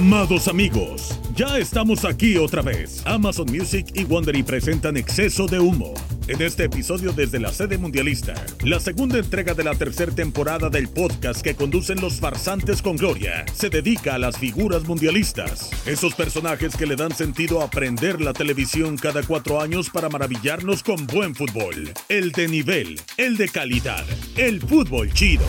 Amados 0.00 0.48
amigos, 0.48 1.10
ya 1.40 1.56
estamos 1.56 2.04
aquí 2.04 2.36
otra 2.36 2.60
vez. 2.60 3.02
Amazon 3.06 3.46
Music 3.50 3.86
y 3.94 4.04
Wondery 4.04 4.42
presentan 4.42 4.98
Exceso 4.98 5.46
de 5.46 5.58
Humo. 5.58 5.94
En 6.28 6.42
este 6.42 6.64
episodio 6.64 7.12
desde 7.12 7.40
la 7.40 7.50
sede 7.50 7.78
mundialista, 7.78 8.34
la 8.62 8.78
segunda 8.78 9.18
entrega 9.18 9.54
de 9.54 9.64
la 9.64 9.74
tercera 9.74 10.14
temporada 10.14 10.68
del 10.68 10.90
podcast 10.90 11.40
que 11.40 11.54
conducen 11.54 11.98
los 12.02 12.20
farsantes 12.20 12.82
con 12.82 12.96
gloria, 12.96 13.46
se 13.54 13.70
dedica 13.70 14.16
a 14.16 14.18
las 14.18 14.36
figuras 14.36 14.86
mundialistas. 14.86 15.70
Esos 15.86 16.14
personajes 16.14 16.76
que 16.76 16.84
le 16.84 16.94
dan 16.94 17.14
sentido 17.14 17.62
a 17.62 17.64
aprender 17.64 18.20
la 18.20 18.34
televisión 18.34 18.98
cada 18.98 19.22
cuatro 19.22 19.62
años 19.62 19.88
para 19.88 20.10
maravillarnos 20.10 20.82
con 20.82 21.06
buen 21.06 21.34
fútbol. 21.34 21.90
El 22.10 22.32
de 22.32 22.48
nivel, 22.48 23.00
el 23.16 23.38
de 23.38 23.48
calidad, 23.48 24.04
el 24.36 24.60
fútbol 24.60 25.10
chido. 25.14 25.46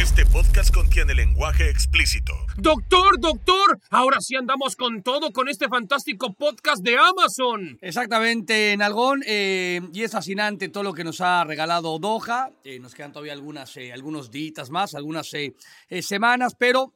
Este 0.00 0.24
podcast 0.24 0.72
contiene 0.72 1.14
lenguaje 1.14 1.68
explícito. 1.68 2.32
Doctor, 2.56 3.20
doctor, 3.20 3.78
ahora 3.90 4.20
sí 4.20 4.36
andamos 4.36 4.74
con 4.76 5.02
todo 5.02 5.31
con 5.32 5.48
este 5.48 5.68
fantástico 5.68 6.34
podcast 6.34 6.82
de 6.82 6.96
Amazon. 6.96 7.78
Exactamente, 7.80 8.76
Nalgón, 8.76 9.22
eh, 9.26 9.80
y 9.92 10.02
es 10.02 10.12
fascinante 10.12 10.68
todo 10.68 10.82
lo 10.82 10.92
que 10.92 11.04
nos 11.04 11.20
ha 11.20 11.44
regalado 11.44 11.98
Doha. 11.98 12.50
Eh, 12.64 12.78
nos 12.78 12.94
quedan 12.94 13.12
todavía 13.12 13.32
algunas, 13.32 13.76
eh, 13.76 13.92
algunos 13.92 14.30
días 14.30 14.70
más, 14.70 14.94
algunas 14.94 15.32
eh, 15.34 15.54
eh, 15.88 16.02
semanas, 16.02 16.54
pero 16.58 16.94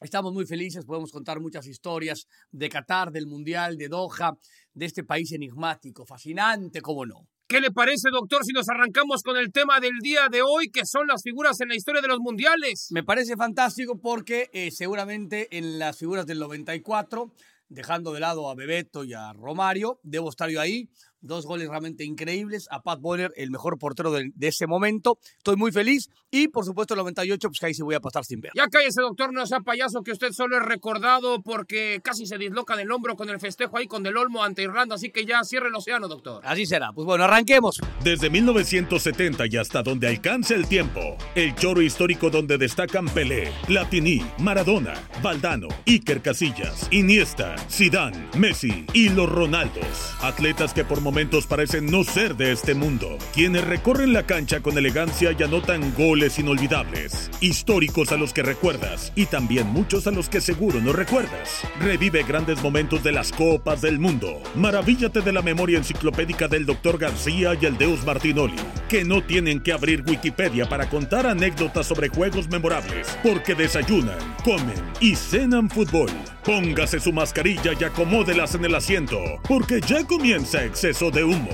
estamos 0.00 0.32
muy 0.32 0.46
felices. 0.46 0.84
Podemos 0.84 1.12
contar 1.12 1.40
muchas 1.40 1.66
historias 1.66 2.26
de 2.50 2.68
Qatar, 2.68 3.10
del 3.10 3.26
Mundial, 3.26 3.76
de 3.76 3.88
Doha, 3.88 4.32
de 4.74 4.86
este 4.86 5.04
país 5.04 5.32
enigmático, 5.32 6.04
fascinante, 6.04 6.80
cómo 6.80 7.06
no. 7.06 7.28
¿Qué 7.48 7.62
le 7.62 7.70
parece, 7.70 8.10
doctor, 8.12 8.44
si 8.44 8.52
nos 8.52 8.68
arrancamos 8.68 9.22
con 9.22 9.38
el 9.38 9.50
tema 9.50 9.80
del 9.80 10.00
día 10.02 10.28
de 10.30 10.42
hoy, 10.42 10.70
que 10.70 10.84
son 10.84 11.06
las 11.06 11.22
figuras 11.22 11.58
en 11.62 11.68
la 11.68 11.76
historia 11.76 12.02
de 12.02 12.08
los 12.08 12.18
mundiales? 12.18 12.88
Me 12.90 13.02
parece 13.02 13.36
fantástico 13.36 13.98
porque 13.98 14.50
eh, 14.52 14.70
seguramente 14.70 15.48
en 15.56 15.78
las 15.78 15.96
figuras 15.96 16.26
del 16.26 16.40
94, 16.40 17.32
dejando 17.68 18.12
de 18.12 18.20
lado 18.20 18.48
a 18.50 18.54
Bebeto 18.54 19.04
y 19.04 19.14
a 19.14 19.32
Romario, 19.32 20.00
debo 20.02 20.28
estar 20.30 20.48
yo 20.50 20.60
ahí. 20.60 20.90
Dos 21.20 21.46
goles 21.46 21.68
realmente 21.68 22.04
increíbles. 22.04 22.68
A 22.70 22.82
Pat 22.82 23.00
Bonner, 23.00 23.32
el 23.36 23.50
mejor 23.50 23.78
portero 23.78 24.12
de, 24.12 24.30
de 24.34 24.48
ese 24.48 24.66
momento. 24.66 25.18
Estoy 25.36 25.56
muy 25.56 25.72
feliz. 25.72 26.08
Y 26.30 26.48
por 26.48 26.64
supuesto, 26.64 26.94
el 26.94 26.98
98, 26.98 27.48
pues 27.48 27.58
que 27.58 27.66
ahí 27.66 27.74
sí 27.74 27.82
voy 27.82 27.94
a 27.94 28.00
pasar 28.00 28.24
sin 28.24 28.40
ver. 28.40 28.52
Ya 28.54 28.68
cállese, 28.68 29.00
doctor, 29.00 29.32
no 29.32 29.46
sea 29.46 29.60
payaso, 29.60 30.02
que 30.02 30.12
usted 30.12 30.32
solo 30.32 30.56
es 30.56 30.62
recordado 30.62 31.42
porque 31.42 32.00
casi 32.02 32.26
se 32.26 32.38
disloca 32.38 32.76
del 32.76 32.90
hombro 32.90 33.16
con 33.16 33.30
el 33.30 33.40
festejo 33.40 33.78
ahí 33.78 33.86
con 33.86 34.02
Del 34.02 34.16
Olmo 34.16 34.42
ante 34.42 34.62
Irlanda, 34.62 34.94
así 34.94 35.10
que 35.10 35.24
ya 35.24 35.42
cierre 35.44 35.68
el 35.68 35.74
océano, 35.74 36.08
doctor. 36.08 36.42
Así 36.44 36.66
será. 36.66 36.92
Pues 36.92 37.06
bueno, 37.06 37.24
arranquemos. 37.24 37.80
Desde 38.02 38.30
1970 38.30 39.46
y 39.46 39.56
hasta 39.56 39.82
donde 39.82 40.08
alcance 40.08 40.54
el 40.54 40.68
tiempo, 40.68 41.16
el 41.34 41.54
choro 41.54 41.82
histórico 41.82 42.30
donde 42.30 42.58
destacan 42.58 43.06
Pelé, 43.06 43.52
Platini, 43.66 44.22
Maradona, 44.38 44.94
Valdano, 45.22 45.68
Iker 45.86 46.22
Casillas, 46.22 46.88
Iniesta, 46.90 47.56
Zidane, 47.70 48.28
Messi 48.36 48.86
y 48.92 49.08
los 49.08 49.30
Ronaldos. 49.30 50.14
Atletas 50.20 50.74
que 50.74 50.84
por 50.84 51.00
momentos 51.08 51.46
parecen 51.46 51.86
no 51.86 52.04
ser 52.04 52.36
de 52.36 52.52
este 52.52 52.74
mundo, 52.74 53.16
quienes 53.32 53.64
recorren 53.64 54.12
la 54.12 54.24
cancha 54.24 54.60
con 54.60 54.76
elegancia 54.76 55.32
y 55.32 55.42
anotan 55.42 55.94
goles 55.94 56.38
inolvidables, 56.38 57.30
históricos 57.40 58.12
a 58.12 58.18
los 58.18 58.34
que 58.34 58.42
recuerdas 58.42 59.10
y 59.16 59.24
también 59.24 59.68
muchos 59.68 60.06
a 60.06 60.10
los 60.10 60.28
que 60.28 60.42
seguro 60.42 60.82
no 60.82 60.92
recuerdas. 60.92 61.62
Revive 61.80 62.24
grandes 62.24 62.62
momentos 62.62 63.02
de 63.02 63.12
las 63.12 63.32
copas 63.32 63.80
del 63.80 63.98
mundo. 63.98 64.42
Maravíllate 64.54 65.22
de 65.22 65.32
la 65.32 65.40
memoria 65.40 65.78
enciclopédica 65.78 66.46
del 66.46 66.66
Dr. 66.66 66.98
García 66.98 67.56
y 67.58 67.64
el 67.64 67.78
Deus 67.78 68.04
Martinoli, 68.04 68.56
que 68.90 69.02
no 69.06 69.22
tienen 69.22 69.62
que 69.62 69.72
abrir 69.72 70.04
Wikipedia 70.06 70.68
para 70.68 70.90
contar 70.90 71.26
anécdotas 71.26 71.86
sobre 71.86 72.10
juegos 72.10 72.50
memorables, 72.50 73.16
porque 73.22 73.54
desayunan, 73.54 74.18
comen 74.44 74.82
y 75.00 75.14
cenan 75.14 75.70
fútbol. 75.70 76.10
Póngase 76.44 77.00
su 77.00 77.14
mascarilla 77.14 77.72
y 77.78 77.84
acomódelas 77.84 78.54
en 78.54 78.66
el 78.66 78.74
asiento, 78.74 79.18
porque 79.48 79.80
ya 79.80 80.06
comienza 80.06 80.64
exceso 80.64 80.97
de 80.98 81.22
humo. 81.22 81.48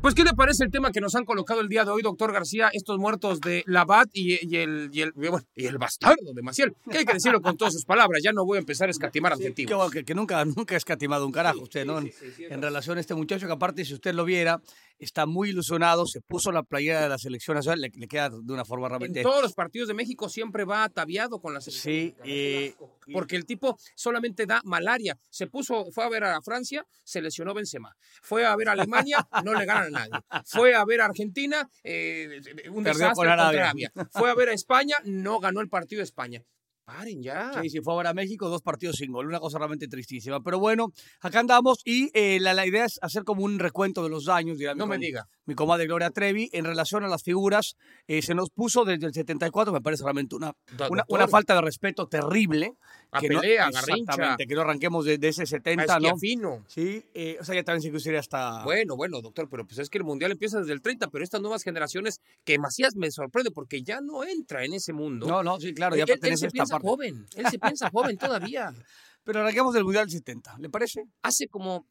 Pues, 0.00 0.14
¿qué 0.14 0.24
le 0.24 0.32
parece 0.32 0.64
el 0.64 0.70
tema 0.70 0.90
que 0.90 1.02
nos 1.02 1.14
han 1.16 1.26
colocado 1.26 1.60
el 1.60 1.68
día 1.68 1.84
de 1.84 1.90
hoy, 1.90 2.00
doctor 2.00 2.32
García? 2.32 2.70
Estos 2.72 2.96
muertos 2.98 3.40
de 3.40 3.62
Labat 3.66 4.08
y, 4.14 4.38
y 4.40 4.56
el, 4.56 4.88
y, 4.90 5.02
el, 5.02 5.12
bueno, 5.12 5.40
y 5.54 5.66
el 5.66 5.76
bastardo 5.76 6.32
de 6.32 6.42
Maciel. 6.42 6.74
Que 6.90 6.98
hay 6.98 7.04
que 7.04 7.12
decirlo 7.12 7.42
con 7.42 7.58
todas 7.58 7.74
sus 7.74 7.84
palabras. 7.84 8.22
Ya 8.24 8.32
no 8.32 8.46
voy 8.46 8.56
a 8.56 8.60
empezar 8.60 8.88
a 8.88 8.90
escatimar 8.90 9.34
adjetivos. 9.34 9.68
Qué 9.68 9.74
bueno, 9.74 9.90
que, 9.90 10.04
que 10.04 10.14
nunca, 10.14 10.42
nunca 10.46 10.76
ha 10.76 10.78
escatimado 10.78 11.26
un 11.26 11.32
carajo 11.32 11.60
usted, 11.60 11.84
¿no? 11.84 11.98
En, 11.98 12.10
en 12.38 12.62
relación 12.62 12.96
a 12.96 13.00
este 13.00 13.14
muchacho, 13.14 13.46
que 13.46 13.52
aparte, 13.52 13.84
si 13.84 13.92
usted 13.92 14.14
lo 14.14 14.24
viera, 14.24 14.62
está 14.98 15.26
muy 15.26 15.50
ilusionado, 15.50 16.06
se 16.06 16.20
puso 16.20 16.52
la 16.52 16.62
playera 16.62 17.02
de 17.02 17.08
la 17.08 17.18
selección 17.18 17.56
nacional, 17.56 17.80
le, 17.80 17.90
le 17.94 18.08
queda 18.08 18.30
de 18.30 18.52
una 18.52 18.64
forma 18.64 18.86
En 18.86 18.90
realmente... 18.90 19.22
todos 19.22 19.42
los 19.42 19.52
partidos 19.52 19.88
de 19.88 19.94
México 19.94 20.28
siempre 20.28 20.64
va 20.64 20.84
ataviado 20.84 21.40
con 21.40 21.54
la 21.54 21.60
selección. 21.60 21.94
Sí, 21.94 22.14
eh, 22.24 22.74
porque 23.12 23.36
el 23.36 23.44
tipo 23.44 23.78
solamente 23.94 24.46
da 24.46 24.60
malaria. 24.64 25.18
Se 25.30 25.46
puso, 25.46 25.90
fue 25.92 26.04
a 26.04 26.08
ver 26.08 26.24
a 26.24 26.40
Francia, 26.42 26.86
se 27.04 27.20
lesionó 27.20 27.54
Benzema. 27.54 27.94
Fue 28.22 28.44
a 28.44 28.54
ver 28.56 28.68
a 28.68 28.72
Alemania, 28.72 29.26
no 29.44 29.54
le 29.54 29.64
ganan 29.64 29.96
a 29.96 30.06
nadie. 30.06 30.42
Fue 30.44 30.74
a 30.74 30.84
ver 30.84 31.00
a 31.00 31.06
Argentina, 31.06 31.68
eh, 31.84 32.40
un 32.70 32.84
Perdió 32.84 33.00
desastre 33.00 33.06
con 33.06 33.14
contra 33.14 33.32
Arabia. 33.34 33.62
Arabia. 33.64 33.92
Fue 34.10 34.30
a 34.30 34.34
ver 34.34 34.48
a 34.48 34.52
España, 34.52 34.96
no 35.04 35.38
ganó 35.40 35.60
el 35.60 35.68
partido 35.68 36.00
de 36.00 36.04
España. 36.04 36.42
Paren 36.86 37.20
ya. 37.20 37.50
Sí, 37.60 37.68
sí, 37.68 37.80
fue 37.80 37.94
ahora 37.94 38.10
a 38.10 38.14
México, 38.14 38.48
dos 38.48 38.62
partidos 38.62 38.94
sin 38.96 39.10
gol, 39.10 39.26
una 39.26 39.40
cosa 39.40 39.58
realmente 39.58 39.88
tristísima. 39.88 40.40
Pero 40.40 40.60
bueno, 40.60 40.92
acá 41.20 41.40
andamos 41.40 41.80
y 41.84 42.10
eh, 42.14 42.38
la, 42.40 42.54
la 42.54 42.64
idea 42.64 42.84
es 42.84 43.00
hacer 43.02 43.24
como 43.24 43.42
un 43.42 43.58
recuento 43.58 44.04
de 44.04 44.08
los 44.08 44.24
daños, 44.24 44.56
dirá 44.56 44.72
mi 44.72 44.78
No 44.78 44.86
me 44.86 44.94
com- 44.94 45.00
diga. 45.00 45.28
mi 45.46 45.56
comadre 45.56 45.86
Gloria 45.88 46.10
Trevi, 46.10 46.48
en 46.52 46.64
relación 46.64 47.02
a 47.02 47.08
las 47.08 47.24
figuras. 47.24 47.74
eh, 48.06 48.22
se 48.22 48.36
nos 48.36 48.50
puso 48.50 48.84
desde 48.84 49.04
el 49.06 49.12
74, 49.12 49.72
me 49.72 49.80
parece 49.80 50.04
realmente 50.04 50.36
una, 50.36 50.52
una, 50.88 51.04
una 51.08 51.26
falta 51.26 51.56
de 51.56 51.60
respeto 51.62 52.06
terrible. 52.06 52.74
A 53.10 53.18
que 53.20 53.30
no- 53.30 53.40
Pelé, 53.40 53.58
a 53.58 53.70
Garrincha. 53.70 54.12
Exactamente, 54.12 54.46
que 54.46 54.54
no 54.54 54.60
arranquemos 54.60 55.04
de, 55.04 55.18
de 55.18 55.28
ese 55.28 55.44
70, 55.44 55.82
A 55.92 55.98
¿no? 55.98 56.06
Esquiafino. 56.08 56.64
Sí, 56.68 57.04
eh, 57.14 57.36
o 57.40 57.44
sea, 57.44 57.56
ya 57.56 57.64
también 57.64 57.82
se 57.82 57.90
quisiera 57.90 58.20
hasta... 58.20 58.62
Bueno, 58.62 58.94
bueno, 58.94 59.20
doctor, 59.22 59.48
pero 59.50 59.66
pues 59.66 59.78
es 59.80 59.90
que 59.90 59.98
el 59.98 60.04
mundial 60.04 60.30
empieza 60.30 60.60
desde 60.60 60.72
el 60.72 60.82
30, 60.82 61.08
pero 61.08 61.24
estas 61.24 61.40
nuevas 61.40 61.64
generaciones, 61.64 62.20
que 62.44 62.58
Macías 62.60 62.94
me 62.94 63.10
sorprende 63.10 63.50
porque 63.50 63.82
ya 63.82 64.00
no 64.00 64.22
entra 64.22 64.64
en 64.64 64.74
ese 64.74 64.92
mundo. 64.92 65.26
No, 65.26 65.42
no, 65.42 65.58
sí, 65.58 65.74
claro, 65.74 65.96
ya 65.96 66.02
él, 66.04 66.08
pertenece 66.08 66.46
a 66.46 66.48
esta 66.48 66.66
parte. 66.76 66.88
joven, 66.88 67.26
él 67.36 67.46
se 67.50 67.58
piensa 67.58 67.90
joven 67.90 68.16
todavía. 68.16 68.72
Pero 69.24 69.40
arranquemos 69.40 69.74
del 69.74 69.84
Mundial 69.84 70.04
del 70.06 70.12
70, 70.12 70.56
¿le 70.60 70.70
parece? 70.70 71.02
Hace 71.22 71.48
como, 71.48 71.84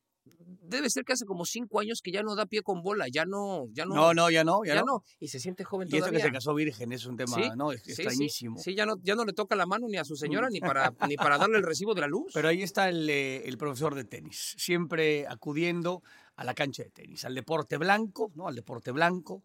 debe 0.62 0.90
ser 0.90 1.04
que 1.04 1.12
hace 1.14 1.26
como 1.26 1.44
cinco 1.46 1.82
años 1.82 2.00
que 2.02 2.12
ya 2.12 2.24
no 2.24 2.34
da 2.34 2.46
pie 2.46 2.62
con 2.62 2.82
bola, 2.82 3.08
ya 3.12 3.26
no, 3.26 3.66
ya 3.74 3.86
no, 3.86 3.94
No, 3.94 4.14
no, 4.14 4.30
ya 4.30 4.46
no, 4.46 4.64
ya, 4.64 4.76
ya 4.76 4.80
no. 4.82 4.86
no, 4.86 5.04
y 5.20 5.28
se 5.28 5.40
siente 5.42 5.66
joven 5.66 5.90
Y 5.92 5.98
eso 5.98 6.06
que 6.06 6.12
todavía. 6.12 6.26
se 6.28 6.32
casó 6.32 6.54
virgen 6.54 6.94
es 6.94 7.06
un 7.06 7.18
tema, 7.18 7.36
Sí, 7.36 7.50
¿no? 7.58 7.74
Es 7.74 7.82
Sí, 7.84 7.92
extrañísimo. 7.92 8.58
Sí, 8.58 8.74
ya 8.74 8.86
no, 8.86 8.96
ya 9.04 9.16
no 9.16 9.26
le 9.26 9.34
toca 9.34 9.56
la 9.58 9.66
mano 9.66 9.88
ni 9.90 9.98
a 9.98 10.06
su 10.06 10.16
señora 10.16 10.48
ni 10.50 10.60
para, 10.62 10.94
ni 11.10 11.18
para 11.18 11.38
darle 11.38 11.58
el 11.58 11.64
recibo 11.64 11.94
de 11.94 12.02
la 12.02 12.08
luz. 12.08 12.32
Pero 12.34 12.48
ahí 12.48 12.62
está 12.64 12.88
el, 12.88 13.10
eh, 13.10 13.44
el 13.48 13.58
profesor 13.58 13.96
de 13.96 14.06
tenis, 14.06 14.56
siempre 14.58 15.28
acudiendo 15.28 16.04
a 16.38 16.44
la 16.44 16.54
cancha 16.54 16.84
de 16.84 16.90
tenis, 16.90 17.24
al 17.26 17.34
deporte 17.36 17.78
blanco, 17.78 18.32
¿no? 18.36 18.48
Al 18.48 18.56
deporte 18.56 18.92
blanco, 18.92 19.44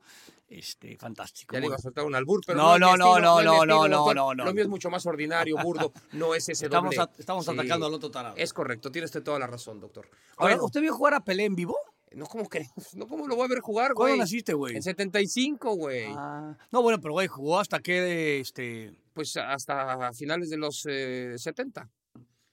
este, 0.48 0.96
fantástico. 0.96 1.54
ya 1.54 1.60
le 1.60 1.66
iba 1.66 1.76
a 1.76 1.78
soltar 1.78 2.04
un 2.04 2.14
albur, 2.14 2.40
pero 2.44 2.58
No, 2.58 2.78
no, 2.78 2.96
no, 2.96 3.20
no, 3.20 3.40
no, 3.42 3.64
no, 3.64 3.76
doctor. 3.88 4.16
no, 4.16 4.34
no, 4.34 4.44
Lo 4.44 4.52
mío 4.52 4.62
es 4.62 4.68
no. 4.68 4.72
mucho 4.72 4.90
más 4.90 5.06
ordinario, 5.06 5.56
burdo, 5.62 5.92
no 6.12 6.34
es 6.34 6.48
ese 6.48 6.66
estamos, 6.66 6.94
doble. 6.96 7.10
a- 7.14 7.18
estamos 7.18 7.44
Sí. 7.44 7.50
atacando 7.52 7.86
al 7.86 7.94
otro 7.94 8.10
tarado. 8.10 8.34
Es 8.36 8.52
correcto, 8.52 8.90
tienes 8.90 9.10
usted 9.10 9.22
toda 9.22 9.38
la 9.38 9.46
razón, 9.46 9.78
doctor. 9.80 10.06
Ahora, 10.36 10.54
Bueno, 10.54 10.64
¿usted 10.64 10.80
vio 10.80 10.92
jugar 10.94 11.14
a 11.14 11.24
Pelé 11.24 11.44
en 11.44 11.54
vivo? 11.54 11.76
no, 12.12 12.26
¿cómo 12.26 12.48
que? 12.48 12.66
No, 12.94 13.06
¿cómo 13.06 13.28
lo 13.28 13.36
voy 13.36 13.44
a 13.44 13.48
ver 13.48 13.60
jugar, 13.60 13.94
¿Cuándo 13.94 14.14
güey? 14.14 14.18
naciste, 14.18 14.52
güey? 14.52 14.74
En 14.74 14.82
75, 14.82 15.74
güey. 15.76 16.06
Ah, 16.08 16.56
no, 16.72 16.82
bueno, 16.82 17.00
pero 17.00 17.12
güey, 17.12 17.28
jugó 17.28 17.60
hasta 17.60 17.78
que, 17.78 18.40
este... 18.40 18.92
Pues 19.12 19.36
hasta 19.36 20.12
finales 20.12 20.50
de 20.50 20.56
los 20.56 20.84
eh, 20.88 21.34
70. 21.36 21.88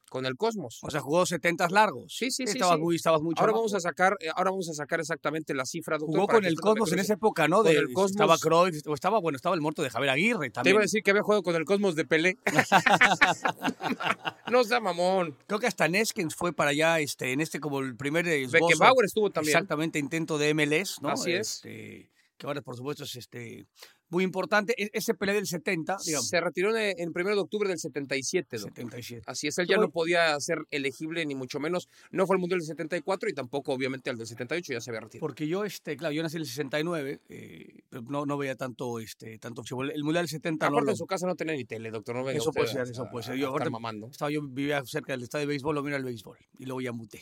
Con 0.09 0.25
el 0.25 0.36
Cosmos. 0.36 0.80
O 0.81 0.89
sea, 0.89 1.01
jugó 1.01 1.25
70 1.25 1.68
largos. 1.69 2.13
Sí, 2.15 2.31
sí, 2.31 2.45
sí. 2.45 2.54
Estabas 2.54 2.77
sí. 2.77 2.81
muy, 2.81 2.95
estabas 2.95 3.21
muy 3.21 3.33
Ahora 3.38 3.54
vamos 3.54 3.74
a 3.74 3.80
sacar, 3.80 4.18
eh, 4.19 4.30
ahora 4.36 4.51
vamos 4.51 4.69
a 4.69 4.74
sacar 4.74 5.00
exactamente 5.00 5.54
la 5.54 5.65
cifra. 5.65 5.98
Doctor, 5.98 6.15
Jugó 6.15 6.27
con 6.27 6.45
el 6.45 6.59
Cosmos 6.59 6.92
en 6.94 7.00
esa 7.00 7.13
época, 7.13 7.48
¿no? 7.48 7.57
Con 7.57 7.71
De, 7.71 7.77
el 7.77 7.94
Cosmos. 7.94 8.12
Estaba 8.12 8.38
Cruyff, 8.38 8.88
o 8.88 8.94
estaba, 8.94 9.19
bueno, 9.19 9.36
estaba 9.36 9.56
el 9.56 9.62
muerto 9.62 9.81
de 9.81 9.89
Javier 9.89 10.12
Aguirre 10.12 10.48
Te 10.48 10.51
también. 10.51 10.75
iba 10.75 10.81
a 10.81 10.83
decir 10.83 11.04
que 11.04 11.12
había 11.12 11.24
jugado 11.24 11.44
con 11.44 11.56
el 11.56 11.65
Cosmos 11.65 11.95
de 11.95 12.06
Pelé. 12.06 12.38
no 14.51 14.63
sea 14.63 14.80
mamón. 14.80 15.36
Creo 15.48 15.59
que 15.59 15.68
hasta 15.68 15.88
Neskens 15.88 16.36
fue 16.36 16.53
para 16.53 16.71
allá, 16.71 17.00
este, 17.00 17.31
en 17.31 17.42
este 17.42 17.60
como 17.60 17.80
el 17.80 17.95
primer 17.95 18.27
esbozo. 18.27 18.65
Beckenbauer 18.65 19.06
estuvo 19.06 19.30
también. 19.30 19.56
Exactamente, 19.56 20.00
intento 20.00 20.38
de 20.38 20.53
MLS, 20.53 21.01
¿no? 21.01 21.10
Así 21.10 21.31
es. 21.31 21.56
Este, 21.56 22.12
que 22.38 22.48
ahora, 22.48 22.62
por 22.62 22.75
supuesto, 22.75 23.03
es 23.03 23.15
este 23.15 23.65
muy 24.09 24.24
importante. 24.24 24.74
E- 24.81 24.89
Ese 24.94 25.13
Pelé 25.13 25.33
del 25.33 25.48
70, 25.48 25.98
digamos. 26.06 26.27
Se 26.30 26.39
retiró 26.39 26.75
en, 26.75 26.94
en 27.00 27.12
primero 27.13 27.36
de 27.36 27.42
octubre 27.42 27.68
del 27.69 27.77
77. 27.80 28.57
doctor. 28.57 28.75
77. 28.75 29.24
Así 29.27 29.48
es, 29.48 29.57
él 29.57 29.68
ya 29.68 29.77
no 29.77 29.89
podía 29.89 30.39
ser 30.39 30.59
elegible 30.71 31.25
ni 31.25 31.36
mucho 31.36 31.59
menos. 31.59 31.89
No 32.12 32.25
fue 32.25 32.36
al 32.36 32.39
Mundial 32.39 32.59
del 32.59 32.68
74 32.68 33.30
y 33.30 33.33
tampoco 33.33 33.74
obviamente 33.74 34.09
al 34.09 34.18
del 34.18 34.27
78 34.27 34.74
ya 34.74 34.81
se 34.81 34.89
había 34.92 35.01
retirado. 35.01 35.19
Porque 35.21 35.48
yo, 35.48 35.65
este, 35.65 35.98
claro, 35.98 36.13
yo 36.13 36.24
nací 36.24 36.38
en 36.38 36.42
el 36.44 36.48
69, 36.48 37.21
eh, 37.30 37.80
pero 37.89 38.01
no, 38.04 38.25
no 38.25 38.38
veía 38.38 38.56
tanto, 38.56 39.00
este, 39.00 39.38
tanto 39.39 39.63
fútbol. 39.63 39.92
El 39.92 40.04
Mundial 40.04 40.24
del 40.24 40.30
70 40.30 40.65
no 40.69 40.75
Aparte 40.77 40.86
lo- 40.86 40.92
en 40.92 40.98
su 40.98 41.06
casa 41.06 41.27
no 41.27 41.36
tenía 41.36 41.56
ni 41.56 41.65
tele, 41.65 41.92
doctor. 41.92 42.15
No 42.15 42.24
venga 42.24 42.38
Eso 42.39 42.51
puede 42.51 42.68
ser, 42.68 42.83
eso 42.88 43.07
puede 43.12 43.25
ser. 43.25 43.36
Yo 43.36 43.50
ahorita- 43.50 43.69
mamando. 43.69 44.07
Estaba 44.07 44.31
yo 44.31 44.42
vivía 44.42 44.83
cerca 44.86 45.13
del 45.13 45.24
estadio 45.24 45.42
de 45.42 45.48
béisbol, 45.48 45.75
lo 45.75 45.83
mira 45.83 45.98
el 45.98 46.03
béisbol. 46.03 46.38
Y 46.60 46.65
luego 46.65 46.81
ya 46.81 46.92
muté. 46.92 47.21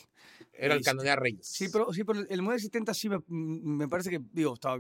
Era 0.53 0.73
el 0.75 0.79
Este, 0.81 0.91
Canonea 0.91 1.15
Reyes. 1.15 1.47
Sí, 1.47 1.67
pero, 1.71 1.91
sí, 1.93 2.03
pero 2.03 2.19
el 2.19 2.41
Mundial 2.41 2.57
del 2.57 2.61
70 2.61 2.93
sí 2.93 3.09
me, 3.09 3.17
me 3.27 3.87
parece 3.87 4.09
que, 4.09 4.19
digo, 4.31 4.53
estaba, 4.53 4.79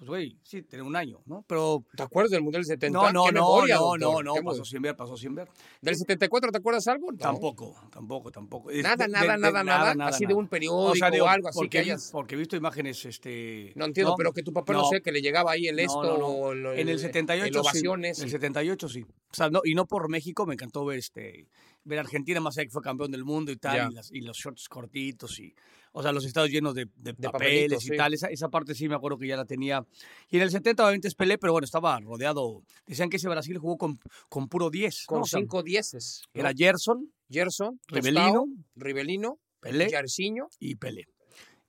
pues 0.00 0.08
güey, 0.08 0.38
sí, 0.44 0.62
tenía 0.62 0.82
un 0.82 0.96
año, 0.96 1.20
¿no? 1.26 1.44
Pero 1.46 1.84
¿Te 1.94 2.02
acuerdas 2.02 2.30
del 2.30 2.40
Mundial 2.40 2.62
del 2.62 2.68
70? 2.68 2.98
no, 2.98 3.12
no, 3.12 3.24
¿Qué 3.26 3.32
no, 3.32 3.42
memoria, 3.42 3.74
no, 3.76 3.98
no, 3.98 4.22
no, 4.22 4.32
¿Qué 4.34 4.42
pasó 4.42 4.64
sin 4.64 4.80
ver, 4.80 4.96
pasó 4.96 5.14
sin 5.14 5.34
ver. 5.34 5.46
¿Del 5.82 5.94
74 5.94 6.50
te 6.50 6.56
acuerdas 6.56 6.86
algo? 6.88 7.12
No. 7.12 7.18
Tampoco, 7.18 7.76
tampoco, 7.92 8.30
tampoco. 8.32 8.70
Nada, 8.72 8.96
de- 8.96 9.08
nada, 9.08 9.34
de- 9.34 9.38
nada, 9.38 9.62
nada, 9.94 10.06
Así 10.06 10.24
de 10.24 10.32
un 10.32 10.48
periódico 10.48 10.92
O 10.92 10.94
sea, 10.96 11.10
digo, 11.10 11.26
o 11.26 11.28
algo 11.28 11.48
así 11.48 11.58
porque, 11.58 11.68
que 11.68 11.78
hayas... 11.80 12.08
porque 12.12 12.34
he 12.34 12.38
visto 12.38 12.56
imágenes, 12.56 13.04
este... 13.04 13.74
No 13.76 13.84
entiendo, 13.84 14.14
pero 14.16 14.32
que 14.32 14.42
tu 14.42 14.54
papá 14.54 14.72
no, 14.72 14.78
no. 14.84 14.88
sé, 14.88 15.02
que 15.02 15.12
le 15.12 15.20
llegaba 15.20 15.52
ahí 15.52 15.66
el 15.66 15.78
esto 15.78 16.02
no, 16.02 16.16
no. 16.16 16.26
o 16.28 16.54
lo- 16.54 16.72
En 16.72 16.88
el 16.88 16.98
78 16.98 17.60
el 17.60 17.64
sí. 17.78 17.86
En 17.86 18.04
el 18.04 18.30
78 18.30 18.88
sí. 18.88 19.02
O 19.02 19.34
sea, 19.34 19.50
no, 19.50 19.60
y 19.64 19.74
no 19.74 19.84
por 19.86 20.08
México, 20.08 20.46
me 20.46 20.54
encantó 20.54 20.82
ver 20.86 20.98
este 20.98 21.46
ver 21.84 21.98
Argentina 21.98 22.40
más 22.40 22.56
allá 22.56 22.64
que 22.66 22.70
fue 22.70 22.82
campeón 22.82 23.10
del 23.10 23.24
mundo 23.24 23.52
y 23.52 23.56
tal, 23.56 23.90
y, 23.90 23.94
las- 23.94 24.10
y 24.12 24.20
los 24.22 24.36
shorts 24.38 24.68
cortitos 24.68 25.38
y 25.40 25.54
o 25.92 26.02
sea, 26.02 26.12
los 26.12 26.24
estados 26.24 26.50
llenos 26.50 26.74
de, 26.74 26.86
de 26.96 27.12
De 27.14 27.28
papeles 27.30 27.84
y 27.84 27.88
sí. 27.88 27.96
tal. 27.96 28.14
Esa, 28.14 28.28
esa 28.28 28.48
parte 28.48 28.74
sí 28.74 28.88
me 28.88 28.94
acuerdo 28.94 29.18
que 29.18 29.26
ya 29.26 29.36
la 29.36 29.44
tenía. 29.44 29.84
Y 30.28 30.36
en 30.36 30.42
el 30.42 30.50
70 30.50 30.82
obviamente 30.84 31.08
es 31.08 31.14
Pelé, 31.14 31.38
pero 31.38 31.52
bueno, 31.52 31.64
estaba 31.64 31.98
rodeado. 32.00 32.62
Decían 32.86 33.10
que 33.10 33.16
ese 33.16 33.28
Brasil 33.28 33.58
jugó 33.58 33.76
con, 33.76 33.98
con 34.28 34.48
puro 34.48 34.70
10. 34.70 34.94
¿no? 35.02 35.06
con 35.06 35.22
O 35.22 35.24
sea, 35.24 35.40
cinco 35.40 35.62
dieces. 35.62 36.22
¿no? 36.34 36.40
Era 36.40 36.52
Gerson, 36.56 37.12
Gerson, 37.28 37.80
Rivelino, 37.88 38.44
Rivelino, 38.76 39.38
Pelé 39.60 39.90
Jairzinho. 39.90 40.48
y 40.58 40.76
Pelé. 40.76 41.06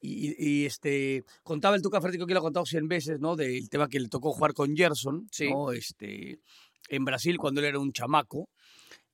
Y, 0.03 0.33
y, 0.43 0.65
este 0.65 1.23
contaba 1.43 1.75
el 1.75 1.83
Tuca 1.83 2.01
Ferretti, 2.01 2.17
creo 2.17 2.27
que 2.27 2.33
lo 2.33 2.39
ha 2.39 2.43
contado 2.43 2.65
100 2.65 2.87
veces, 2.87 3.19
¿no? 3.19 3.35
Del 3.35 3.69
tema 3.69 3.87
que 3.87 3.99
le 3.99 4.07
tocó 4.07 4.31
jugar 4.33 4.53
con 4.53 4.75
Gerson, 4.75 5.27
Sí. 5.31 5.49
¿no? 5.51 5.71
Este, 5.71 6.39
en 6.89 7.05
Brasil 7.05 7.37
cuando 7.37 7.61
él 7.61 7.67
era 7.67 7.79
un 7.79 7.91
chamaco. 7.91 8.49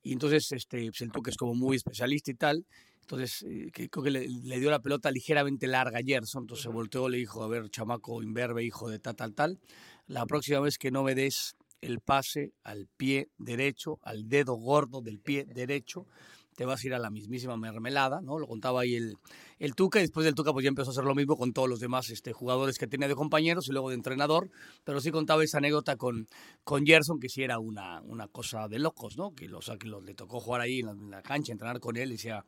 Y 0.01 0.13
entonces 0.13 0.49
este, 0.53 0.85
pues 0.85 1.01
el 1.01 1.11
Tuca 1.11 1.29
es 1.29 1.35
como 1.35 1.55
muy 1.55 1.75
especialista 1.75 2.31
y 2.31 2.35
tal. 2.35 2.65
Entonces, 3.09 3.43
eh, 3.43 3.69
que 3.71 3.89
creo 3.89 4.03
que 4.03 4.11
le, 4.11 4.27
le 4.27 4.59
dio 4.59 4.69
la 4.69 4.81
pelota 4.81 5.09
ligeramente 5.11 5.65
larga 5.67 5.99
a 5.99 6.03
Gerson. 6.03 6.43
Entonces 6.43 6.63
se 6.63 6.69
volteó, 6.69 7.07
le 7.07 7.17
dijo, 7.17 7.41
a 7.43 7.47
ver, 7.47 7.69
chamaco 7.69 8.21
imberbe, 8.21 8.63
hijo 8.65 8.89
de 8.89 8.99
tal, 8.99 9.15
tal, 9.15 9.33
tal. 9.33 9.59
La 10.07 10.25
próxima 10.25 10.59
vez 10.59 10.77
que 10.77 10.91
no 10.91 11.03
me 11.03 11.15
des 11.15 11.55
el 11.81 12.01
pase 12.01 12.51
al 12.63 12.87
pie 12.97 13.29
derecho, 13.37 13.99
al 14.01 14.27
dedo 14.27 14.55
gordo 14.55 15.01
del 15.01 15.19
pie 15.19 15.45
derecho, 15.45 16.05
te 16.55 16.65
vas 16.65 16.83
a 16.83 16.87
ir 16.87 16.93
a 16.95 16.99
la 16.99 17.11
mismísima 17.11 17.55
mermelada, 17.55 18.19
¿no? 18.21 18.39
Lo 18.39 18.47
contaba 18.47 18.81
ahí 18.81 18.95
el, 18.95 19.13
el 19.59 19.75
Tuca 19.75 19.99
y 19.99 20.01
después 20.01 20.25
del 20.25 20.33
Tuca 20.33 20.51
pues 20.53 20.63
ya 20.63 20.69
empezó 20.69 20.89
a 20.89 20.91
hacer 20.93 21.03
lo 21.03 21.13
mismo 21.13 21.37
con 21.37 21.53
todos 21.53 21.69
los 21.69 21.79
demás 21.79 22.09
este, 22.09 22.33
jugadores 22.33 22.79
que 22.79 22.87
tenía 22.87 23.07
de 23.07 23.13
compañeros 23.15 23.67
y 23.67 23.73
luego 23.73 23.89
de 23.89 23.95
entrenador, 23.95 24.49
pero 24.83 24.99
sí 24.99 25.11
contaba 25.11 25.43
esa 25.43 25.59
anécdota 25.59 25.97
con, 25.97 26.27
con 26.63 26.83
Gerson 26.85 27.19
que 27.19 27.29
sí 27.29 27.43
era 27.43 27.59
una, 27.59 28.01
una 28.01 28.27
cosa 28.27 28.67
de 28.67 28.79
locos, 28.79 29.17
¿no? 29.17 29.33
Que, 29.35 29.47
lo- 29.47 29.59
o 29.59 29.61
sea, 29.61 29.77
que 29.77 29.87
lo- 29.87 30.01
le 30.01 30.15
tocó 30.15 30.39
jugar 30.39 30.61
ahí 30.61 30.79
en 30.79 30.87
la, 30.87 30.91
en 30.93 31.11
la 31.11 31.21
cancha, 31.21 31.51
entrenar 31.51 31.79
con 31.79 31.95
él 31.95 32.09
y 32.09 32.13
decía, 32.13 32.43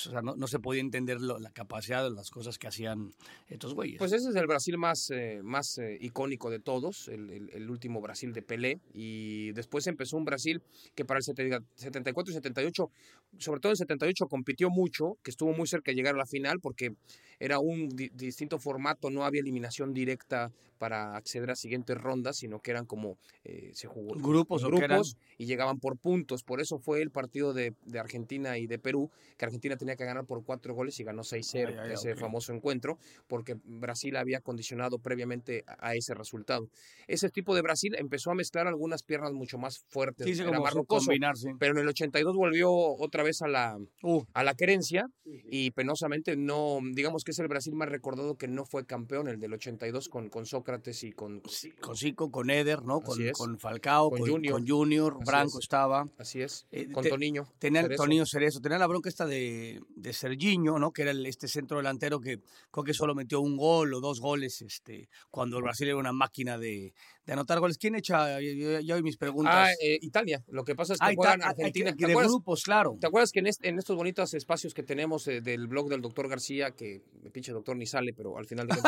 pues, 0.00 0.06
o 0.06 0.10
sea, 0.10 0.22
no, 0.22 0.46
se 0.46 0.58
podía 0.58 0.80
entender 0.80 1.20
lo- 1.20 1.38
la 1.38 1.50
capacidad 1.50 2.02
de 2.02 2.10
las 2.10 2.30
cosas 2.30 2.58
que 2.58 2.68
hacían 2.68 3.12
estos 3.48 3.74
güeyes. 3.74 3.98
Pues 3.98 4.12
ese 4.12 4.30
es 4.30 4.36
el 4.36 4.46
Brasil 4.46 4.78
más, 4.78 5.10
eh, 5.10 5.40
más 5.42 5.78
eh, 5.78 5.98
icónico 6.00 6.50
de 6.50 6.60
todos, 6.60 7.08
el, 7.08 7.70
último 7.70 8.00
Brasil 8.00 8.32
de 8.32 8.42
Pelé. 8.42 8.80
Y 8.94 9.52
después 9.52 9.86
empezó 9.86 10.16
un 10.16 10.24
Brasil 10.24 10.62
que 10.94 11.04
para 11.04 11.18
el 11.18 11.24
70 11.24 11.60
74 11.74 12.30
y 12.30 12.34
78, 12.34 12.90
sobre 13.38 13.60
todo 13.60 13.72
en 13.72 13.76
78, 13.76 14.26
compitió 14.26 14.70
mucho, 14.70 15.16
que 15.22 15.30
estuvo 15.30 15.52
muy 15.52 15.66
cerca 15.66 15.90
de 15.90 15.96
llegar 15.96 16.14
a 16.14 16.18
la 16.18 16.26
final 16.26 16.58
porque 16.60 16.90
era 17.38 17.58
un 17.58 17.88
di- 17.88 18.10
distinto 18.12 18.58
formato, 18.58 19.10
no 19.10 19.24
había 19.24 19.40
eliminación 19.40 19.92
directa 19.94 20.50
para 20.78 21.14
acceder 21.16 21.50
a 21.50 21.56
siguientes 21.56 21.96
rondas, 21.96 22.38
sino 22.38 22.58
que 22.60 22.70
eran 22.70 22.86
como 22.86 23.18
eh, 23.44 23.70
se 23.74 23.86
jugó 23.86 24.14
grupos, 24.18 24.62
eran- 24.62 24.88
grupos 24.88 25.16
y 25.36 25.44
llegaban 25.44 25.78
por 25.78 25.98
puntos. 25.98 26.42
Por 26.42 26.60
eso 26.60 26.78
fue 26.78 27.02
el 27.02 27.10
partido 27.10 27.52
de, 27.52 27.74
de 27.84 27.98
Argentina 27.98 28.56
y 28.56 28.66
de 28.66 28.78
Perú, 28.78 29.10
que 29.36 29.44
Argentina 29.44 29.76
tenía 29.76 29.96
que 29.96 30.06
ganar 30.06 30.24
por 30.24 30.42
cuatro 30.42 30.74
goles 30.74 30.98
y 30.98 31.04
ganó 31.04 31.22
6-0 31.22 31.72
Ay, 31.72 31.78
ay, 31.88 31.92
ese 31.94 32.14
famoso 32.16 32.54
encuentro, 32.54 32.98
porque 33.26 33.56
Brasil 33.64 34.16
había 34.16 34.40
condicionado 34.40 34.98
previamente 34.98 35.64
a, 35.66 35.88
a 35.90 35.94
ese 35.94 36.14
resultado. 36.14 36.66
Ese 37.06 37.28
tipo 37.28 37.54
de 37.54 37.60
Brasil 37.60 37.94
empezó 37.98 38.30
a 38.30 38.34
mezclar 38.34 38.66
algunas 38.66 39.02
piernas 39.02 39.32
mucho 39.32 39.58
más 39.58 39.80
fuertes, 39.88 40.24
sí, 40.38 40.42
era 40.48 40.60
más 40.60 40.72
rocoso, 40.80 41.10
pero 41.58 41.72
en 41.74 41.78
el 41.80 41.88
82 41.88 42.34
volvió 42.34 42.70
otra 42.72 43.19
vez 43.22 43.42
a 43.42 43.48
la, 43.48 43.78
Uh, 44.02 44.22
a 44.34 44.42
la 44.44 44.54
querencia 44.54 45.06
y 45.24 45.70
penosamente 45.72 46.36
no, 46.36 46.78
digamos 46.92 47.22
que 47.24 47.30
es 47.32 47.38
el 47.38 47.48
Brasil 47.48 47.74
más 47.74 47.88
recordado 47.88 48.36
que 48.36 48.48
no 48.48 48.64
fue 48.64 48.86
campeón, 48.86 49.28
el 49.28 49.38
del 49.38 49.52
82 49.54 50.08
con, 50.08 50.28
con 50.28 50.46
Sócrates 50.46 51.04
y 51.04 51.12
con... 51.12 51.42
sí, 51.48 51.70
con 51.72 51.96
Zico, 51.96 52.30
con 52.30 52.50
Eder, 52.50 52.82
¿no? 52.82 53.00
Con, 53.00 53.18
con 53.32 53.58
Falcao, 53.58 54.10
Con 54.10 54.20
con, 54.20 54.28
Junior. 54.30 54.52
con 54.54 54.66
Junior, 54.66 55.18
Branco 55.24 55.58
es. 55.58 55.64
estaba. 55.64 56.08
Así 56.18 56.40
es, 56.42 56.66
Eh, 56.70 56.90
con 56.90 57.02
te- 57.04 57.10
Toniño. 57.10 57.46
Tenía 57.58 57.82
Cerezo. 57.82 58.02
Toninho 58.02 58.26
Cerezo, 58.26 58.60
tenía 58.60 58.78
la 58.78 58.86
bronca 58.86 59.08
esta 59.08 59.26
de, 59.26 59.80
de 59.96 60.12
Serginho, 60.12 60.78
¿no? 60.78 60.92
Que 60.92 61.02
era 61.02 61.10
el- 61.10 61.26
este 61.26 61.48
centro 61.48 61.76
delantero 61.78 62.20
que 62.20 62.40
creo 62.70 62.84
que 62.84 62.94
solo 62.94 63.14
metió 63.14 63.40
un 63.40 63.56
gol 63.56 63.92
o 63.94 64.00
dos 64.00 64.20
goles 64.20 64.62
este, 64.62 65.08
cuando 65.30 65.58
el 65.58 65.62
Brasil 65.64 65.88
era 65.88 65.96
una 65.96 66.12
máquina 66.12 66.58
de, 66.58 66.94
de 67.26 67.32
anotar 67.32 67.60
goles. 67.60 67.78
¿Quién 67.78 67.94
echa? 67.94 68.40
Ya, 68.40 68.54
ya- 68.54 68.80
ya 68.80 68.94
oí 68.94 69.02
mis 69.02 69.16
preguntas. 69.16 69.54
Ah, 69.54 69.72
eh, 69.82 69.98
Italia. 70.02 70.42
Lo 70.48 70.64
que 70.64 70.74
pasa 70.74 70.94
es 70.94 70.98
que 71.00 71.06
Ah, 71.06 71.12
juegan 71.14 71.40
Ita- 71.40 71.46
ah, 71.46 71.50
Argentina. 71.50 71.92
que- 71.92 72.06
¿Te 72.06 72.12
de 72.12 72.16
grupos, 72.16 72.62
claro. 72.62 72.96
¿Te 73.00 73.06
acuerdas 73.10 73.30
que 73.30 73.38
en, 73.40 73.46
este- 73.46 73.68
en 73.68 73.78
estos 73.78 73.94
bonitos 73.96 74.32
espacios 74.34 74.74
que 74.74 74.82
tenemos 74.82 75.28
eh, 75.28 75.40
del 75.40 75.66
blog 75.68 75.88
del 75.88 76.00
doctor 76.00 76.28
García, 76.28 76.70
que 76.72 77.02
el 77.22 77.30
pinche 77.30 77.52
doctor 77.52 77.76
ni 77.76 77.86
sale, 77.86 78.12
pero 78.16 78.36
al 78.38 78.46
final 78.46 78.66
de 78.66 78.74
ahí, 78.74 78.80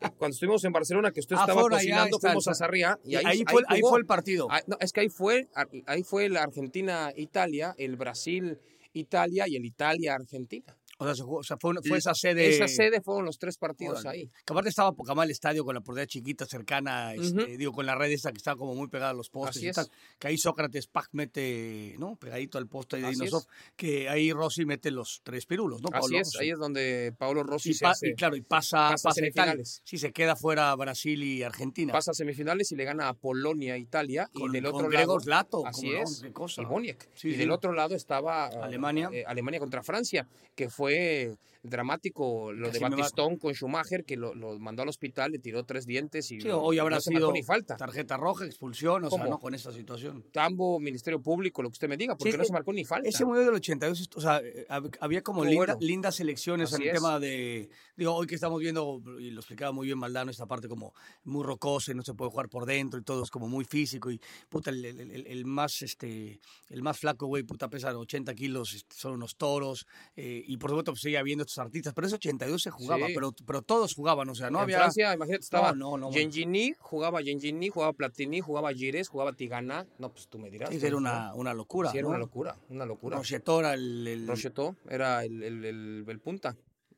eh, 0.00 0.08
cuando 0.18 0.34
estuvimos 0.34 0.64
en 0.64 0.72
Barcelona, 0.72 1.10
que 1.12 1.20
usted 1.20 1.36
Ah, 1.36 1.40
estaba 1.42 1.60
allá, 1.60 1.70
cocinando, 1.70 2.16
está, 2.16 2.28
fuimos 2.28 2.48
a. 2.48 2.54
Sarriá 2.54 2.98
y 3.04 3.16
ahí, 3.16 3.24
ahí, 3.26 3.44
fue, 3.48 3.62
ahí 3.68 3.80
jugó. 3.80 3.90
fue 3.90 4.00
el 4.00 4.06
partido. 4.06 4.48
Ah, 4.50 4.60
no, 4.66 4.76
es 4.80 4.92
que 4.92 5.00
ahí 5.00 5.08
fue, 5.08 5.48
ahí 5.86 6.02
fue 6.02 6.28
la 6.28 6.42
Argentina-Italia, 6.42 7.74
el 7.78 7.96
Brasil-Italia 7.96 9.44
y 9.48 9.56
el 9.56 9.64
Italia-Argentina. 9.64 10.76
O 10.98 11.04
sea, 11.04 11.14
se 11.14 11.22
jugó- 11.22 11.38
o 11.38 11.42
sea, 11.42 11.56
fue, 11.58 11.74
fue 11.86 11.98
esa 11.98 12.14
sede. 12.14 12.48
Esa 12.48 12.68
sede 12.68 13.00
fueron 13.00 13.24
los 13.24 13.36
tres 13.38 13.58
partidos 13.58 14.00
Órale. 14.00 14.18
ahí. 14.20 14.26
Que 14.44 14.52
aparte 14.52 14.68
estaba 14.70 14.92
poca 14.92 15.14
mal 15.14 15.26
el 15.26 15.32
estadio 15.32 15.64
con 15.64 15.74
la 15.74 15.80
portería 15.80 16.06
chiquita, 16.06 16.46
cercana, 16.46 17.14
este, 17.14 17.42
Ujú. 17.44 17.56
digo, 17.58 17.72
con 17.72 17.84
la 17.86 17.94
red 17.96 18.10
esta 18.12 18.30
que 18.30 18.38
estaba 18.38 18.56
como 18.56 18.74
muy 18.74 18.88
pegada 18.88 19.10
a 19.10 19.14
los 19.14 19.28
postes 19.28 19.56
Así 19.56 19.66
y 19.66 19.68
es. 19.70 19.76
tal. 19.76 19.88
Que 20.18 20.28
ahí 20.28 20.38
Sócrates 20.38 20.86
Pac 20.86 21.08
mete, 21.12 21.96
¿no? 21.98 22.16
Pegadito 22.16 22.58
al 22.58 22.68
poste 22.68 22.98
de 23.00 23.10
es. 23.10 23.48
Que 23.76 24.08
ahí 24.08 24.32
Rossi 24.32 24.64
mete 24.64 24.90
los 24.90 25.20
tres 25.24 25.46
pirulos, 25.46 25.82
¿no? 25.82 25.88
Así 25.92 26.00
Pablo? 26.02 26.18
es, 26.20 26.36
ahí 26.36 26.50
es 26.50 26.58
donde 26.58 27.12
Paolo 27.18 27.42
Rossi 27.42 27.70
y, 27.70 27.74
se 27.74 27.86
hace- 27.86 28.08
y 28.10 28.14
claro, 28.14 28.36
y 28.36 28.42
pasa, 28.42 28.90
pasa 28.90 29.08
pasa 29.08 29.14
semifinales. 29.14 29.80
Sí, 29.84 29.98
se 29.98 30.12
queda 30.12 30.36
fuera 30.36 30.74
Brasil 30.76 31.22
y 31.22 31.42
Argentina. 31.42 31.92
pasa 31.92 32.12
a 32.12 32.14
semifinales 32.14 32.70
y 32.72 32.76
le 32.76 32.84
gana 32.84 33.08
a 33.08 33.14
Polonia, 33.14 33.76
Italia, 33.76 34.30
con, 34.32 34.50
y 34.50 34.52
del 34.52 34.64
con 34.64 34.74
otro 34.74 34.90
lado... 34.90 35.18
Zlato, 35.20 35.66
Así 35.66 35.86
¿cómo 35.86 35.98
no? 35.98 36.02
es. 36.04 36.24
Cosa. 36.32 36.62
y 36.62 36.64
Boniek. 36.66 37.10
Sí, 37.14 37.28
y 37.28 37.32
sí. 37.32 37.36
del 37.38 37.50
otro 37.50 37.72
lado 37.72 37.94
estaba 37.94 38.46
Alemania. 38.46 39.08
eh, 39.12 39.24
Alemania 39.26 39.58
contra 39.60 39.82
Francia, 39.82 40.28
que 40.54 40.68
fue 40.68 40.83
fue 40.84 41.34
dramático 41.64 42.52
lo 42.52 42.68
Casi 42.68 42.78
de 42.78 42.88
Batistón 42.90 43.36
con 43.38 43.54
Schumacher, 43.54 44.04
que 44.04 44.16
lo, 44.16 44.34
lo 44.34 44.58
mandó 44.58 44.82
al 44.82 44.88
hospital, 44.88 45.32
le 45.32 45.38
tiró 45.38 45.64
tres 45.64 45.86
dientes 45.86 46.30
y 46.30 46.40
Sí, 46.40 46.48
hoy 46.48 46.78
habrá 46.78 46.96
no 46.96 47.00
sido 47.00 47.32
ni 47.32 47.42
falta. 47.42 47.76
tarjeta 47.76 48.16
roja, 48.16 48.44
expulsión, 48.44 49.04
o 49.04 49.10
sea, 49.10 49.18
¿Cómo? 49.18 49.30
no 49.30 49.38
con 49.38 49.54
esta 49.54 49.72
situación. 49.72 50.24
Tambo, 50.32 50.78
Ministerio 50.78 51.20
Público, 51.22 51.62
lo 51.62 51.70
que 51.70 51.74
usted 51.74 51.88
me 51.88 51.96
diga, 51.96 52.16
porque 52.16 52.32
Sí, 52.32 52.38
no 52.38 52.44
se 52.44 52.52
marcó 52.52 52.72
ni 52.72 52.84
falta. 52.84 53.08
Ese 53.08 53.24
mundial 53.24 53.46
del 53.46 53.54
82, 53.54 54.10
o 54.14 54.20
sea, 54.20 54.38
eh, 54.44 54.66
hab- 54.68 54.96
había 55.00 55.22
como 55.22 55.44
linda- 55.44 55.74
bueno. 55.74 55.76
lindas 55.80 56.20
elecciones 56.20 56.72
en 56.74 56.82
el 56.82 56.92
tema 56.92 57.18
de, 57.18 57.70
digo, 57.96 58.14
hoy 58.14 58.26
que 58.26 58.34
estamos 58.34 58.60
viendo, 58.60 59.00
y 59.18 59.30
lo 59.30 59.40
explicaba 59.40 59.72
muy 59.72 59.86
bien 59.86 59.98
Maldano, 59.98 60.30
esta 60.30 60.46
parte 60.46 60.68
como 60.68 60.92
muy 61.24 61.42
rocosa 61.44 61.92
y 61.92 61.94
no 61.94 62.02
se 62.02 62.14
puede 62.14 62.30
jugar 62.30 62.48
por 62.48 62.66
dentro 62.66 63.00
y 63.00 63.02
todo 63.02 63.22
es 63.22 63.30
como 63.30 63.48
muy 63.48 63.64
físico 63.64 64.10
y, 64.10 64.20
puta, 64.50 64.70
el, 64.70 64.84
el- 64.84 65.00
el- 65.10 65.26
el 65.26 65.44
más, 65.46 65.82
este, 65.82 66.40
el 66.68 66.82
más 66.82 66.98
flaco, 66.98 67.26
güey, 67.26 67.42
puta, 67.42 67.68
pesa 67.68 67.96
80 67.96 68.34
kilos, 68.34 68.84
son 68.90 69.14
unos 69.14 69.36
toros, 69.36 69.86
eh, 70.16 70.42
y 70.46 70.56
por 70.58 70.70
supuesto, 70.70 70.92
pues, 70.92 71.00
seguía 71.00 71.22
viendo 71.22 71.42
estos 71.42 71.53
artistas, 71.58 71.92
pero 71.94 72.06
ese 72.06 72.16
82 72.16 72.62
se 72.62 72.70
jugaba, 72.70 73.06
Sí. 73.06 73.12
pero, 73.14 73.32
pero 73.46 73.62
todos 73.62 73.94
jugaban, 73.94 74.28
o 74.28 74.34
sea, 74.34 74.50
no 74.50 74.58
en 74.58 74.62
había... 74.64 74.78
Francia, 74.78 75.14
imagínate, 75.14 75.42
estaba 75.44 75.72
no, 75.72 75.96
no, 75.96 76.08
bueno. 76.08 76.12
Gengini, 76.12 76.74
jugaba 76.78 77.22
Gengini, 77.22 77.68
jugaba 77.68 77.92
Platini, 77.92 78.40
jugaba 78.40 78.72
Gires, 78.72 79.08
jugaba 79.08 79.32
Tigana. 79.32 79.86
No, 79.98 80.10
pues 80.10 80.28
tú 80.28 80.38
me 80.38 80.50
dirás. 80.50 80.70
Sí, 80.70 80.78
¿no? 80.80 80.86
era 80.86 80.96
una, 80.96 81.34
una 81.34 81.54
locura, 81.54 81.90
Sí, 81.90 81.98
era 81.98 82.04
¿no? 82.04 82.10
una 82.10 82.18
locura, 82.18 82.56
una 82.68 82.86
locura. 82.86 83.16
Rochetora, 83.16 83.74
el... 83.74 84.06
el- 84.06 84.26
Rocheteau 84.26 84.74
era 84.88 85.24
el, 85.24 85.42
el, 85.42 85.64
el- 85.64 86.04
el 86.08 86.20
punta. 86.20 86.56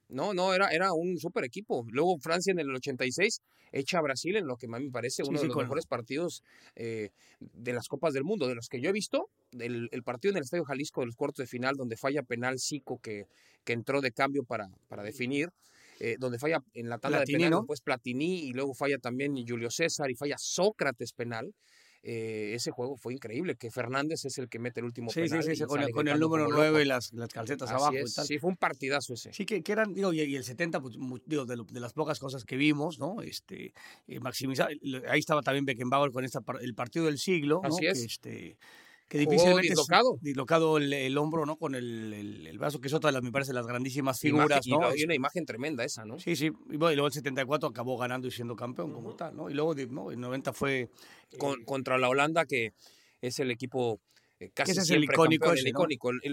No, 0.08 0.32
no, 0.34 0.54
era, 0.54 0.68
era 0.68 0.92
un 0.92 1.18
super 1.18 1.44
equipo. 1.44 1.84
Luego 1.90 2.18
Francia 2.18 2.52
en 2.52 2.58
el 2.60 2.74
86 2.74 3.40
echa 3.72 3.98
a 3.98 4.02
Brasil 4.02 4.36
en 4.36 4.46
lo 4.46 4.56
que 4.56 4.66
a 4.66 4.78
mí 4.78 4.84
me 4.86 4.90
parece 4.90 5.22
uno 5.24 5.38
sí, 5.38 5.42
de 5.44 5.48
los 5.48 5.56
mejores 5.56 5.86
partidos 5.86 6.42
eh, 6.76 7.10
de 7.40 7.72
las 7.72 7.88
Copas 7.88 8.14
del 8.14 8.24
Mundo, 8.24 8.46
de 8.46 8.54
los 8.54 8.68
que 8.68 8.80
yo 8.80 8.88
he 8.88 8.92
visto. 8.92 9.28
El, 9.58 9.88
el 9.90 10.02
partido 10.02 10.30
en 10.32 10.36
el 10.38 10.44
Estadio 10.44 10.64
Jalisco 10.64 11.00
de 11.00 11.06
los 11.06 11.16
cuartos 11.16 11.42
de 11.42 11.46
final, 11.46 11.74
donde 11.76 11.96
falla 11.96 12.22
penal 12.22 12.58
Zico 12.60 12.98
que, 13.00 13.26
que 13.64 13.72
entró 13.72 14.00
de 14.00 14.12
cambio 14.12 14.44
para, 14.44 14.68
para 14.88 15.02
definir. 15.02 15.50
eh, 15.98 16.16
donde 16.18 16.38
falla 16.38 16.62
en 16.74 16.88
la 16.88 16.98
tanda 16.98 17.18
Platini, 17.18 17.34
de 17.34 17.38
penal, 17.38 17.50
¿no? 17.50 17.56
después 17.62 17.80
Platini 17.80 18.38
y 18.44 18.52
luego 18.52 18.74
falla 18.74 18.98
también 18.98 19.34
Julio 19.46 19.70
César 19.70 20.10
y 20.10 20.14
falla 20.14 20.36
Sócrates 20.38 21.12
penal. 21.12 21.52
Eh, 22.08 22.54
ese 22.54 22.70
juego 22.70 22.96
fue 22.96 23.14
increíble, 23.14 23.56
que 23.56 23.68
Fernández 23.72 24.24
es 24.26 24.38
el 24.38 24.48
que 24.48 24.60
mete 24.60 24.78
el 24.78 24.86
último 24.86 25.10
Sí, 25.10 25.22
sí, 25.24 25.28
penal. 25.30 25.56
sí, 25.56 25.64
con, 25.64 25.80
el, 25.82 25.90
con 25.90 26.06
el 26.06 26.14
gritando 26.14 26.26
número 26.28 26.44
como 26.44 26.56
9 26.56 26.70
loco. 26.70 26.80
y 26.82 26.84
las, 26.84 27.12
las 27.12 27.28
calcetas 27.30 27.68
Así 27.68 27.74
abajo 27.82 27.96
es, 27.96 28.12
y 28.12 28.14
tal. 28.14 28.26
Sí, 28.28 28.38
fue 28.38 28.50
un 28.50 28.56
partidazo 28.56 29.14
ese. 29.14 29.32
Sí, 29.32 29.44
que, 29.44 29.60
que 29.64 29.72
eran, 29.72 29.92
digo, 29.92 30.12
y, 30.12 30.20
y 30.22 30.36
el 30.36 30.44
70, 30.44 30.80
pues, 30.80 30.94
digo, 31.26 31.46
de, 31.46 31.56
lo- 31.56 31.64
de 31.64 31.80
las 31.80 31.92
pocas 31.94 32.20
cosas 32.20 32.44
que 32.44 32.56
vimos, 32.56 33.00
¿no? 33.00 33.22
Este, 33.22 33.72
eh, 34.06 34.20
maximizar, 34.20 34.68
ahí 35.08 35.18
estaba 35.18 35.42
también 35.42 35.64
Beckenbauer 35.64 36.12
con 36.12 36.24
esta, 36.24 36.44
el 36.60 36.74
partido 36.76 37.06
del 37.06 37.18
siglo, 37.18 37.60
¿no? 37.60 37.68
Así 37.70 37.80
Que, 37.80 37.88
es. 37.90 37.98
este, 38.04 38.56
que 39.08 39.18
difícilmente... 39.18 39.68
dislocado. 39.68 40.18
dislocado 40.20 40.78
el, 40.78 40.92
el 40.92 41.16
hombro, 41.18 41.46
¿no? 41.46 41.56
Con 41.56 41.74
el, 41.74 42.12
el, 42.12 42.46
el 42.46 42.58
brazo, 42.58 42.80
que 42.80 42.88
es 42.88 42.94
otra 42.94 43.08
de 43.08 43.12
las, 43.14 43.22
me 43.22 43.30
parece, 43.32 43.52
las 43.52 43.66
grandísimas 43.66 44.22
Imagen- 44.24 44.38
figuras, 44.40 44.66
y, 44.66 44.70
¿no? 44.72 44.80
lo- 44.80 44.96
y 44.96 45.04
una 45.04 45.14
imagen 45.14 45.46
tremenda 45.46 45.84
esa, 45.84 46.04
¿no? 46.04 46.18
Sí, 46.18 46.34
sí, 46.36 46.46
y, 46.46 46.76
bueno, 46.76 46.92
y 46.92 46.96
luego 46.96 47.06
el 47.06 47.12
74 47.12 47.68
acabó 47.68 47.96
ganando 47.96 48.26
y 48.26 48.30
siendo 48.30 48.56
campeón 48.56 48.92
como 48.92 49.14
tal, 49.14 49.36
¿no? 49.36 49.48
Y 49.50 49.54
luego, 49.54 49.74
¿no? 49.90 50.10
El 50.10 50.20
90 50.20 50.52
fue... 50.52 50.88
Con- 51.38 51.64
contra 51.64 51.98
la 51.98 52.08
Holanda, 52.08 52.46
que 52.46 52.72
es 53.20 53.38
el 53.40 53.50
equipo 53.50 53.94
eh, 53.94 54.15
casi 54.52 54.72
ese 54.72 54.80
es 54.82 54.90
el 54.90 55.04
icónico 55.04 55.46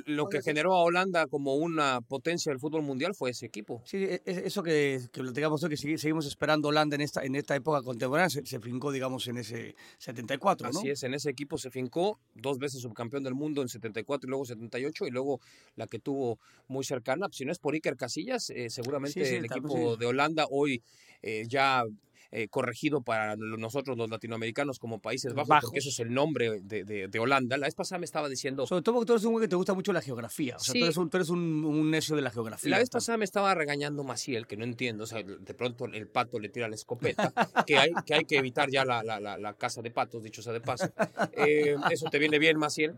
lo 0.05 0.27
que 0.27 0.41
generó 0.41 0.73
a 0.73 0.83
Holanda 0.83 1.27
como 1.27 1.55
una 1.55 2.01
potencia 2.01 2.51
del 2.51 2.59
fútbol 2.59 2.81
mundial 2.81 3.15
fue 3.15 3.29
ese 3.31 3.45
equipo. 3.45 3.81
Sí, 3.85 3.97
e- 3.97 4.21
e- 4.25 4.43
eso 4.45 4.61
que, 4.61 4.99
que 5.11 5.21
platicamos 5.21 5.63
hoy, 5.63 5.69
que 5.69 5.75
segui- 5.77 5.97
seguimos 5.97 6.25
esperando 6.25 6.67
Holanda 6.67 6.95
en 6.95 7.01
esta, 7.01 7.23
en 7.23 7.35
esta 7.35 7.55
época 7.55 7.81
contemporánea, 7.81 8.29
se, 8.29 8.45
se 8.45 8.59
fincó, 8.59 8.91
digamos, 8.91 9.25
en 9.27 9.37
ese 9.37 9.75
74, 9.99 10.69
¿no? 10.71 10.79
Así 10.79 10.89
es, 10.89 11.03
en 11.03 11.13
ese 11.13 11.29
equipo 11.29 11.57
se 11.57 11.71
fincó, 11.71 12.19
dos 12.35 12.57
veces 12.59 12.81
subcampeón 12.81 13.23
del 13.23 13.35
mundo 13.35 13.61
en 13.61 13.69
74 13.69 14.27
y 14.27 14.29
luego 14.29 14.45
78, 14.45 15.07
y 15.07 15.11
luego 15.11 15.39
la 15.75 15.87
que 15.87 15.99
tuvo 15.99 16.39
muy 16.67 16.83
cercana, 16.83 17.27
pues, 17.27 17.37
si 17.37 17.45
no 17.45 17.51
es 17.51 17.59
por 17.59 17.73
Iker 17.73 17.95
Casillas, 17.95 18.49
eh, 18.49 18.69
seguramente 18.69 19.23
Sí, 19.23 19.29
sí, 19.29 19.35
el 19.35 19.45
equipo 19.45 19.95
de 19.97 20.05
Holanda 20.05 20.45
hoy 20.49 20.83
eh, 21.21 21.45
ya 21.47 21.83
eh, 22.31 22.47
corregido 22.47 23.01
para 23.01 23.35
nosotros 23.35 23.97
los 23.97 24.09
latinoamericanos 24.09 24.79
como 24.79 24.99
Países 24.99 25.33
Bajos, 25.33 25.47
Bajos. 25.49 25.69
porque 25.69 25.79
eso 25.79 25.89
es 25.89 25.99
el 25.99 26.13
nombre 26.13 26.61
de, 26.61 26.83
de- 26.83 27.07
de 27.07 27.19
Holanda. 27.19 27.57
La 27.57 27.67
vez 27.67 27.75
pasada 27.75 27.99
me 27.99 28.05
estaba 28.05 28.29
diciendo, 28.29 28.65
Sobre 28.65 28.81
todo 28.81 28.95
porque 28.95 29.07
tú 29.07 29.13
eres 29.13 29.25
un 29.25 29.33
güey 29.33 29.43
que 29.45 29.49
te 29.49 29.55
gusta 29.55 29.73
mucho 29.73 29.93
la 29.93 30.01
geografía. 30.01 30.55
O 30.55 30.59
sea, 30.59 30.73
Sí. 30.73 30.79
tú 30.79 30.85
eres, 30.85 30.97
un, 30.97 31.09
tú 31.09 31.17
eres 31.17 31.29
un, 31.29 31.65
un 31.65 31.91
necio 31.91 32.15
de 32.15 32.21
la 32.21 32.31
geografía. 32.31 32.69
La 32.71 32.79
vez 32.79 32.89
pasada 32.89 33.17
me 33.17 33.25
estaba 33.25 33.53
regañando 33.55 34.03
Maciel, 34.03 34.47
que 34.47 34.57
no 34.57 34.63
entiendo, 34.63 35.03
o 35.03 35.07
sea, 35.07 35.21
de 35.23 35.53
pronto 35.53 35.85
el 35.85 36.07
pato 36.07 36.39
le 36.39 36.49
tira 36.49 36.67
la 36.67 36.75
escopeta, 36.75 37.31
que 37.67 37.77
hay 37.77 37.91
que, 38.05 38.13
hay 38.15 38.25
que 38.25 38.37
evitar 38.37 38.69
ya 38.71 38.85
la, 38.85 39.03
la, 39.03 39.19
la, 39.19 39.37
la 39.37 39.53
caza 39.55 39.81
de 39.81 39.91
patos, 39.91 40.23
dicho 40.23 40.41
sea 40.41 40.53
de 40.53 40.61
paso. 40.61 40.91
Eh, 41.37 41.75
eso 41.91 42.07
te 42.09 42.19
viene 42.19 42.39
bien, 42.39 42.57
Maciel. 42.57 42.95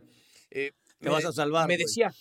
Eh, 0.51 0.71
Te 0.99 1.09
vas 1.09 1.25
a 1.25 1.31
salvar, 1.31 1.67
Me 1.67 1.75
güey. 1.75 1.85
decía, 1.85 2.13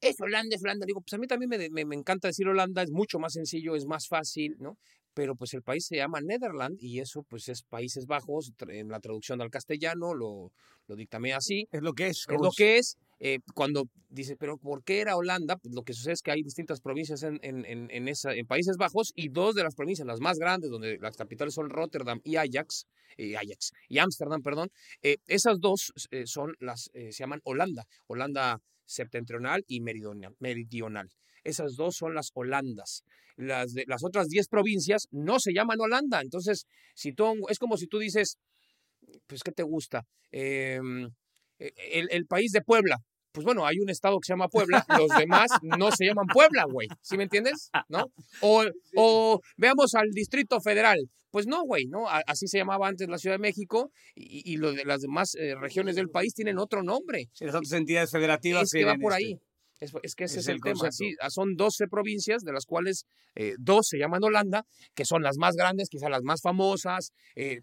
es 0.00 0.20
Holanda, 0.20 0.56
es 0.56 0.62
Holanda. 0.62 0.84
Digo, 0.86 1.00
pues 1.00 1.12
a 1.14 1.18
mí 1.18 1.26
también 1.26 1.48
me, 1.48 1.70
me, 1.70 1.84
me 1.84 1.94
encanta 1.94 2.28
decir 2.28 2.46
Holanda, 2.48 2.82
es 2.82 2.90
mucho 2.90 3.18
más 3.18 3.32
sencillo, 3.34 3.76
es 3.76 3.86
más 3.86 4.08
fácil, 4.08 4.56
¿no? 4.58 4.76
Pero 5.16 5.34
pues 5.34 5.54
el 5.54 5.62
país 5.62 5.86
se 5.86 5.96
llama 5.96 6.20
Netherland 6.20 6.76
y 6.78 7.00
eso 7.00 7.22
pues 7.22 7.48
es 7.48 7.62
Países 7.62 8.04
Bajos, 8.04 8.52
en 8.68 8.88
la 8.88 9.00
traducción 9.00 9.40
al 9.40 9.48
castellano 9.48 10.12
lo, 10.12 10.52
lo 10.86 10.94
dictamé 10.94 11.32
así 11.32 11.66
Es 11.72 11.80
lo 11.80 11.94
que 11.94 12.08
es. 12.08 12.26
es 12.28 12.40
lo 12.40 12.50
que 12.50 12.76
es. 12.76 12.98
eh, 13.18 13.38
cuando 13.54 13.84
dice, 14.10 14.36
pero 14.36 14.58
¿por 14.58 14.84
qué 14.84 15.00
era 15.00 15.16
Holanda? 15.16 15.56
Pues 15.56 15.74
lo 15.74 15.84
que 15.84 15.94
sucede 15.94 16.12
es 16.12 16.20
que 16.20 16.32
hay 16.32 16.42
distintas 16.42 16.82
provincias 16.82 17.22
en, 17.22 17.38
en, 17.42 17.64
en, 17.64 17.90
en 17.90 18.08
esa, 18.08 18.34
en 18.34 18.46
Países 18.46 18.76
Bajos 18.76 19.12
y 19.14 19.30
dos 19.30 19.54
de 19.54 19.62
las 19.62 19.74
provincias, 19.74 20.06
las 20.06 20.20
más 20.20 20.38
grandes, 20.38 20.70
donde 20.70 20.98
las 21.00 21.16
capitales 21.16 21.54
son 21.54 21.70
Rotterdam 21.70 22.20
y 22.22 22.36
Ajax, 22.36 22.84
eh, 23.16 23.36
Ajax 23.38 23.72
y 23.88 23.98
Ámsterdam, 23.98 24.42
perdón, 24.42 24.68
eh, 25.02 25.16
esas 25.26 25.60
dos 25.60 25.94
son 26.26 26.52
las, 26.60 26.90
se 26.92 27.10
llaman 27.10 27.40
Holanda, 27.44 27.84
Holanda 28.06 28.60
septentrional 28.84 29.64
y 29.66 29.80
meridional, 29.80 30.34
meridional. 30.40 31.08
Esas 31.46 31.76
dos 31.76 31.96
son 31.96 32.14
las 32.14 32.30
Holandas. 32.34 33.04
Las, 33.36 33.72
de, 33.72 33.84
las 33.86 34.02
otras 34.02 34.28
10 34.28 34.48
provincias 34.48 35.06
no 35.10 35.38
se 35.38 35.52
llaman 35.52 35.80
Holanda. 35.80 36.20
Entonces, 36.20 36.66
si 36.94 37.12
tú, 37.12 37.34
es 37.48 37.58
como 37.58 37.76
si 37.76 37.86
tú 37.86 37.98
dices, 37.98 38.38
pues, 39.26 39.42
¿qué 39.42 39.52
te 39.52 39.62
gusta? 39.62 40.02
Em, 40.32 41.06
eh, 41.58 41.72
el, 41.92 42.08
el 42.10 42.26
país 42.26 42.50
de 42.52 42.62
Puebla. 42.62 42.96
Pues 43.32 43.44
bueno, 43.44 43.66
hay 43.66 43.78
un 43.78 43.90
estado 43.90 44.18
que 44.18 44.26
se 44.26 44.32
llama 44.32 44.48
Puebla, 44.48 44.84
los 44.98 45.10
demás 45.18 45.50
no 45.62 45.90
se 45.92 46.06
llaman 46.06 46.26
Puebla, 46.26 46.64
güey. 46.64 46.88
¿Sí 47.02 47.18
me 47.18 47.24
entiendes? 47.24 47.70
¿No? 47.88 48.06
O, 48.40 48.64
o 48.96 49.40
veamos 49.58 49.94
al 49.94 50.10
Distrito 50.10 50.58
Federal. 50.60 50.98
Pues 51.30 51.46
no, 51.46 51.62
güey, 51.64 51.84
¿no? 51.84 52.08
Así 52.08 52.46
se 52.46 52.56
llamaba 52.56 52.88
antes 52.88 53.08
la 53.10 53.18
Ciudad 53.18 53.34
de 53.34 53.40
México 53.40 53.90
y, 54.14 54.50
y 54.50 54.56
lo 54.56 54.72
de 54.72 54.86
las 54.86 55.02
demás 55.02 55.34
eh, 55.34 55.54
regiones 55.54 55.96
del 55.96 56.08
país 56.08 56.32
tienen 56.32 56.56
otro 56.58 56.82
nombre. 56.82 57.28
las 57.40 57.54
otras 57.54 57.72
entidades 57.72 58.10
federativas 58.10 58.62
Es 58.62 58.72
que 58.72 58.86
va 58.86 58.94
por 58.94 59.12
este, 59.12 59.24
ahí. 59.24 59.38
Es, 59.80 59.92
es 60.02 60.14
que 60.14 60.24
ese 60.24 60.38
es 60.40 60.44
es, 60.44 60.48
el, 60.48 60.54
el 60.56 60.60
tema. 60.62 60.90
Sí, 60.90 61.14
ah, 61.20 61.30
son 61.30 61.54
12 61.56 61.86
provincias, 61.88 62.42
de 62.42 62.52
las 62.52 62.64
cuales 62.64 63.04
eh, 63.34 63.54
dos 63.58 63.86
se 63.88 63.98
llaman 63.98 64.24
Holanda, 64.24 64.64
que 64.94 65.04
son 65.04 65.22
las 65.22 65.36
más 65.38 65.54
grandes, 65.54 65.88
quizás 65.90 66.10
las 66.10 66.22
más 66.22 66.40
famosas, 66.42 67.12
eh, 67.34 67.60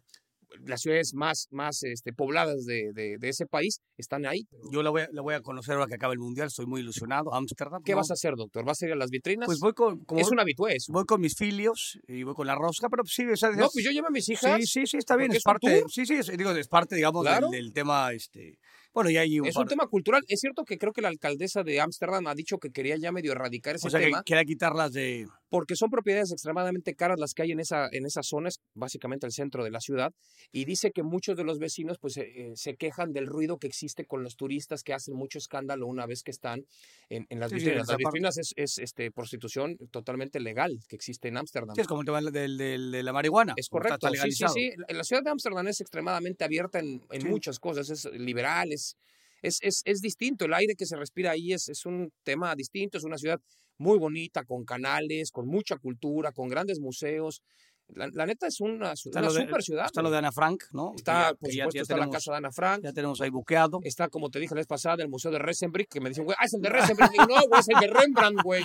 las 0.66 0.82
ciudades 0.82 1.16
más, 1.16 1.48
más 1.50 1.82
este, 1.82 2.14
pobladas 2.14 2.66
de, 2.66 2.92
de- 2.94 3.18
de 3.18 3.30
ese 3.30 3.48
país 3.48 3.80
están 3.98 4.28
ahí. 4.28 4.46
Yo 4.72 4.84
la 4.84 4.92
voy, 4.92 5.02
a, 5.02 5.10
la 5.12 5.24
voy 5.24 5.34
a 5.34 5.42
conocer 5.42 5.74
ahora 5.74 5.88
que 5.88 5.96
acaba 5.96 6.14
el 6.14 6.20
Mundial, 6.20 6.46
estoy 6.46 6.68
muy 6.68 6.82
ilusionado. 6.82 7.34
Ámsterdam. 7.34 7.82
¿Qué 7.84 7.94
¿no? 7.94 7.98
vas 7.98 8.12
a 8.12 8.14
hacer, 8.14 8.36
doctor? 8.36 8.64
¿Vas 8.64 8.80
a 8.84 8.86
ir 8.86 8.92
a 8.92 8.96
las 8.96 9.10
vitrinas? 9.10 9.48
Pues 9.48 9.58
voy 9.60 9.74
con, 9.74 10.06
como 10.06 10.22
es 10.22 10.30
un 10.30 10.40
habitué 10.40 10.76
eso. 10.76 10.94
voy 10.94 11.06
con 11.06 11.22
mis 11.22 11.36
filios 11.36 11.98
y 12.08 12.22
voy 12.22 12.36
con 12.36 12.46
la 12.46 12.54
rosca, 12.54 12.88
pero 12.88 13.04
sí, 13.04 13.26
o 13.26 13.36
sea, 13.36 13.50
No, 13.50 13.66
es- 13.66 13.72
pues 13.74 13.84
yo 13.84 13.90
llevo 13.90 14.08
a 14.10 14.12
mis 14.12 14.30
hijas. 14.30 14.58
Sí, 14.62 14.68
sí, 14.68 14.86
sí, 14.86 14.98
está 14.98 15.16
bien, 15.16 15.32
es 15.32 15.42
parte, 15.42 15.82
sí, 15.90 16.06
sí, 16.06 16.14
es, 16.18 16.28
digo, 16.38 16.52
es 16.52 16.68
parte, 16.68 16.96
digamos, 16.96 17.24
Claro. 17.24 17.50
del, 17.50 17.64
del 17.64 17.74
tema, 17.74 18.14
este, 18.14 18.60
bueno, 18.94 19.10
ya 19.10 19.22
hay 19.22 19.40
un 19.40 19.48
Es 19.48 19.56
par- 19.56 19.64
un 19.64 19.68
tema 19.70 19.88
cultural. 19.88 20.24
Es 20.28 20.40
cierto 20.40 20.64
que 20.64 20.78
creo 20.78 20.94
que 20.94 21.02
la 21.02 21.08
alcaldesa 21.10 21.64
de 21.64 21.82
Ámsterdam 21.82 22.28
ha 22.28 22.36
dicho 22.36 22.58
que 22.60 22.72
quería 22.72 22.96
ya 22.98 23.12
medio 23.12 23.32
erradicar 23.32 23.76
ese 23.76 23.88
o 23.88 23.90
sea, 23.90 24.00
que 24.00 24.08
tema 24.08 24.24
quiere 24.24 24.46
quitarlas 24.46 24.94
de, 24.94 25.28
porque 25.54 25.76
son 25.76 25.92
propiedades 25.92 26.32
extremadamente 26.32 26.96
caras 26.96 27.20
las 27.20 27.36
que 27.36 27.44
hay 27.44 27.52
en 27.52 27.60
esa, 27.60 27.88
en 27.92 28.08
esas 28.08 28.26
zonas, 28.26 28.60
básicamente 28.74 29.28
el 29.28 29.32
centro 29.32 29.64
de 29.64 29.70
la 29.70 29.80
ciudad, 29.82 30.12
y 30.52 30.66
dice 30.66 30.90
que 30.92 31.04
muchos 31.04 31.38
de 31.38 31.44
los 31.44 31.60
vecinos 31.60 32.00
pues 32.02 32.18
eh, 32.18 32.24
eh, 32.36 32.52
se 32.56 32.74
quejan 32.76 33.12
del 33.14 33.28
ruido 33.28 33.60
que 33.60 33.68
existe 33.68 34.04
con 34.06 34.24
los 34.24 34.36
turistas 34.36 34.82
que 34.82 34.96
hacen 34.96 35.14
mucho 35.16 35.38
escándalo 35.38 35.86
una 35.86 36.08
vez 36.08 36.24
que 36.24 36.32
están 36.32 36.66
en, 37.08 37.28
en 37.30 37.40
las 37.40 37.52
Sí, 37.52 37.58
vitrinas. 37.58 37.88
las 37.88 37.98
vitrinas 37.98 38.38
es, 38.40 38.54
es, 38.56 38.80
este, 38.80 39.12
prostitución 39.12 39.78
totalmente 39.92 40.40
legal 40.40 40.72
que 40.90 40.96
existe 40.96 41.28
en 41.28 41.38
Ámsterdam. 41.38 41.76
sí, 41.76 41.82
es 41.82 41.88
como 41.88 42.02
el 42.02 42.06
tema 42.08 42.20
del, 42.22 42.58
del- 42.58 42.92
de 42.92 43.04
la 43.04 43.14
marihuana. 43.14 43.54
Es 43.56 43.66
está- 43.66 43.78
correcto, 43.78 44.08
está 44.08 44.24
sí, 44.26 44.32
sí, 44.32 44.46
sí. 44.56 44.72
La 44.90 45.04
ciudad 45.04 45.22
de 45.22 45.30
Ámsterdam 45.30 45.68
es 45.68 45.82
extremadamente 45.82 46.44
abierta 46.44 46.80
en, 46.80 47.00
en 47.12 47.30
muchas 47.30 47.60
cosas, 47.60 47.92
es 47.92 48.06
liberal, 48.06 48.72
es, 48.72 48.98
es, 49.44 49.60
es, 49.62 49.82
es 49.86 50.00
distinto, 50.02 50.46
el 50.46 50.54
aire 50.56 50.74
que 50.76 50.88
se 50.88 50.96
respira 50.96 51.30
ahí 51.30 51.54
es, 51.54 51.70
es 51.70 51.86
un 51.86 52.12
tema 52.24 52.56
distinto, 52.56 52.98
es 52.98 53.04
una 53.04 53.20
ciudad 53.20 53.40
muy 53.84 54.00
bonita, 54.00 54.44
con 54.46 54.66
canales, 54.66 55.30
con 55.32 55.48
mucha 55.48 55.78
cultura, 55.78 56.32
con 56.32 56.48
grandes 56.48 56.80
museos. 56.80 57.42
La, 57.90 58.08
la 58.14 58.26
neta 58.26 58.48
es 58.48 58.62
una, 58.62 58.94
una 59.06 59.22
de- 59.22 59.30
super 59.30 59.62
ciudad. 59.62 59.86
Está 59.88 60.02
lo 60.02 60.10
de 60.10 60.18
Ana 60.18 60.32
Frank, 60.32 60.64
¿no? 60.72 60.94
Está, 60.96 61.32
Que 61.32 61.36
por 61.36 61.50
ya- 61.50 61.66
supuesto, 61.66 61.76
ya 61.76 61.82
está 61.82 61.94
la 61.96 62.00
tenemos- 62.00 62.16
casa 62.16 62.32
de 62.32 62.38
Ana 62.38 62.52
Frank. 62.54 62.80
Ya 62.84 62.94
tenemos 62.94 63.20
ahí 63.22 63.30
buqueado. 63.30 63.80
Está, 63.84 64.08
como 64.08 64.30
te 64.30 64.40
dije 64.40 64.56
la 64.56 64.60
vez 64.60 64.68
pasada, 64.68 65.04
el 65.04 65.10
Museo 65.10 65.32
de 65.32 65.38
Resenbrick, 65.40 65.90
que 65.90 66.00
me 66.00 66.08
dicen, 66.10 66.24
güey, 66.24 66.36
ah, 66.40 66.46
es 66.46 66.54
el 66.54 66.62
de 66.62 66.70
Resenbrick. 66.98 67.12
Digo, 67.12 67.26
no, 67.28 67.46
güey, 67.48 67.60
es 67.60 67.68
el 67.68 67.80
de 67.82 67.88
Rembrandt, 67.88 68.42
güey. 68.42 68.64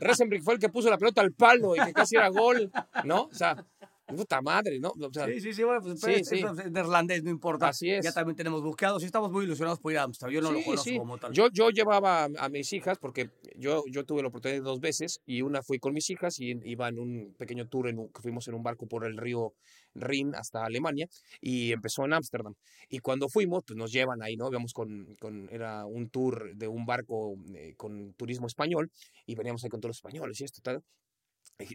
Resenbrick 0.00 0.42
fue 0.42 0.54
el 0.54 0.60
que 0.60 0.70
puso 0.70 0.88
la 0.88 0.96
pelota 0.98 1.20
al 1.20 1.32
palo 1.32 1.76
y 1.76 1.80
que 1.84 1.92
casi 1.92 2.16
era 2.16 2.28
gol, 2.30 2.72
¿no? 3.04 3.24
O 3.24 3.34
sea, 3.34 3.64
puta 4.06 4.40
madre, 4.42 4.78
¿no? 4.78 4.90
O 4.90 5.12
sea, 5.12 5.26
Sí, 5.26 5.40
sí, 5.40 5.52
sí, 5.52 5.62
bueno, 5.62 5.80
pues 5.82 6.00
Sí, 6.00 6.12
es, 6.12 6.28
sí. 6.28 6.36
es- 6.40 6.58
es 6.66 6.70
neerlandés, 6.70 7.22
no 7.22 7.30
importa. 7.30 7.68
Así 7.68 7.90
es. 7.90 8.04
Ya 8.04 8.12
también 8.12 8.36
tenemos 8.36 8.62
buqueados 8.62 9.02
y 9.02 9.06
estamos 9.06 9.30
muy 9.32 9.44
ilusionados 9.44 9.80
por 9.80 9.92
ir 9.92 9.98
a 9.98 10.02
Amsterdam. 10.02 10.34
Yo 10.34 10.40
no 10.42 10.52
lo 10.52 10.58
Sí, 10.58 10.64
conozco 10.64 10.84
sí. 10.84 10.98
como 10.98 11.18
tal. 11.18 11.32
Yo, 11.32 11.48
yo 11.52 11.70
llevaba 11.70 12.24
a, 12.24 12.28
a 12.38 12.48
mis 12.48 12.72
hijas, 12.72 12.98
porque 12.98 13.30
yo, 13.56 13.82
yo 13.90 14.04
tuve 14.04 14.22
la 14.22 14.28
oportunidad 14.28 14.62
dos 14.62 14.80
veces, 14.80 15.20
y 15.26 15.42
una 15.42 15.62
fui 15.62 15.78
con 15.78 15.94
mis 15.94 16.08
hijas 16.10 16.38
y 16.38 16.58
iba 16.64 16.88
en 16.88 16.98
un 16.98 17.34
pequeño 17.38 17.66
tour, 17.68 17.88
en 17.88 17.98
un- 17.98 18.08
que 18.12 18.20
fuimos 18.20 18.46
en 18.48 18.54
un 18.54 18.62
barco 18.62 18.86
por 18.86 19.04
el 19.06 19.16
río 19.16 19.54
Rin 19.94 20.34
hasta 20.34 20.64
Alemania, 20.64 21.06
y 21.40 21.72
empezó 21.72 22.04
en 22.04 22.12
Ámsterdam. 22.14 22.54
Y 22.88 22.98
cuando 22.98 23.28
fuimos, 23.28 23.62
pues 23.66 23.76
nos 23.76 23.92
llevan 23.92 24.22
ahí, 24.22 24.36
¿no? 24.36 24.48
Íbamos 24.50 24.72
con, 24.72 25.14
con 25.20 25.48
era 25.50 25.86
un 25.86 26.10
tour 26.10 26.54
de 26.54 26.68
un 26.68 26.84
barco 26.84 27.36
eh, 27.54 27.74
con 27.76 28.12
turismo 28.14 28.46
español, 28.48 28.90
y 29.24 29.34
veníamos 29.34 29.64
ahí 29.64 29.70
con 29.70 29.80
todos 29.80 29.90
los 29.90 29.96
españoles 29.98 30.40
y 30.40 30.44
esto, 30.44 30.60
tal. 30.62 30.82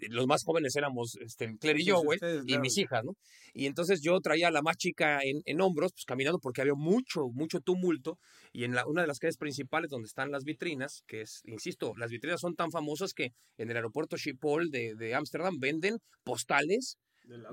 Los 0.09 0.27
más 0.27 0.43
jóvenes 0.43 0.75
éramos 0.75 1.15
este, 1.21 1.47
Claire 1.57 1.81
y 1.81 1.85
yo, 1.85 2.01
güey, 2.01 2.19
y 2.21 2.45
claro. 2.45 2.61
mis 2.61 2.77
hijas, 2.77 3.03
¿no? 3.03 3.13
Y 3.53 3.65
entonces 3.65 4.01
yo 4.03 4.19
traía 4.19 4.49
a 4.49 4.51
la 4.51 4.61
más 4.61 4.75
chica 4.75 5.19
en, 5.23 5.41
en 5.45 5.61
hombros, 5.61 5.93
pues 5.93 6.03
caminando 6.05 6.39
porque 6.39 6.61
había 6.61 6.73
mucho, 6.75 7.29
mucho 7.31 7.59
tumulto. 7.61 8.17
Y 8.51 8.65
en 8.65 8.75
la, 8.75 8.85
una 8.85 9.01
de 9.01 9.07
las 9.07 9.19
calles 9.19 9.37
principales 9.37 9.89
donde 9.89 10.07
están 10.07 10.31
las 10.31 10.43
vitrinas, 10.43 11.03
que 11.07 11.21
es, 11.21 11.41
insisto, 11.45 11.93
las 11.97 12.11
vitrinas 12.11 12.41
son 12.41 12.55
tan 12.55 12.71
famosas 12.71 13.13
que 13.13 13.29
en 13.57 13.69
el 13.69 13.77
aeropuerto 13.77 14.17
Schiphol 14.17 14.69
de 14.69 14.89
de 14.99 15.15
Ámsterdam 15.15 15.57
venden 15.59 15.97
postales 16.23 16.97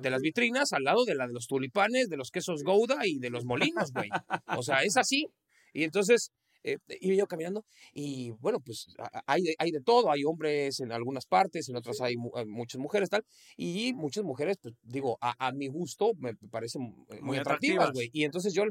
de 0.01 0.11
las 0.11 0.23
vitrinas 0.23 0.73
al 0.73 0.85
lado 0.85 1.05
de 1.05 1.15
la 1.15 1.27
de 1.27 1.33
los 1.33 1.47
tulipanes, 1.47 2.09
de 2.09 2.17
los 2.17 2.31
quesos 2.31 2.63
Gouda 2.63 2.99
y 3.05 3.19
de 3.19 3.31
los 3.31 3.45
molinos, 3.45 3.93
güey. 3.93 4.09
O 4.57 4.63
sea, 4.63 4.83
es 4.83 4.97
así. 4.97 5.27
Y 5.73 5.85
entonces 5.85 6.31
eh, 6.73 6.79
iba 7.01 7.15
yo 7.17 7.27
caminando 7.27 7.65
y 7.93 8.31
bueno, 8.41 8.61
pues 8.61 8.87
hay 9.27 9.43
de, 9.43 9.55
hay 9.59 9.71
de 9.71 9.81
todo. 9.81 10.11
Hay 10.11 10.25
hombres 10.25 10.81
en 10.81 10.93
algunas 10.93 11.27
partes, 11.27 11.69
en 11.69 11.77
otras 11.77 12.01
hay, 12.01 12.17
mu- 12.17 12.33
hay 12.35 12.47
muchas 12.47 12.81
mujeres, 12.81 13.09
tal. 13.09 13.25
Y 13.57 13.93
muchas 13.95 14.25
mujeres, 14.25 14.57
pues 14.61 14.75
digo, 14.83 15.17
a, 15.21 15.35
a 15.47 15.53
mi 15.53 15.69
gusto 15.69 16.13
me 16.19 16.35
parecen 16.51 16.83
eh, 17.11 17.21
muy, 17.23 17.37
atractivas. 17.39 17.93
güey. 17.95 18.11
Y 18.13 18.25
entonces 18.25 18.53
yo 18.55 18.65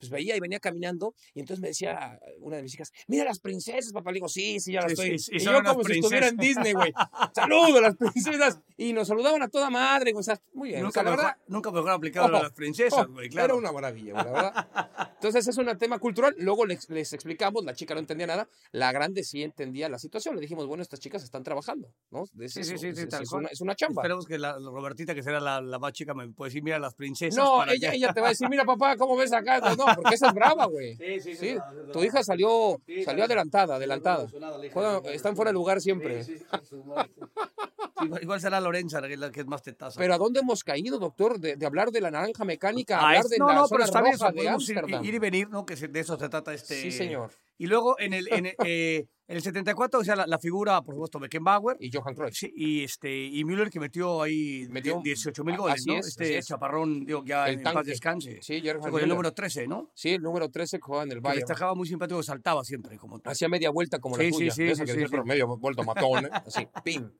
pues 0.00 0.10
veía 0.10 0.34
y 0.36 0.40
venía 0.40 0.58
caminando 0.58 1.14
y 1.34 1.40
entonces 1.40 1.60
me 1.60 1.68
decía 1.68 2.18
una 2.40 2.56
de 2.56 2.62
mis 2.62 2.74
hijas, 2.74 2.90
mira 3.06 3.24
las 3.24 3.38
princesas, 3.38 3.92
papá. 3.92 4.10
Le 4.10 4.14
digo, 4.16 4.28
sí, 4.28 4.58
sí, 4.58 4.72
ya 4.72 4.80
las 4.80 4.92
Sí, 4.92 4.92
estoy. 4.94 5.18
sí, 5.18 5.24
sí, 5.24 5.36
y 5.36 5.38
yo 5.40 5.62
como 5.62 5.84
si 5.84 5.92
estuviera 5.98 6.26
en. 6.28 6.36
Disney, 6.36 6.72
güey. 6.72 6.92
Saludos 7.34 7.76
a 7.76 7.80
las 7.82 7.96
princesas. 7.96 8.58
Y 8.76 8.92
nos 8.94 9.08
saludaban 9.08 9.42
a 9.42 9.48
toda 9.48 9.68
madre, 9.68 10.12
güey. 10.12 10.20
O 10.20 10.24
sea, 10.24 10.40
muy 10.54 10.70
bien. 10.70 10.80
O 10.80 10.84
Nunca 10.84 10.94
sea, 10.94 11.02
la 11.02 11.10
mejor, 11.10 11.24
verdad, 11.26 11.40
nunca 11.48 11.70
mejor 11.70 11.90
aplicado 11.90 12.26
a 12.26 12.30
Ojo, 12.30 12.42
las 12.44 12.52
princesas, 12.52 13.06
Oh, 13.06 13.12
güey, 13.12 13.28
claro. 13.28 13.44
Era 13.46 13.54
una 13.56 13.72
maravilla, 13.72 14.12
güey, 14.14 14.24
la 14.24 14.32
verdad. 14.32 15.10
Entonces 15.20 15.46
es 15.48 15.56
un 15.58 15.66
tema 15.78 15.98
cultural. 15.98 16.34
Luego 16.38 16.64
les, 16.64 16.88
les 16.88 17.12
explicamos, 17.12 17.62
la 17.64 17.74
chica 17.74 17.92
no 17.92 18.00
entendía 18.00 18.26
nada, 18.26 18.48
la 18.72 18.90
grande 18.92 19.22
sí 19.22 19.42
entendía 19.42 19.88
la 19.90 19.98
situación. 19.98 20.34
Le 20.34 20.40
dijimos, 20.40 20.66
bueno, 20.66 20.82
estas 20.82 20.98
chicas 20.98 21.22
están 21.22 21.42
trabajando, 21.42 21.92
¿no? 22.10 22.24
Es, 22.40 22.54
Sí, 22.54 22.64
sí, 22.64 22.78
sí, 22.78 22.86
es- 22.88 23.08
tal 23.08 23.24
una, 23.32 23.48
es 23.48 23.60
una 23.60 23.74
chamba. 23.74 24.00
Esperemos 24.02 24.24
que 24.26 24.38
la, 24.38 24.58
la 24.58 24.70
Robertita, 24.70 25.14
que 25.14 25.22
será 25.22 25.40
la, 25.40 25.60
la 25.60 25.78
más 25.78 25.92
chica, 25.92 26.14
me 26.14 26.26
puede 26.30 26.48
decir, 26.48 26.62
mira 26.62 26.78
las 26.78 26.94
princesas. 26.94 27.36
No, 27.36 27.58
para 27.58 27.74
ella, 27.74 27.90
que- 27.90 27.96
ella 27.98 28.12
te 28.14 28.20
va 28.22 28.28
a 28.28 28.30
decir, 28.30 28.48
mira 28.48 28.64
papá, 28.64 28.96
¿cómo 28.96 29.14
ves 29.16 29.32
acá? 29.34 29.58
No, 29.76 29.76
porque 29.96 30.14
esa 30.14 30.28
es 30.28 30.34
brava, 30.34 30.66
güey. 30.66 30.96
Sí, 30.96 31.20
sí, 31.20 31.36
Sí, 31.36 31.56
tu 31.92 32.02
hija 32.04 32.22
salió, 32.22 32.76
Sí, 32.86 33.02
salió 33.04 33.20
la- 33.20 33.24
adelantada, 33.26 33.76
adelantada. 33.76 34.26
De- 34.26 35.14
están 35.14 35.36
fuera 35.36 35.50
de 35.50 35.54
lugar 35.54 35.80
siempre. 35.80 36.24
Sí, 36.24 36.38
sí, 36.38 36.44
sí, 36.50 36.66
su 36.68 36.84
madre. 36.84 37.10
Igual, 38.22 38.40
será 38.40 38.60
Lorenza, 38.60 39.00
la 39.00 39.30
que 39.30 39.40
es 39.40 39.46
más 39.46 39.62
tetaza. 39.62 39.98
Pero 39.98 40.14
¿a 40.14 40.18
dónde 40.18 40.40
hemos 40.40 40.64
caído, 40.64 40.98
doctor? 40.98 41.38
De, 41.38 41.56
de 41.56 41.66
hablar 41.66 41.90
de 41.90 42.00
la 42.00 42.10
naranja 42.10 42.44
mecánica, 42.44 42.96
a 42.96 43.00
Ah, 43.00 43.06
hablar 43.08 43.24
de 43.24 43.38
no, 43.38 43.46
la 43.48 43.54
no, 43.54 43.66
zona 43.68 43.84
pero 43.86 44.00
roja 44.00 44.32
de 44.32 44.42
ir, 44.42 44.48
Ámsterdam. 44.48 45.04
ir 45.04 45.14
y 45.14 45.18
venir, 45.18 45.50
¿no? 45.50 45.66
Que 45.66 45.76
de 45.76 46.00
eso 46.00 46.18
se 46.18 46.28
trata 46.28 46.54
este... 46.54 46.80
Sí, 46.80 46.90
señor. 46.92 47.30
Y 47.60 47.66
luego 47.66 47.94
en 47.98 48.14
el, 48.14 48.26
en 48.32 48.46
el, 48.46 48.54
eh, 48.66 49.06
en 49.28 49.36
el 49.36 49.42
74, 49.42 50.00
o 50.00 50.02
sea, 50.04 50.16
la, 50.16 50.26
la 50.26 50.38
figura, 50.38 50.80
por 50.80 50.94
supuesto, 50.94 51.18
Beckenbauer. 51.20 51.76
Y 51.78 51.90
Johan 51.92 52.14
Cruyff. 52.14 52.34
Sí, 52.34 52.50
y 52.56 52.84
este 52.84 53.14
y 53.14 53.44
Müller 53.44 53.68
que 53.68 53.78
metió 53.78 54.22
ahí 54.22 54.66
Metió- 54.70 55.02
18 55.02 55.44
mil 55.44 55.58
goles, 55.58 55.84
¿no? 55.86 55.98
es, 55.98 56.06
este 56.08 56.38
es. 56.38 56.46
chaparrón, 56.46 57.04
digo, 57.04 57.22
ya 57.24 57.46
El 57.48 57.56
en 57.58 57.62
paz 57.62 57.74
tanque. 57.74 57.90
descanse. 57.90 58.38
Sí, 58.40 58.58
O 58.58 58.62
Gerhard 58.62 58.82
sea, 58.82 58.90
con 58.90 59.02
el 59.02 59.08
número 59.10 59.32
13, 59.32 59.66
¿no? 59.68 59.90
Sí, 59.94 60.08
el 60.14 60.22
número 60.22 60.48
13 60.48 60.78
que 60.78 60.82
juega 60.82 61.02
en 61.02 61.12
el 61.12 61.20
Bayern. 61.20 61.40
destacaba 61.40 61.74
muy 61.74 61.86
simpático, 61.86 62.22
saltaba 62.22 62.64
siempre. 62.64 62.96
como 62.96 63.20
Hacía 63.24 63.48
media 63.50 63.68
vuelta 63.70 63.98
como 63.98 64.16
la 64.16 64.24
Sí, 64.24 64.30
sí, 64.32 64.38
tuya. 64.38 64.50
sí, 64.52 64.62
esa 64.64 64.86
sí, 64.86 64.92
que 64.92 64.98
sí, 64.98 65.04
sí. 65.04 65.10
pero 65.10 65.24
medio 65.26 65.46
vuelto 65.58 65.84
matón, 65.84 66.24
¿eh? 66.24 66.30
Así, 66.32 66.66
pim. 66.84 67.10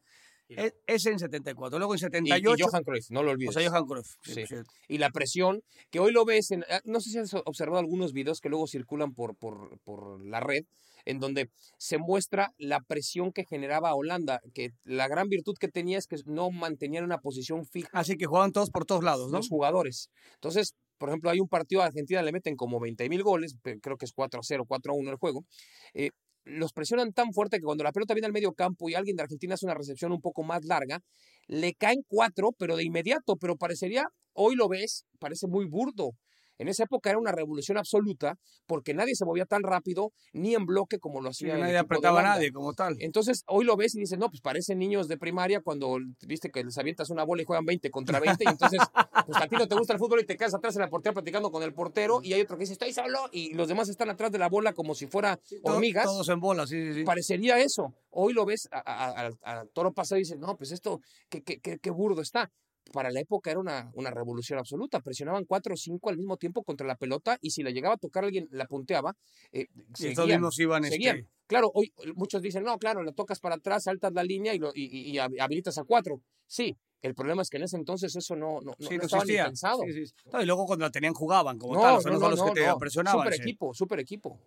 E- 0.56 0.74
Ese 0.86 1.10
en 1.10 1.18
74. 1.18 1.78
Luego 1.78 1.94
en 1.94 1.98
Y, 1.98 2.00
78. 2.00 2.54
y 2.58 2.62
Johan 2.62 2.82
Cruyff, 2.84 3.10
no 3.10 3.22
lo 3.22 3.30
o 3.30 3.32
olvides. 3.32 3.54
sea, 3.54 3.68
Johan 3.68 3.86
Cruyff. 3.86 4.06
sí, 4.22 4.44
Sí. 4.46 4.54
Y 4.88 4.98
la 4.98 5.10
presión, 5.10 5.62
que 5.90 6.00
hoy 6.00 6.12
lo 6.12 6.24
ves, 6.24 6.50
en, 6.50 6.64
ah, 6.70 6.80
no 6.84 7.00
sé 7.00 7.10
si 7.10 7.18
has 7.18 7.34
observado 7.34 7.78
algunos 7.80 8.12
videos 8.12 8.40
que 8.40 8.48
luego 8.48 8.66
circulan 8.66 9.12
por, 9.14 9.36
por, 9.36 9.78
por 9.80 10.24
la 10.24 10.40
red, 10.40 10.64
en 11.06 11.18
donde 11.18 11.50
se 11.78 11.96
muestra 11.98 12.52
la 12.58 12.80
presión 12.80 13.32
que 13.32 13.44
generaba 13.44 13.94
Holanda, 13.94 14.40
que 14.52 14.70
la 14.84 15.08
gran 15.08 15.28
virtud 15.28 15.54
que 15.58 15.68
tenía 15.68 15.96
es 15.98 16.06
que 16.06 16.16
no 16.26 16.50
mantenían 16.50 17.04
una 17.04 17.18
posición 17.18 17.64
fija 17.66 17.88
Así 17.92 18.16
que 18.16 18.26
jugaban 18.26 18.52
todos 18.52 18.70
por 18.70 18.84
todos 18.84 19.02
lados, 19.02 19.30
¿no? 19.30 19.38
los 19.38 19.48
jugadores. 19.48 20.10
Entonces, 20.34 20.74
por 20.98 21.08
ejemplo, 21.08 21.30
hay 21.30 21.40
un 21.40 21.48
partido 21.48 21.80
a 21.80 21.86
Argentina, 21.86 22.20
le 22.22 22.32
meten 22.32 22.54
como 22.56 22.78
20 22.78 23.08
mil 23.08 23.22
goles, 23.22 23.54
creo 23.80 23.96
que 23.96 24.04
es 24.04 24.12
4 24.12 24.40
a 24.40 24.42
0, 24.42 24.64
4 24.68 24.92
a 24.92 24.96
1 24.96 25.10
el 25.10 25.16
juego. 25.16 25.46
eh, 25.94 26.10
los 26.44 26.72
presionan 26.72 27.12
tan 27.12 27.32
fuerte 27.32 27.58
que 27.58 27.64
cuando 27.64 27.84
la 27.84 27.92
pelota 27.92 28.14
viene 28.14 28.26
al 28.26 28.32
medio 28.32 28.52
campo 28.52 28.88
y 28.88 28.94
alguien 28.94 29.16
de 29.16 29.22
Argentina 29.22 29.54
hace 29.54 29.66
una 29.66 29.74
recepción 29.74 30.12
un 30.12 30.20
poco 30.20 30.42
más 30.42 30.64
larga, 30.64 31.00
le 31.46 31.74
caen 31.74 32.02
cuatro, 32.06 32.50
pero 32.58 32.76
de 32.76 32.84
inmediato, 32.84 33.36
pero 33.36 33.56
parecería, 33.56 34.04
hoy 34.32 34.56
lo 34.56 34.68
ves, 34.68 35.04
parece 35.18 35.46
muy 35.46 35.66
burdo. 35.66 36.12
En 36.60 36.68
esa 36.68 36.84
época 36.84 37.10
era 37.10 37.18
una 37.18 37.32
revolución 37.32 37.78
absoluta 37.78 38.34
porque 38.66 38.92
nadie 38.92 39.14
se 39.14 39.24
movía 39.24 39.46
tan 39.46 39.62
rápido 39.62 40.12
ni 40.32 40.54
en 40.54 40.66
bloque 40.66 40.98
como 40.98 41.20
lo 41.20 41.32
Sí, 41.32 41.46
hacía 41.46 41.54
el 41.54 41.60
nadie 41.62 41.78
apretaba 41.78 42.20
a 42.20 42.22
nadie 42.22 42.52
como 42.52 42.74
tal. 42.74 42.96
Entonces, 43.00 43.42
hoy 43.46 43.64
lo 43.64 43.76
ves 43.76 43.94
y 43.94 44.00
dices, 44.00 44.18
no, 44.18 44.28
pues 44.28 44.42
parecen 44.42 44.78
niños 44.78 45.08
de 45.08 45.16
primaria 45.16 45.60
cuando 45.62 45.96
viste 46.26 46.50
que 46.50 46.62
les 46.62 46.76
avientas 46.76 47.08
una 47.10 47.24
bola 47.24 47.42
y 47.42 47.44
juegan 47.46 47.64
20 47.64 47.90
contra 47.90 48.20
20 48.20 48.44
y 48.44 48.48
entonces, 48.48 48.80
pues 49.26 49.40
a 49.40 49.48
ti 49.48 49.56
no 49.56 49.66
te 49.66 49.74
gusta 49.74 49.94
el 49.94 49.98
fútbol 49.98 50.20
y 50.20 50.26
te 50.26 50.36
quedas 50.36 50.54
atrás 50.54 50.76
en 50.76 50.82
la 50.82 50.88
portería 50.88 51.14
platicando 51.14 51.50
con 51.50 51.62
el 51.62 51.72
portero 51.72 52.20
y 52.22 52.34
hay 52.34 52.42
otro 52.42 52.56
que 52.56 52.62
dice, 52.64 52.74
estoy 52.74 52.92
solo 52.92 53.20
y 53.32 53.54
los 53.54 53.66
demás 53.68 53.88
están 53.88 54.10
atrás 54.10 54.30
de 54.30 54.38
la 54.38 54.48
bola 54.50 54.74
como 54.74 54.94
si 54.94 55.06
fuera 55.06 55.38
hormigas. 55.62 56.04
Todos 56.04 56.28
en 56.28 56.40
bola, 56.40 56.66
sí, 56.66 56.76
sí, 56.88 56.94
sí. 57.00 57.04
Parecería 57.04 57.58
eso. 57.58 57.94
Hoy 58.10 58.34
lo 58.34 58.44
ves 58.44 58.68
a, 58.70 58.80
a- 58.80 59.30
a- 59.44 59.60
a 59.60 59.64
toro 59.66 59.92
pasado 59.92 60.18
y 60.18 60.24
dices, 60.24 60.38
no, 60.38 60.56
pues 60.56 60.72
esto, 60.72 61.00
qué, 61.30 61.42
qué, 61.42 61.58
qué, 61.60 61.78
qué 61.78 61.90
burdo 61.90 62.20
está. 62.20 62.50
Para 62.92 63.10
la 63.10 63.20
época 63.20 63.50
era 63.50 63.60
una, 63.60 63.90
una 63.94 64.10
revolución 64.10 64.58
absoluta. 64.58 65.00
Presionaban 65.00 65.44
cuatro 65.44 65.74
o 65.74 65.76
cinco 65.76 66.10
al 66.10 66.16
mismo 66.16 66.36
tiempo 66.36 66.62
contra 66.64 66.86
la 66.86 66.96
pelota 66.96 67.38
y 67.40 67.50
si 67.50 67.62
le 67.62 67.72
llegaba 67.72 67.94
a 67.94 67.98
tocar 67.98 68.24
alguien, 68.24 68.48
la 68.50 68.66
punteaba. 68.66 69.16
eh, 69.52 69.66
Y 69.74 69.80
estos 69.80 69.98
seguían. 70.24 70.40
mismos 70.40 70.58
iban, 70.58 70.84
Seguían. 70.84 71.16
este, 71.18 71.30
Claro, 71.46 71.70
hoy 71.74 71.92
muchos 72.14 72.42
dicen, 72.42 72.62
no, 72.62 72.78
claro, 72.78 73.02
le 73.02 73.12
tocas 73.12 73.40
para 73.40 73.56
atrás, 73.56 73.82
saltas 73.84 74.12
la 74.12 74.22
línea 74.22 74.54
y, 74.54 74.58
lo, 74.58 74.70
y, 74.74 74.84
y- 74.84 75.10
y 75.12 75.18
habilitas 75.18 75.78
a 75.78 75.84
cuatro. 75.84 76.22
Sí, 76.46 76.76
el 77.02 77.14
problema 77.14 77.42
es 77.42 77.50
que 77.50 77.56
en 77.56 77.64
ese 77.64 77.76
entonces 77.76 78.14
eso 78.14 78.36
no, 78.36 78.60
no, 78.60 78.72
no, 78.78 78.86
sí, 78.88 78.94
no 78.94 78.98
no 78.98 79.04
estaba 79.04 79.24
ni 79.24 79.34
pensado. 79.36 79.82
Sí, 79.84 80.06
sí. 80.06 80.14
No, 80.32 80.40
y 80.42 80.46
luego 80.46 80.64
cuando 80.66 80.84
la 80.84 80.90
tenían 80.92 81.12
jugaban 81.14 81.58
como 81.58 81.80
tal, 81.80 81.96
o 81.96 82.00
sea, 82.00 82.12
no, 82.12 82.18
los 82.30 82.42
que 82.42 82.50
te 82.52 82.66
presionaban. 82.78 83.26
Super 83.26 83.40
equipo, 83.40 83.74
super 83.74 83.98
equipo. 84.00 84.38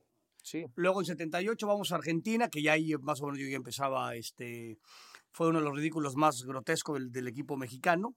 Sí. 0.42 0.66
Luego 0.76 1.00
en 1.02 1.06
78 1.06 1.68
vamos 1.68 1.92
a 1.92 1.96
Argentina, 1.96 2.50
que 2.50 2.62
ya 2.62 2.74
ahí 2.74 2.94
más 3.02 3.22
o 3.22 3.26
menos 3.26 3.40
yo 3.40 3.48
ya 3.48 3.56
empezaba, 3.58 4.16
este, 4.16 4.78
fue 5.34 5.50
uno 5.50 5.60
de 5.60 5.66
los 5.66 5.76
ridículos 5.76 6.16
más 6.16 6.44
grotescos 6.44 7.00
del, 7.00 7.12
del 7.12 7.28
equipo 7.28 7.58
mexicano. 7.58 8.16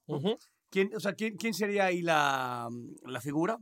¿Quién, 0.71 0.91
o 0.95 1.01
sea, 1.01 1.15
¿quién, 1.15 1.37
quién 1.37 1.55
sería 1.55 1.87
ahí 1.87 2.03
la, 2.03 2.69
la 3.05 3.21
figura? 3.21 3.57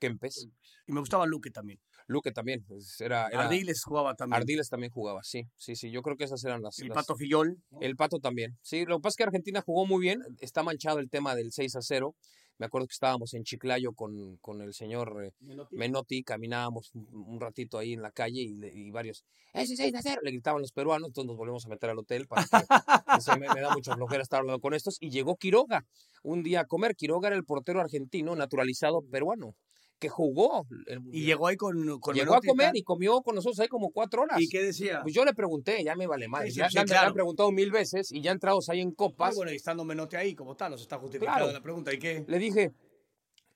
Kempes. 0.00 0.48
Y 0.86 0.92
me 0.92 1.00
gustaba 1.00 1.26
Luque 1.26 1.50
también. 1.50 1.78
Luque 2.06 2.32
también. 2.32 2.64
era, 3.00 3.28
era- 3.28 3.44
Ardiles 3.44 3.82
jugaba 3.84 4.14
también. 4.14 4.40
Ardiles 4.42 4.68
también 4.68 4.90
jugaba, 4.90 5.20
sí. 5.22 5.44
Sí, 5.56 5.76
sí. 5.76 5.90
Yo 5.90 6.02
creo 6.02 6.16
que 6.16 6.24
esas 6.24 6.42
eran 6.44 6.62
las. 6.62 6.78
El 6.78 6.88
las- 6.88 6.96
Pato 6.96 7.14
Fillol. 7.16 7.62
El 7.80 7.96
Pato 7.96 8.18
también. 8.18 8.58
Sí, 8.62 8.84
lo 8.86 8.96
que 8.96 9.02
pasa 9.02 9.12
es 9.12 9.16
que 9.16 9.22
Argentina 9.24 9.60
jugó 9.62 9.86
muy 9.86 10.00
bien. 10.00 10.20
Está 10.40 10.62
manchado 10.62 10.98
el 10.98 11.08
tema 11.10 11.34
del 11.34 11.52
6 11.52 11.76
a 11.76 11.82
0. 11.82 12.14
Me 12.60 12.66
acuerdo 12.66 12.86
que 12.86 12.92
estábamos 12.92 13.32
en 13.32 13.42
Chiclayo 13.42 13.94
con, 13.94 14.36
con 14.36 14.60
el 14.60 14.74
señor 14.74 15.24
eh, 15.24 15.32
Menotti, 15.70 16.22
caminábamos 16.22 16.94
un, 16.94 17.08
un 17.10 17.40
ratito 17.40 17.78
ahí 17.78 17.94
en 17.94 18.02
la 18.02 18.10
calle 18.10 18.42
y, 18.42 18.90
varios, 18.90 19.24
¡Ese 19.54 19.76
6 19.76 19.94
a 19.94 20.02
0! 20.02 20.20
Le 20.22 20.30
gritaban 20.30 20.60
los 20.60 20.70
peruanos, 20.70 21.08
entonces 21.08 21.26
nos 21.26 21.38
volvemos 21.38 21.64
a 21.64 21.70
meter 21.70 21.88
al 21.88 21.98
hotel 21.98 22.26
para 22.26 22.44
que, 22.44 23.38
me 23.38 23.60
da 23.62 23.72
mucha 23.72 23.94
flojera 23.94 24.22
estar 24.22 24.40
hablando 24.40 24.60
con 24.60 24.74
estos. 24.74 24.98
Y 25.00 25.08
llegó 25.08 25.36
Quiroga 25.36 25.86
un 26.22 26.42
día 26.42 26.60
a 26.60 26.64
comer. 26.66 26.96
Quiroga 26.96 27.28
era 27.28 27.36
el 27.36 27.44
portero 27.44 27.80
argentino 27.80 28.36
naturalizado 28.36 29.00
peruano 29.10 29.54
que 30.00 30.08
jugó 30.08 30.66
el 30.86 31.00
Y 31.12 31.26
llegó 31.26 31.46
ahí 31.46 31.56
con, 31.56 32.00
con 32.00 32.14
Llegó 32.16 32.34
a 32.34 32.40
comer 32.40 32.70
y 32.74 32.82
comió 32.82 33.20
con 33.22 33.34
nosotros 33.36 33.60
ahí 33.60 33.68
como 33.68 33.90
cuatro 33.90 34.22
horas. 34.22 34.40
¿Y 34.40 34.48
qué 34.48 34.62
decía? 34.62 35.00
Pues 35.02 35.14
yo 35.14 35.24
le 35.24 35.34
pregunté, 35.34 35.84
ya 35.84 35.94
me 35.94 36.06
vale 36.06 36.26
más. 36.26 36.44
Sí, 36.44 36.50
sí, 36.52 36.58
ya 36.58 36.68
sí, 36.68 36.74
ya 36.74 36.80
me 36.82 36.86
claro. 36.88 37.08
han 37.08 37.14
preguntado 37.14 37.52
mil 37.52 37.70
veces 37.70 38.10
y 38.10 38.22
ya 38.22 38.32
entrados 38.32 38.68
ahí 38.70 38.80
en 38.80 38.88
Ah, 38.88 38.94
copas, 38.96 39.36
bueno, 39.36 39.52
y 39.52 39.56
estando 39.56 39.84
Menotti 39.84 40.16
ahí 40.16 40.34
como 40.34 40.56
tal, 40.56 40.72
nos 40.72 40.80
está 40.80 40.98
justificada 40.98 41.36
Claro. 41.38 41.52
la 41.52 41.62
pregunta. 41.62 41.92
¿Y 41.92 41.98
qué? 41.98 42.24
le 42.26 42.38
dije, 42.38 42.72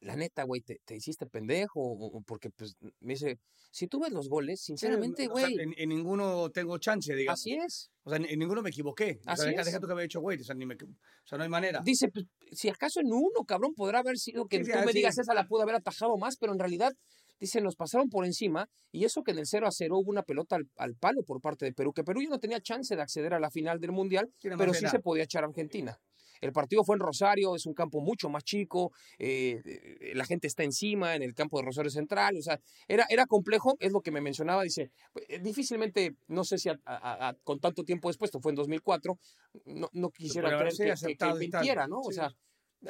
la 0.05 0.17
neta, 0.17 0.45
güey, 0.45 0.61
¿te, 0.61 0.81
te 0.85 0.95
hiciste 0.97 1.27
pendejo? 1.27 1.81
O- 1.81 2.19
o 2.19 2.21
porque, 2.23 2.51
pues, 2.51 2.77
me 3.01 3.15
dice, 3.15 3.39
si 3.71 3.87
tú 3.89 3.99
ves 4.01 4.13
los 4.13 4.29
goles, 4.29 4.61
sinceramente, 4.63 5.29
O 5.29 5.37
sea, 5.37 5.49
güey, 5.49 5.61
en, 5.61 5.75
en 5.77 5.89
ninguno 5.89 6.51
tengo 6.51 6.79
chance, 6.79 7.15
digamos. 7.15 7.41
así 7.41 7.55
es. 7.55 7.91
O 8.05 8.11
sea, 8.11 8.19
en, 8.19 8.27
en 8.27 8.39
ninguno 8.39 8.63
me 8.63 8.71
equivoqué. 8.71 9.19
O 9.27 9.31
Así 9.31 9.43
sea, 9.43 9.65
deja, 9.65 9.81
tú 9.81 9.87
que 9.87 9.93
había 9.93 10.05
hecho 10.05 10.21
güey. 10.21 10.39
O 10.41 10.45
sea, 10.45 10.55
ni 10.55 10.67
me, 10.67 10.75
o 10.75 10.79
sea, 11.27 11.39
no 11.39 11.45
hay 11.45 11.51
manera. 11.51 11.81
Dice, 11.85 12.09
pues, 12.09 12.27
si 12.53 12.69
acaso 12.69 13.01
en 13.01 13.13
uno, 13.13 13.45
cabrón, 13.47 13.73
podrá 13.75 14.01
haber 14.01 14.17
sido 14.19 14.47
que 14.47 14.63
Sí, 14.63 14.71
tú 14.71 14.79
ah, 14.79 14.85
me 14.85 14.93
digas 14.93 15.17
esa 15.19 15.35
la 15.35 15.47
pudo 15.47 15.63
haber 15.63 15.75
atajado 15.77 16.17
más, 16.19 16.37
pero 16.39 16.53
en 16.53 16.59
realidad, 16.59 16.93
dice, 17.41 17.61
nos 17.63 17.75
pasaron 17.75 18.09
por 18.11 18.25
encima 18.27 18.69
y 18.93 19.05
eso 19.05 19.23
que 19.23 19.33
en 19.33 19.39
el 19.39 19.47
0 19.47 19.67
a 19.67 19.71
0 19.73 19.99
hubo 19.99 20.11
una 20.11 20.23
pelota 20.23 20.57
al, 20.57 20.69
al 20.77 20.95
palo 20.97 21.23
por 21.25 21.41
parte 21.41 21.65
de 21.65 21.73
Perú, 21.73 21.93
que 21.93 22.05
Perú 22.05 22.23
ya 22.23 22.29
no 22.29 22.39
tenía 22.39 22.61
chance 22.61 22.95
de 22.95 23.03
acceder 23.03 23.33
a 23.35 23.41
la 23.41 23.51
final 23.51 23.81
del 23.81 23.93
Mundial, 23.93 24.31
pero 24.59 24.73
sí 24.75 24.87
se 24.87 25.01
podía 25.01 25.25
echar 25.25 25.45
a 25.45 25.49
Argentina. 25.49 25.99
El 26.45 26.53
partido 26.53 26.85
fue 26.85 26.97
en 26.97 27.01
Rosario, 27.01 27.57
es 27.57 27.65
un 27.65 27.73
campo 27.73 28.01
mucho 28.03 28.29
más 28.29 28.45
chico, 28.45 28.93
eh, 29.19 30.11
la 30.15 30.27
gente 30.27 30.47
está 30.47 30.63
encima 30.63 31.15
en 31.17 31.23
el 31.23 31.35
campo 31.35 31.59
de 31.59 31.65
Rosario 31.65 31.91
Central, 31.91 32.37
o 32.37 32.43
sea, 32.43 32.61
era, 32.87 33.07
era 33.09 33.25
complejo, 33.27 33.77
es 33.81 33.93
lo 33.93 34.03
que 34.03 34.11
me 34.11 34.21
mencionaba, 34.21 34.63
dice, 34.63 34.91
eh, 35.29 35.39
difícilmente, 35.39 36.15
no 36.29 36.45
sé 36.45 36.59
si 36.59 36.69
a- 36.69 36.79
a- 36.85 37.29
a- 37.29 37.35
con 37.45 37.61
tanto 37.61 37.83
tiempo 37.83 38.09
después, 38.09 38.29
esto 38.29 38.41
fue 38.41 38.53
en 38.53 38.57
2004, 38.57 39.19
no, 39.65 39.89
no 39.93 40.11
quisiera 40.11 40.49
Pero 40.49 40.59
creer 40.59 40.73
que- 40.77 40.85
que, 41.07 41.17
que, 41.17 41.25
mintiera, 41.61 41.87
¿no? 41.89 42.01
O 42.01 42.13
sea, 42.13 42.31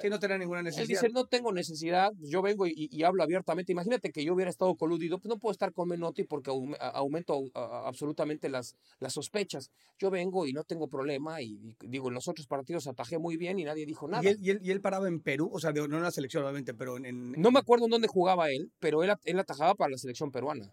Que 0.00 0.10
no 0.10 0.18
tenía 0.18 0.38
ninguna 0.38 0.60
Él 0.60 0.64
necesidad. 0.66 1.00
dice, 1.02 1.12
no 1.12 1.24
tengo 1.26 1.52
necesidad, 1.52 2.12
yo 2.20 2.42
vengo 2.42 2.66
y, 2.66 2.72
y 2.90 3.02
hablo 3.02 3.22
abiertamente. 3.22 3.72
Imagínate 3.72 4.10
que 4.10 4.24
yo 4.24 4.34
hubiera 4.34 4.50
estado 4.50 4.74
coludido, 4.76 5.18
pues 5.18 5.28
no 5.28 5.38
puedo 5.38 5.52
estar 5.52 5.72
con 5.72 5.88
Menotti 5.88 6.24
porque 6.24 6.50
aumento 6.94 7.42
absolutamente 7.54 8.48
las, 8.48 8.76
las 9.00 9.12
sospechas. 9.12 9.70
Yo 9.98 10.10
vengo 10.10 10.46
y 10.46 10.52
no 10.52 10.64
tengo 10.64 10.88
problema 10.88 11.40
y, 11.42 11.58
y 11.82 11.88
digo, 11.88 12.08
en 12.08 12.14
los 12.14 12.28
otros 12.28 12.46
partidos 12.46 12.86
atajé 12.86 13.18
muy 13.18 13.36
bien 13.36 13.58
y 13.58 13.64
nadie 13.64 13.86
dijo 13.86 14.08
nada. 14.08 14.22
¿Y 14.24 14.28
él, 14.28 14.38
y, 14.40 14.50
él, 14.50 14.60
y 14.62 14.70
él 14.70 14.80
paraba 14.80 15.08
en 15.08 15.20
Perú, 15.20 15.50
o 15.52 15.58
sea, 15.58 15.72
no 15.72 15.84
en 15.84 16.02
la 16.02 16.10
selección, 16.10 16.42
obviamente, 16.44 16.74
pero 16.74 16.96
en. 16.96 17.06
en- 17.06 17.32
No 17.32 17.50
me 17.50 17.58
acuerdo 17.60 17.84
en 17.86 17.90
dónde 17.90 18.08
jugaba 18.08 18.50
él, 18.50 18.70
pero 18.80 19.02
él, 19.02 19.12
él 19.24 19.38
atajaba 19.38 19.74
para 19.74 19.90
la 19.92 19.98
selección 19.98 20.30
peruana. 20.30 20.72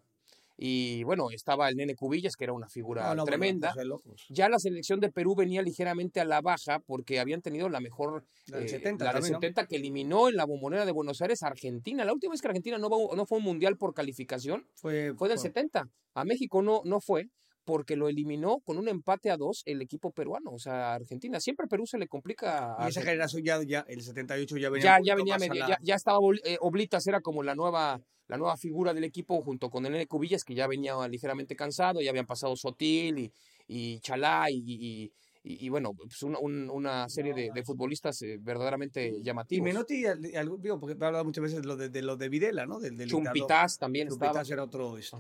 Y 0.63 1.03
bueno, 1.05 1.31
estaba 1.31 1.67
el 1.69 1.75
Nene 1.75 1.95
Cubillas, 1.95 2.35
que 2.35 2.43
era 2.43 2.53
una 2.53 2.69
figura 2.69 3.01
No, 3.01 3.07
no, 3.07 3.13
bueno, 3.23 3.25
tremenda. 3.25 3.73
pues. 4.03 4.21
Ya 4.29 4.47
la 4.47 4.59
selección 4.59 4.99
de 4.99 5.11
Perú 5.11 5.33
venía 5.35 5.63
ligeramente 5.63 6.19
a 6.19 6.25
la 6.25 6.39
baja 6.39 6.79
porque 6.85 7.19
habían 7.19 7.41
tenido 7.41 7.67
la 7.67 7.79
mejor, 7.79 8.25
La 8.45 8.57
del 8.57 8.67
eh, 8.67 8.69
70 8.69 9.03
la 9.03 9.11
del 9.11 9.21
también, 9.21 9.33
¿no? 9.33 9.39
70 9.39 9.65
que 9.65 9.77
eliminó 9.77 10.29
en 10.29 10.35
la 10.35 10.45
bombonera 10.45 10.85
de 10.85 10.91
Buenos 10.91 11.19
Aires 11.23 11.41
a 11.41 11.47
Argentina. 11.47 12.05
La 12.05 12.13
última 12.13 12.29
vez 12.33 12.41
que 12.41 12.47
Argentina 12.47 12.77
no, 12.77 12.91
va- 12.91 13.15
no 13.15 13.25
fue 13.25 13.39
un 13.39 13.43
mundial 13.43 13.75
por 13.75 13.95
calificación 13.95 14.67
Fue, 14.75 15.15
fue 15.17 15.29
del 15.29 15.39
70. 15.39 15.89
A 16.13 16.25
México 16.25 16.61
no, 16.61 16.81
no 16.85 17.01
fue 17.01 17.25
porque 17.65 17.95
lo 17.95 18.07
eliminó 18.09 18.59
con 18.61 18.77
un 18.77 18.87
empate 18.87 19.29
a 19.31 19.37
dos 19.37 19.61
el 19.65 19.81
equipo 19.81 20.11
peruano. 20.11 20.51
O 20.51 20.59
sea, 20.59 20.93
Argentina. 20.93 21.39
Siempre 21.39 21.67
Perú 21.67 21.85
se 21.85 21.97
le 21.97 22.07
complica 22.07 22.75
a 22.77 22.85
Y 22.87 22.89
esa 22.89 23.01
generación 23.01 23.43
ya, 23.43 23.61
ya, 23.63 23.85
el 23.87 24.01
78 24.01 24.57
ya 24.57 24.69
venía. 24.69 24.97
ya, 24.99 25.03
ya 25.03 25.15
venía 25.15 25.35
más 25.35 25.43
a 25.43 25.47
medio- 25.49 25.61
la- 25.61 25.67
ya, 25.69 25.77
ya 25.81 25.95
estaba 25.95 26.17
eh, 26.43 26.57
Oblitas 26.61 27.05
era 27.07 27.21
como 27.21 27.43
la 27.43 27.55
nueva 27.55 28.01
la 28.27 28.37
nueva 28.37 28.55
figura 28.55 28.93
del 28.93 29.03
equipo 29.03 29.41
junto 29.41 29.69
con 29.69 29.85
el 29.85 30.07
Cubillas 30.07 30.45
que 30.45 30.55
ya 30.55 30.65
venía 30.65 30.95
ligeramente 31.09 31.53
cansado 31.57 31.99
ya 32.01 32.11
habían 32.11 32.25
pasado 32.25 32.55
Sotil 32.55 33.19
y, 33.19 33.31
y 33.67 33.99
Chalá 33.99 34.45
y, 34.49 34.55
y- 34.65 35.03
y- 35.43 35.65
y 35.65 35.69
bueno 35.69 35.91
pues 35.93 36.23
una, 36.23 36.39
un- 36.39 36.69
una 36.69 37.09
serie 37.09 37.33
de, 37.33 37.49
de 37.53 37.63
futbolistas 37.63 38.21
eh, 38.21 38.37
verdaderamente 38.39 39.05
Y 39.17 39.21
llamativos 39.23 39.65
Menotti, 39.65 40.05
al- 40.05 40.23
al- 40.35 40.61
digo, 40.61 40.79
porque 40.79 40.95
he 40.97 41.05
hablado 41.05 41.25
muchas 41.25 41.41
veces 41.41 41.61
de 41.61 41.67
lo 41.67 41.75
de, 41.75 41.89
de 41.89 42.01
lo 42.03 42.15
de 42.15 42.29
Videla, 42.29 42.65
¿no? 42.65 42.79
Del, 42.79 42.95
del 42.95 43.09
también 43.09 44.07
estaba 44.07 44.31
Chumpitas 44.31 44.49
era 44.51 44.63
otro, 44.63 44.97
este. 44.97 45.17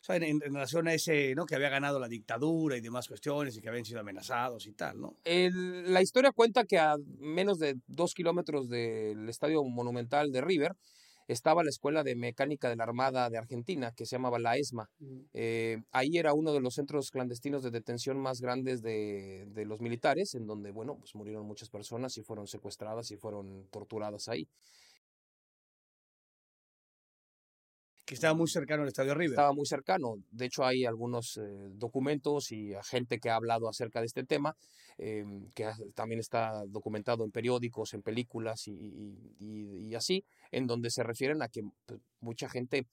O 0.00 0.04
sea, 0.04 0.16
en, 0.16 0.24
en 0.24 0.40
relación 0.40 0.88
a 0.88 0.94
ese, 0.94 1.34
¿no? 1.34 1.44
Que 1.46 1.54
había 1.56 1.68
ganado 1.68 2.00
la 2.00 2.08
dictadura 2.08 2.76
y 2.76 2.80
demás 2.80 3.06
cuestiones 3.08 3.56
y 3.56 3.60
que 3.60 3.68
habían 3.68 3.84
sido 3.84 4.00
amenazados 4.00 4.66
y 4.66 4.72
tal, 4.72 5.00
¿no? 5.00 5.16
El- 5.24 5.92
la 5.92 6.00
historia 6.02 6.32
cuenta 6.32 6.64
que 6.64 6.78
a 6.78 6.96
menos 7.18 7.58
de 7.58 7.76
dos 7.86 8.14
kilómetros 8.14 8.68
del 8.68 9.28
estadio 9.28 9.62
monumental 9.64 10.32
de 10.32 10.40
River 10.40 10.72
estaba 11.28 11.62
la 11.62 11.70
escuela 11.70 12.02
de 12.02 12.16
mecánica 12.16 12.68
de 12.68 12.76
la 12.76 12.84
Armada 12.84 13.30
de 13.30 13.38
Argentina, 13.38 13.92
que 13.92 14.04
se 14.04 14.16
llamaba 14.16 14.38
la 14.40 14.56
ESMA. 14.56 14.90
Eh, 15.32 15.78
ahí 15.92 16.18
era 16.18 16.32
uno 16.34 16.52
de 16.52 16.60
los 16.60 16.74
centros 16.74 17.10
clandestinos 17.10 17.62
de 17.62 17.70
detención 17.70 18.18
más 18.18 18.40
grandes 18.40 18.82
de, 18.82 19.46
de 19.48 19.64
los 19.64 19.80
militares, 19.80 20.34
en 20.34 20.46
donde, 20.48 20.72
bueno, 20.72 20.96
pues 20.98 21.14
murieron 21.14 21.46
muchas 21.46 21.68
personas 21.68 22.16
y 22.18 22.22
fueron 22.22 22.48
secuestradas 22.48 23.10
y 23.12 23.16
fueron 23.16 23.68
torturadas 23.70 24.28
ahí. 24.28 24.48
Que 28.10 28.14
estaba 28.16 28.34
muy 28.34 28.48
cercano 28.48 28.82
al 28.82 28.88
Estadio 28.88 29.14
River. 29.14 29.34
Estaba 29.34 29.52
muy 29.52 29.66
cercano. 29.66 30.16
De 30.32 30.46
hecho, 30.46 30.64
hay 30.64 30.84
algunos 30.84 31.36
eh, 31.36 31.42
documentos 31.74 32.50
y 32.50 32.72
gente 32.82 33.20
que 33.20 33.30
ha 33.30 33.36
hablado 33.36 33.68
acerca 33.68 34.00
de 34.00 34.06
este 34.06 34.24
tema, 34.24 34.56
eh, 34.98 35.24
que 35.54 35.70
también 35.94 36.18
está 36.18 36.64
documentado 36.66 37.22
en 37.22 37.30
periódicos, 37.30 37.94
en 37.94 38.02
películas 38.02 38.66
y- 38.66 39.30
y 39.38 39.94
así, 39.94 40.24
en 40.50 40.66
donde 40.66 40.90
se 40.90 41.04
refieren 41.04 41.40
a 41.40 41.48
que 41.48 41.62
pues, 41.86 42.00
mucha 42.20 42.48
gente, 42.48 42.88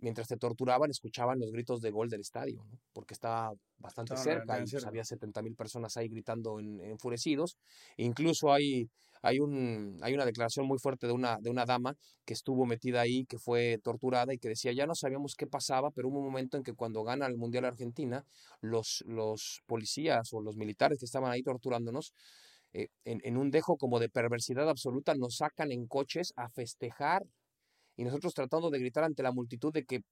mientras 0.00 0.28
te 0.28 0.36
torturaban, 0.36 0.90
escuchaban 0.90 1.38
los 1.38 1.50
gritos 1.52 1.80
de 1.80 1.90
gol 1.90 2.08
del 2.08 2.20
estadio, 2.20 2.64
¿no? 2.70 2.78
porque 2.92 3.14
estaba 3.14 3.52
bastante 3.78 4.14
cerca 4.16 4.58
y 4.60 4.66
pues, 4.70 4.84
había 4.86 5.04
70 5.04 5.42
mil 5.42 5.54
personas 5.54 5.96
ahí 5.96 6.08
gritando 6.08 6.58
en- 6.60 6.80
enfurecidos. 6.80 7.56
Incluso 7.96 8.52
hay, 8.52 8.88
hay, 9.22 9.38
un, 9.40 9.98
hay 10.02 10.14
una 10.14 10.24
declaración 10.24 10.66
muy 10.66 10.78
fuerte 10.78 11.06
de 11.06 11.12
una, 11.12 11.38
de 11.40 11.50
una 11.50 11.64
dama 11.64 11.96
que 12.24 12.34
estuvo 12.34 12.66
metida 12.66 13.00
ahí, 13.00 13.24
que 13.26 13.38
fue 13.38 13.78
torturada 13.82 14.32
y 14.34 14.38
que 14.38 14.48
decía, 14.48 14.72
ya 14.72 14.86
no 14.86 14.94
sabíamos 14.94 15.34
qué 15.34 15.46
pasaba, 15.46 15.90
pero 15.90 16.08
hubo 16.08 16.18
un 16.18 16.26
momento 16.26 16.56
en 16.56 16.62
que 16.62 16.72
cuando 16.74 17.02
gana 17.02 17.26
el 17.26 17.36
Mundial 17.36 17.64
Argentina, 17.64 18.24
los, 18.60 19.02
los 19.06 19.62
policías 19.66 20.32
o 20.32 20.40
los 20.40 20.56
militares 20.56 20.98
que 20.98 21.06
estaban 21.06 21.30
ahí 21.32 21.42
torturándonos, 21.42 22.12
eh, 22.72 22.88
en, 23.04 23.20
en 23.24 23.36
un 23.36 23.50
dejo 23.50 23.76
como 23.76 23.98
de 23.98 24.08
perversidad 24.08 24.68
absoluta, 24.68 25.14
nos 25.14 25.36
sacan 25.36 25.72
en 25.72 25.86
coches 25.86 26.32
a 26.36 26.48
festejar 26.50 27.24
y 27.96 28.04
nosotros 28.04 28.34
tratando 28.34 28.70
de 28.70 28.78
gritar 28.78 29.04
ante 29.04 29.22
la 29.22 29.32
multitud 29.32 29.72
de 29.72 29.84
que, 29.84 30.02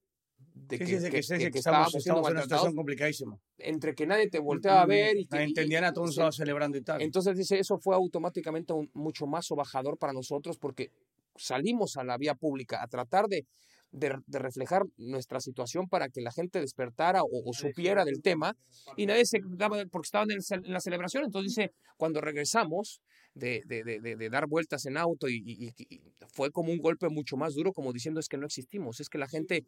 de 0.55 0.79
que, 0.79 0.87
sí, 0.87 0.99
sí, 1.01 1.11
que- 1.11 1.23
sí, 1.23 1.39
que- 1.39 1.51
que 1.51 1.59
estábamos 1.59 1.95
en 2.07 2.13
una 2.15 2.43
situación 2.43 2.75
complicadísima. 2.75 3.39
entre 3.59 3.95
que 3.95 4.07
nadie 4.07 4.29
te 4.29 4.39
volteaba 4.39 4.83
a 4.83 4.87
ver 4.87 5.17
y 5.17 5.27
que... 5.27 5.37
En 5.43 5.51
y- 5.51 5.61
Indiana 5.61 5.89
y- 5.89 5.93
todo 5.93 6.05
el 6.05 6.09
mundo 6.09 6.13
sí. 6.13 6.19
estaba 6.21 6.33
celebrando 6.33 6.79
y 6.79 6.83
tal. 6.83 7.03
Entonces 7.03 7.37
dice, 7.37 7.59
eso 7.59 7.79
fue 7.79 7.95
automáticamente 7.95 8.73
un- 8.73 8.91
mucho 8.95 9.27
más 9.27 9.47
sobajador 9.47 9.99
para 9.99 10.13
nosotros 10.13 10.59
porque 10.59 10.91
salimos 11.37 11.97
a 11.97 12.05
la 12.05 12.17
vía 12.17 12.35
pública 12.35 12.83
a 12.83 12.87
tratar 12.89 13.27
de, 13.27 13.47
de, 13.95 14.17
de 14.27 14.39
reflejar 14.39 14.83
nuestra 14.97 15.41
situación 15.41 15.89
para 15.89 16.09
que 16.09 16.21
la 16.21 16.33
gente 16.33 16.61
despertara 16.61 17.23
o, 17.23 17.29
o 17.49 17.53
supiera 17.53 18.05
del 18.05 18.21
tema 18.23 18.57
y 18.97 19.07
nadie 19.07 19.25
se 19.25 19.39
daba 19.45 19.77
porque 19.91 20.07
estaban 20.07 20.31
en, 20.31 20.39
el 20.39 20.65
en 20.67 20.73
la 20.73 20.81
celebración. 20.81 21.25
Entonces 21.25 21.55
dice, 21.55 21.73
cuando 21.97 22.21
regresamos 22.21 23.01
de, 23.35 23.63
de, 23.67 23.83
de, 24.17 24.31
dar 24.31 24.47
vueltas 24.47 24.87
en 24.87 24.97
auto 24.97 25.29
y, 25.29 25.43
y- 25.45 25.73
y- 25.77 26.01
fue 26.33 26.51
como 26.53 26.71
un 26.73 26.79
golpe 26.79 27.09
mucho 27.09 27.37
más 27.37 27.55
duro 27.55 27.73
como 27.73 27.93
diciendo 27.93 28.21
es 28.21 28.29
que 28.29 28.37
no 28.37 28.47
existimos, 28.47 29.01
es 29.01 29.09
que 29.09 29.19
la 29.19 29.27
gente 29.27 29.65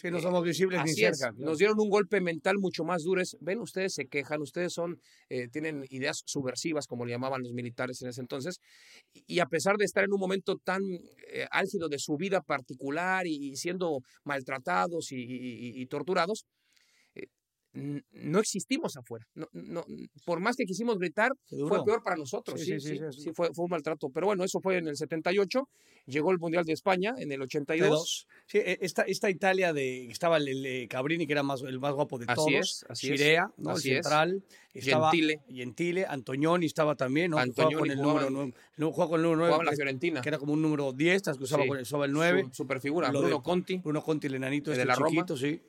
sí, 0.00 0.10
no 0.10 0.20
somos 0.20 0.44
visibles 0.44 0.78
ni 0.84 0.90
Así 0.92 1.04
es, 1.04 1.18
cerca. 1.18 1.32
claro. 1.34 1.50
nos 1.50 1.58
dieron 1.58 1.80
un 1.80 1.88
golpe 1.90 2.20
mental 2.20 2.56
mucho 2.58 2.84
más 2.84 3.02
duro. 3.02 3.20
Es, 3.20 3.36
ven, 3.40 3.58
ustedes 3.58 3.94
se 3.94 4.06
quejan, 4.06 4.40
ustedes 4.40 4.72
son, 4.72 5.00
eh, 5.28 5.48
tienen 5.48 5.84
ideas 5.90 6.22
subversivas, 6.26 6.86
como 6.86 7.04
le 7.04 7.12
llamaban 7.12 7.42
los 7.42 7.52
militares 7.52 8.00
en 8.02 8.08
ese 8.08 8.20
entonces, 8.20 8.60
y, 9.12 9.24
y 9.26 9.40
a 9.40 9.46
pesar 9.46 9.76
de 9.78 9.84
estar 9.84 10.04
en 10.04 10.12
un 10.12 10.20
momento 10.20 10.56
tan 10.56 10.82
eh, 11.32 11.46
álgido 11.50 11.88
de 11.88 11.98
su 11.98 12.16
vida 12.16 12.40
particular 12.40 13.26
y, 13.26 13.48
y 13.50 13.56
siendo 13.68 14.00
maltratados 14.24 15.12
y, 15.12 15.16
y- 15.82 15.86
torturados, 15.86 16.46
no 18.12 18.40
existimos 18.40 18.96
afuera. 18.96 19.26
No, 19.34 19.48
no, 19.52 19.84
por 20.24 20.40
más 20.40 20.56
que 20.56 20.64
quisimos 20.64 20.98
gritar, 20.98 21.30
fue 21.68 21.84
peor 21.84 22.02
para 22.02 22.16
nosotros. 22.16 22.60
Sí, 22.60 22.80
Sí, 22.80 22.98
sí, 22.98 23.00
sí, 23.12 23.30
fue, 23.34 23.50
fue 23.54 23.64
un 23.66 23.70
maltrato. 23.70 24.10
Pero 24.10 24.26
bueno, 24.26 24.42
eso 24.44 24.60
fue 24.60 24.78
en 24.78 24.88
el 24.88 24.96
78, 24.96 25.68
llegó 26.06 26.30
el 26.32 26.38
Mundial 26.38 26.64
de 26.64 26.72
España 26.72 27.14
en 27.18 27.30
el 27.32 27.42
82. 27.42 28.26
Sí, 28.46 28.58
e- 28.58 28.78
esta, 28.80 29.02
esta 29.02 29.30
Italia 29.30 29.72
de 29.72 30.06
estaba 30.10 30.38
el, 30.38 30.48
el, 30.48 30.66
eh, 30.66 30.88
Cabrini, 30.88 31.26
que 31.26 31.32
era 31.32 31.42
más, 31.42 31.62
el 31.62 31.78
más 31.78 31.94
guapo 31.94 32.18
de 32.18 32.24
Así 32.28 32.34
todos. 32.36 32.52
es, 32.54 32.86
así 32.88 33.12
es, 33.12 33.38
¿no? 33.56 33.70
así 33.70 33.90
el 33.90 33.98
es. 33.98 34.04
central. 34.06 34.42
Estaba 34.74 35.10
Gentile. 35.10 35.40
Gentile, 35.48 36.06
Antonioni 36.06 36.66
estaba 36.66 36.94
también, 36.94 37.30
¿no? 37.30 37.36
Jugaba 37.36 37.44
Antonioni 37.48 37.78
con 37.80 37.90
el 37.90 37.96
jugaba 37.96 38.12
número 38.22 38.28
en- 38.28 38.34
9. 38.34 38.54
No, 38.76 38.92
jugaba 38.92 39.10
con 39.10 39.20
el 39.20 39.22
número 39.24 39.38
9. 39.38 39.52
Jugaba 39.54 39.62
en 39.62 39.66
la 39.70 39.76
Fiorentina. 39.76 40.20
que 40.20 40.28
era 40.28 40.38
como 40.38 40.52
un 40.52 40.62
número 40.62 40.92
10, 40.92 41.22
que 41.22 41.30
usaba, 41.44 41.66
con, 41.66 41.78
usaba 41.78 42.04
el 42.06 42.12
9. 42.12 42.42
Su, 42.50 42.54
super 42.54 42.80
figura, 42.80 43.10
Lo 43.12 43.20
Bruno 43.20 43.42
Conti. 43.42 43.76
Bruno 43.78 44.02
Conti, 44.02 44.26
el 44.28 44.34
enanito 44.34 44.70
El 44.70 44.76
de 44.76 44.82
este 44.82 44.88
la 44.88 44.94
Roma. 44.94 45.10
chiquito, 45.10 45.36
sí. 45.36 45.60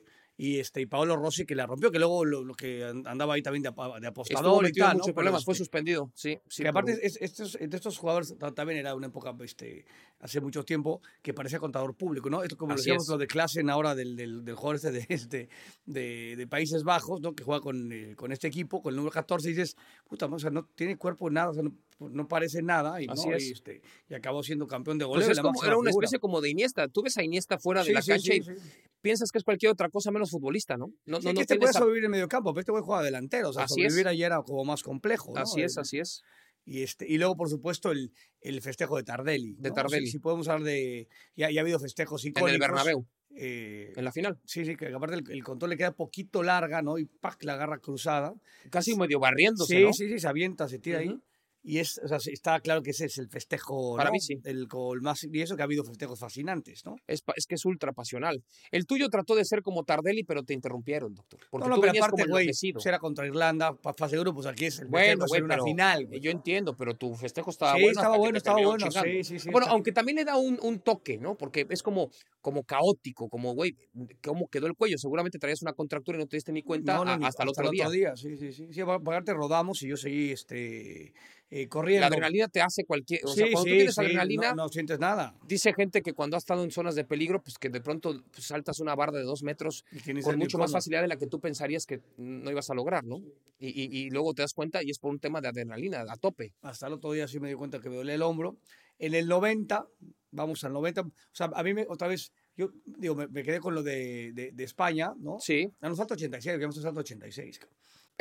Y, 0.42 0.58
este, 0.58 0.80
y 0.80 0.86
Paolo 0.86 1.16
Rossi, 1.16 1.44
que 1.44 1.54
la 1.54 1.66
rompió, 1.66 1.90
que 1.90 1.98
luego 1.98 2.24
lo, 2.24 2.42
lo 2.42 2.54
que 2.54 2.82
and- 2.82 3.06
andaba 3.06 3.34
ahí 3.34 3.42
también 3.42 3.62
de, 3.62 3.70
de 4.00 4.06
apostador 4.06 4.66
y 4.66 4.72
tal, 4.72 4.92
¿no? 4.96 5.00
muchos 5.00 5.12
problemas, 5.14 5.44
fue 5.44 5.52
este, 5.52 5.64
suspendido. 5.64 6.10
Sí, 6.14 6.38
sí. 6.48 6.62
que 6.62 6.68
aparte 6.70 6.98
es- 7.02 7.18
estos, 7.20 7.58
de 7.60 7.76
estos 7.76 7.98
jugadores 7.98 8.34
ta- 8.38 8.50
también 8.52 8.78
era 8.78 8.94
una 8.94 9.08
época 9.08 9.36
este, 9.44 9.84
hace 10.18 10.40
mucho 10.40 10.64
tiempo 10.64 11.02
que 11.20 11.34
parecía 11.34 11.58
contador 11.58 11.94
público, 11.94 12.30
¿no? 12.30 12.42
Esto 12.42 12.56
como 12.56 12.72
Así 12.72 12.84
decíamos 12.84 13.02
es. 13.04 13.08
lo 13.10 13.18
de 13.18 13.26
clase 13.26 13.60
ahora 13.68 13.94
del, 13.94 14.16
del, 14.16 14.42
del 14.42 14.54
jugador 14.54 14.76
este 14.76 14.92
de, 14.92 15.06
este 15.10 15.48
de, 15.84 16.36
de 16.38 16.46
Países 16.46 16.84
Bajos, 16.84 17.20
¿no? 17.20 17.34
Que 17.34 17.44
juega 17.44 17.60
con, 17.60 17.92
eh, 17.92 18.14
con 18.16 18.32
este 18.32 18.48
equipo, 18.48 18.80
con 18.80 18.92
el 18.92 18.96
número 18.96 19.12
14, 19.12 19.46
y 19.50 19.52
dices, 19.52 19.76
puta, 20.08 20.24
o 20.24 20.38
sea, 20.38 20.48
no 20.48 20.64
tiene 20.74 20.96
cuerpo 20.96 21.28
nada, 21.28 21.50
o 21.50 21.52
sea, 21.54 21.62
no, 21.64 21.72
no 22.00 22.26
parece 22.28 22.62
nada, 22.62 23.00
y, 23.02 23.06
Así 23.08 23.28
¿no? 23.28 23.36
es. 23.36 23.46
y, 23.48 23.52
este, 23.52 23.82
y 24.08 24.14
acabó 24.14 24.42
siendo 24.42 24.66
campeón 24.66 24.98
de 24.98 25.04
Pues 25.04 25.16
goleo. 25.26 25.30
es 25.30 25.36
la 25.36 25.42
como- 25.42 25.52
máxima 25.52 25.68
era 25.68 25.78
una 25.78 25.90
figura. 25.90 26.04
especie 26.06 26.18
como 26.18 26.40
de 26.40 26.50
Iniesta. 26.50 26.88
Tú 26.88 27.02
ves 27.02 27.16
a 27.18 27.22
Iniesta 27.22 27.58
fuera 27.58 27.84
de 27.84 27.92
la 27.92 28.02
sí, 28.02 28.10
cancha 28.10 28.32
sí, 28.32 28.40
y 28.40 28.90
piensas 29.02 29.30
que 29.30 29.38
es 29.38 29.44
cualquier 29.44 29.72
otra 29.72 29.88
cosa 29.90 30.10
menos 30.10 30.30
futbolista, 30.30 30.76
¿no? 30.76 30.86
No, 31.06 31.20
no, 31.20 31.32
no 31.32 31.40
este 31.40 31.56
puede 31.56 31.70
esa- 31.70 31.78
sobrevivir 31.80 32.04
en 32.06 32.10
medio 32.12 32.28
campo, 32.28 32.52
pero 32.52 32.60
este 32.60 32.72
puede 32.72 32.84
jugar 32.84 33.04
delantero, 33.04 33.50
o 33.50 33.52
sea, 33.52 33.64
Así 33.64 33.74
sobrevivir 33.74 34.08
allí 34.08 34.22
era 34.22 34.40
como 34.42 34.64
más 34.64 34.82
complejo. 34.82 35.32
¿no? 35.34 35.40
Así 35.40 35.60
es, 35.62 35.76
así 35.78 35.98
es. 35.98 36.22
Y, 36.64 36.82
este, 36.82 37.06
y 37.08 37.16
luego, 37.18 37.36
por 37.36 37.48
supuesto, 37.48 37.90
el, 37.90 38.12
el 38.40 38.60
festejo 38.62 38.96
de 38.96 39.02
Tardelli. 39.02 39.54
De. 39.58 39.70
Tardelli. 39.70 40.06
Si, 40.06 40.12
si 40.12 40.18
podemos 40.18 40.46
hablar 40.48 40.64
de... 40.66 41.08
Ya, 41.34 41.50
ya 41.50 41.60
ha 41.60 41.62
habido 41.62 41.78
festejos 41.80 42.22
En 42.24 42.30
icónicos. 42.30 42.52
el 42.52 42.58
Bernabéu, 42.60 43.06
eh, 43.34 43.92
en 43.96 44.04
la 44.04 44.12
final. 44.12 44.38
sí, 44.44 44.64
sí, 44.66 44.76
que 44.76 44.88
aparte 44.88 45.16
el, 45.16 45.24
el 45.30 45.42
control 45.42 45.70
le 45.70 45.76
queda 45.78 45.92
poquito 45.92 46.42
larga, 46.42 46.82
¿no? 46.82 46.98
Y 46.98 47.06
¡pac! 47.06 47.42
la 47.44 47.54
agarra 47.54 47.78
cruzada. 47.78 48.34
Casi 48.70 48.94
medio 48.94 49.18
barriéndose, 49.18 49.78
Sí, 49.78 49.82
¿no? 49.82 49.92
sí, 49.94 50.08
sí, 50.10 50.18
se 50.18 50.28
avienta, 50.28 50.68
se 50.68 50.78
tira 50.78 50.98
ahí. 50.98 51.18
Y 51.62 51.78
es, 51.78 52.00
o 52.02 52.08
sea, 52.08 52.18
está 52.32 52.58
claro 52.60 52.82
que 52.82 52.90
ese 52.90 53.04
es 53.04 53.18
el 53.18 53.28
festejo, 53.28 53.96
Para 53.96 54.08
¿no? 54.08 54.12
mí 54.14 54.20
sí. 54.20 54.40
El, 54.44 54.66
el 54.72 55.00
más, 55.02 55.24
y 55.30 55.40
eso 55.42 55.56
que 55.56 55.62
ha 55.62 55.66
habido 55.66 55.84
festejos 55.84 56.18
fascinantes, 56.18 56.84
¿no? 56.86 56.96
Es, 57.06 57.22
es 57.36 57.46
que 57.46 57.56
es 57.56 57.64
ultra 57.66 57.92
pasional. 57.92 58.42
El 58.70 58.86
tuyo 58.86 59.08
trató 59.10 59.34
de 59.34 59.44
ser 59.44 59.60
como 59.62 59.84
Tardelli, 59.84 60.24
pero 60.24 60.42
te 60.42 60.54
interrumpieron, 60.54 61.14
doctor. 61.14 61.40
Porque 61.50 61.64
no, 61.64 61.68
no, 61.68 61.74
tú 61.76 61.80
pero 61.82 61.92
aparte, 62.04 62.24
güey, 62.28 62.46
pues 62.72 62.86
era 62.86 62.98
contra 62.98 63.26
Irlanda, 63.26 63.74
fase 63.96 64.16
de 64.16 64.20
grupos, 64.22 64.46
aquí 64.46 64.64
es 64.66 64.78
el 64.78 64.88
Bueno, 64.88 65.22
festejo, 65.24 65.36
en 65.36 65.44
una 65.44 65.62
final, 65.62 66.06
güey. 66.06 66.20
yo 66.20 66.30
entiendo, 66.30 66.74
pero 66.74 66.94
tu 66.96 67.14
festejo 67.14 67.50
estaba 67.50 67.74
Sí, 67.74 67.82
bueno. 67.82 68.00
estaba 68.00 68.16
bueno, 68.16 68.38
estaba 68.38 68.62
bueno, 68.62 68.90
sí, 68.90 69.24
sí, 69.24 69.38
sí. 69.38 69.50
Bueno, 69.50 69.66
aunque 69.68 69.92
también 69.92 70.16
le 70.16 70.24
da 70.24 70.36
un, 70.38 70.58
un 70.62 70.80
toque, 70.80 71.18
¿no? 71.18 71.36
Porque 71.36 71.66
es 71.68 71.82
como, 71.82 72.10
como 72.40 72.64
caótico, 72.64 73.28
como, 73.28 73.54
güey, 73.54 73.76
¿cómo 74.22 74.48
quedó 74.48 74.66
el 74.66 74.74
cuello? 74.74 74.96
Seguramente 74.98 75.38
traías 75.38 75.60
una 75.62 75.74
contractura 75.74 76.16
y 76.16 76.20
no 76.20 76.26
te 76.26 76.36
diste 76.38 76.52
ni 76.52 76.62
cuenta 76.62 76.96
No, 76.96 77.04
no, 77.04 77.10
a- 77.24 77.28
hasta 77.28 77.42
el 77.42 77.50
otro 77.50 77.70
día. 77.70 78.16
Sí, 78.16 78.36
sí, 78.38 78.52
sí. 78.52 78.68
Sí, 78.72 78.80
aparte 78.80 79.34
rodamos 79.34 79.82
y 79.82 79.88
yo 79.88 79.96
seguí 79.96 80.30
este, 80.30 81.12
eh, 81.50 81.66
corriendo. 81.68 82.00
La 82.02 82.06
adrenalina 82.06 82.48
te 82.48 82.60
hace 82.60 82.84
cualquier. 82.84 83.24
O 83.24 83.28
Sí, 83.28 83.34
sea, 83.40 83.46
cuando 83.52 83.64
sí, 83.64 83.70
tú 83.70 83.76
tienes 83.76 83.94
sí, 83.94 84.00
adrenalina, 84.00 84.50
no, 84.50 84.62
no 84.64 84.68
sientes 84.68 84.98
nada. 85.00 85.34
dice 85.46 85.72
gente 85.74 86.00
que 86.02 86.12
cuando 86.12 86.36
has 86.36 86.42
estado 86.44 86.62
en 86.64 86.70
zonas 86.70 86.94
de 86.94 87.04
peligro, 87.04 87.42
pues 87.42 87.58
que 87.58 87.68
de 87.68 87.80
pronto 87.80 88.22
pues, 88.32 88.46
saltas 88.46 88.78
una 88.80 88.94
barra 88.94 89.18
de 89.18 89.24
dos 89.24 89.42
metros 89.42 89.84
con 90.22 90.38
mucho 90.38 90.58
más 90.58 90.70
facilidad 90.72 91.02
de 91.02 91.08
la 91.08 91.16
que 91.16 91.26
tú 91.26 91.40
pensarías 91.40 91.86
que 91.86 92.00
no 92.16 92.50
ibas 92.50 92.70
a 92.70 92.74
lograr, 92.74 93.04
¿no? 93.04 93.18
Y, 93.58 93.68
y- 93.68 93.98
y 94.06 94.10
luego 94.10 94.32
te 94.32 94.42
das 94.42 94.52
cuenta 94.54 94.82
y 94.82 94.90
es 94.90 94.98
por 94.98 95.10
un 95.10 95.18
tema 95.18 95.40
de 95.40 95.48
adrenalina, 95.48 96.04
a 96.08 96.16
tope. 96.16 96.52
Hasta 96.62 96.86
el 96.86 96.94
otro 96.94 97.12
día 97.12 97.26
sí 97.28 97.40
me 97.40 97.48
di 97.48 97.54
cuenta 97.54 97.80
que 97.80 97.90
me 97.90 97.96
dolía 97.96 98.14
el 98.14 98.22
hombro. 98.22 98.56
En 98.98 99.14
el 99.14 99.26
90, 99.28 99.86
vamos 100.30 100.62
al 100.64 100.72
90, 100.72 101.00
o 101.00 101.10
sea, 101.32 101.50
a 101.54 101.62
mí 101.62 101.72
me, 101.74 101.86
otra 101.88 102.06
vez, 102.06 102.32
yo 102.56 102.70
digo, 102.84 103.14
me, 103.14 103.26
me 103.28 103.42
quedé 103.42 103.58
con 103.58 103.74
lo 103.74 103.82
de, 103.82 104.32
de- 104.34 104.52
de 104.52 104.64
España, 104.64 105.12
¿no? 105.18 105.38
Sí. 105.40 105.68
A 105.80 105.88
nos 105.88 105.96
falta 105.98 106.14
86, 106.14 106.56
digamos, 106.58 106.76
nos 106.76 106.84
falta 106.84 107.00
86. 107.00 107.58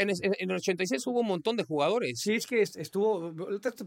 En, 0.01 0.09
en 0.09 0.49
el 0.51 0.55
86 0.57 1.05
hubo 1.07 1.19
un 1.21 1.27
montón 1.27 1.55
de 1.57 1.63
jugadores. 1.63 2.19
Sí, 2.19 2.33
es 2.33 2.47
que 2.47 2.61
est- 2.61 2.77
estuvo, 2.77 3.33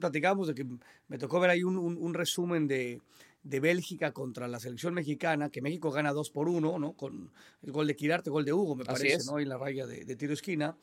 platicábamos 0.01 0.49
de 0.49 0.55
que 0.55 0.67
me 1.09 1.19
tocó 1.19 1.41
ver 1.41 1.51
ahí 1.51 1.63
un, 1.63 1.77
un- 1.79 1.97
un 1.97 2.15
resumen 2.15 2.67
de, 2.69 3.01
de 3.43 3.61
Bélgica 3.61 4.13
contra 4.13 4.49
la 4.49 4.61
selección 4.61 4.95
mexicana, 4.95 5.51
que 5.51 5.63
México 5.63 5.91
gana 5.91 6.13
2 6.13 6.31
por 6.31 6.49
1, 6.49 6.79
¿no? 6.79 6.93
Con 6.95 7.31
el 7.63 7.73
gol 7.73 7.87
de 7.87 7.97
Quirarte, 7.97 8.31
gol 8.31 8.45
de 8.45 8.53
Hugo, 8.53 8.77
me 8.77 8.85
parece. 8.85 9.05
¿no? 9.31 9.39
En 9.39 9.49
la 9.49 9.59
raya 9.59 9.87
de, 9.87 10.05
de 10.05 10.17
tiro 10.17 10.33
esquina, 10.33 10.77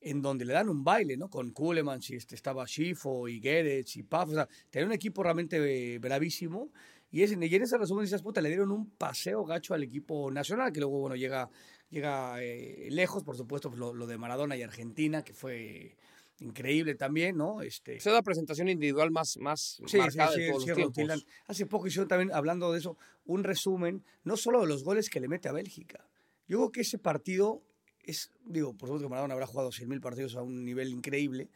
en 0.00 0.22
donde 0.22 0.44
le 0.44 0.52
dan 0.52 0.68
un 0.68 0.84
baile, 0.84 1.16
¿no? 1.16 1.28
Con 1.28 1.50
Kulemans 1.50 2.10
y 2.10 2.16
este, 2.16 2.34
estaba 2.34 2.66
Schifo 2.66 3.28
y 3.28 3.40
Geretz 3.40 3.96
y 3.96 4.02
Paf, 4.02 4.28
o 4.30 4.34
sea, 4.34 4.48
tenía 4.70 4.86
un 4.86 4.92
equipo 4.92 5.22
realmente 5.22 5.94
eh, 5.94 5.98
bravísimo. 5.98 6.70
Y, 7.10 7.22
es, 7.22 7.30
y 7.30 7.34
en 7.34 7.62
ese 7.62 7.78
resumen 7.78 8.04
dices, 8.04 8.20
puta, 8.20 8.40
le 8.40 8.48
dieron 8.48 8.70
un 8.72 8.90
paseo 8.90 9.44
gacho 9.44 9.74
al 9.74 9.82
equipo 9.84 10.30
nacional, 10.30 10.72
que 10.72 10.80
luego, 10.80 10.98
bueno, 11.00 11.16
llega, 11.16 11.48
llega 11.90 12.42
eh, 12.42 12.88
lejos, 12.90 13.22
por 13.22 13.36
supuesto, 13.36 13.68
pues, 13.70 13.78
lo, 13.78 13.94
lo 13.94 14.06
de 14.06 14.18
Maradona 14.18 14.56
y 14.56 14.62
Argentina, 14.62 15.22
que 15.22 15.32
fue 15.34 15.96
increíble 16.40 16.94
también, 16.94 17.36
¿no? 17.36 17.62
Este, 17.62 17.96
es 17.96 18.04
la 18.06 18.22
presentación 18.22 18.68
individual 18.68 19.10
más, 19.10 19.38
más 19.38 19.76
Sí, 19.78 19.84
sí, 19.86 19.98
marcada 19.98 20.32
sí, 20.32 20.40
de 20.42 20.48
todos 20.50 20.62
sí, 20.64 20.68
los 20.70 20.92
tiempos. 20.92 21.26
Hace 21.46 21.66
poco 21.66 21.86
hicieron 21.86 22.08
también, 22.08 22.30
hablando 22.32 22.72
de 22.72 22.78
eso, 22.78 22.96
un 23.24 23.42
resumen, 23.42 24.04
no 24.24 24.36
solo 24.36 24.60
de 24.60 24.66
los 24.66 24.84
goles 24.84 25.08
que 25.08 25.20
le 25.20 25.28
mete 25.28 25.48
a 25.48 25.52
Bélgica. 25.52 26.06
Yo 26.48 26.58
creo 26.58 26.70
que 26.72 26.80
ese 26.82 26.98
partido 26.98 27.62
es, 28.02 28.30
digo, 28.44 28.72
por 28.74 28.88
supuesto 28.88 29.06
que 29.06 29.10
Maradona 29.10 29.34
habrá 29.34 29.46
jugado 29.46 29.72
100.000 29.72 30.00
partidos 30.00 30.36
a 30.36 30.42
un 30.42 30.64
nivel 30.64 30.90
increíble, 30.90 31.48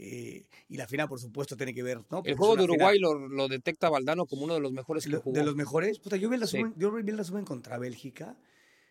eh, 0.00 0.44
y 0.68 0.76
la 0.76 0.86
final, 0.86 1.08
por 1.08 1.18
supuesto, 1.18 1.56
tiene 1.56 1.74
que 1.74 1.82
ver, 1.82 1.98
¿no? 1.98 2.04
Porque 2.18 2.30
El 2.30 2.36
juego 2.36 2.54
de 2.56 2.62
Uruguay 2.62 2.98
lo, 3.00 3.14
lo 3.28 3.48
detecta 3.48 3.90
Valdano 3.90 4.26
como 4.26 4.44
uno 4.44 4.54
de 4.54 4.60
los 4.60 4.70
mejores 4.72 5.04
que 5.04 5.10
lo- 5.10 5.20
jugó. 5.20 5.36
de 5.36 5.44
los 5.44 5.56
mejores. 5.56 5.98
Puta, 5.98 6.16
yo 6.16 6.28
vi 6.30 6.36
el 6.36 6.46
Sí. 6.46 6.58
resumen, 6.58 6.74
yo 6.78 6.92
vi 6.92 7.10
el 7.10 7.18
resumen 7.18 7.44
contra 7.44 7.76
Bélgica, 7.78 8.36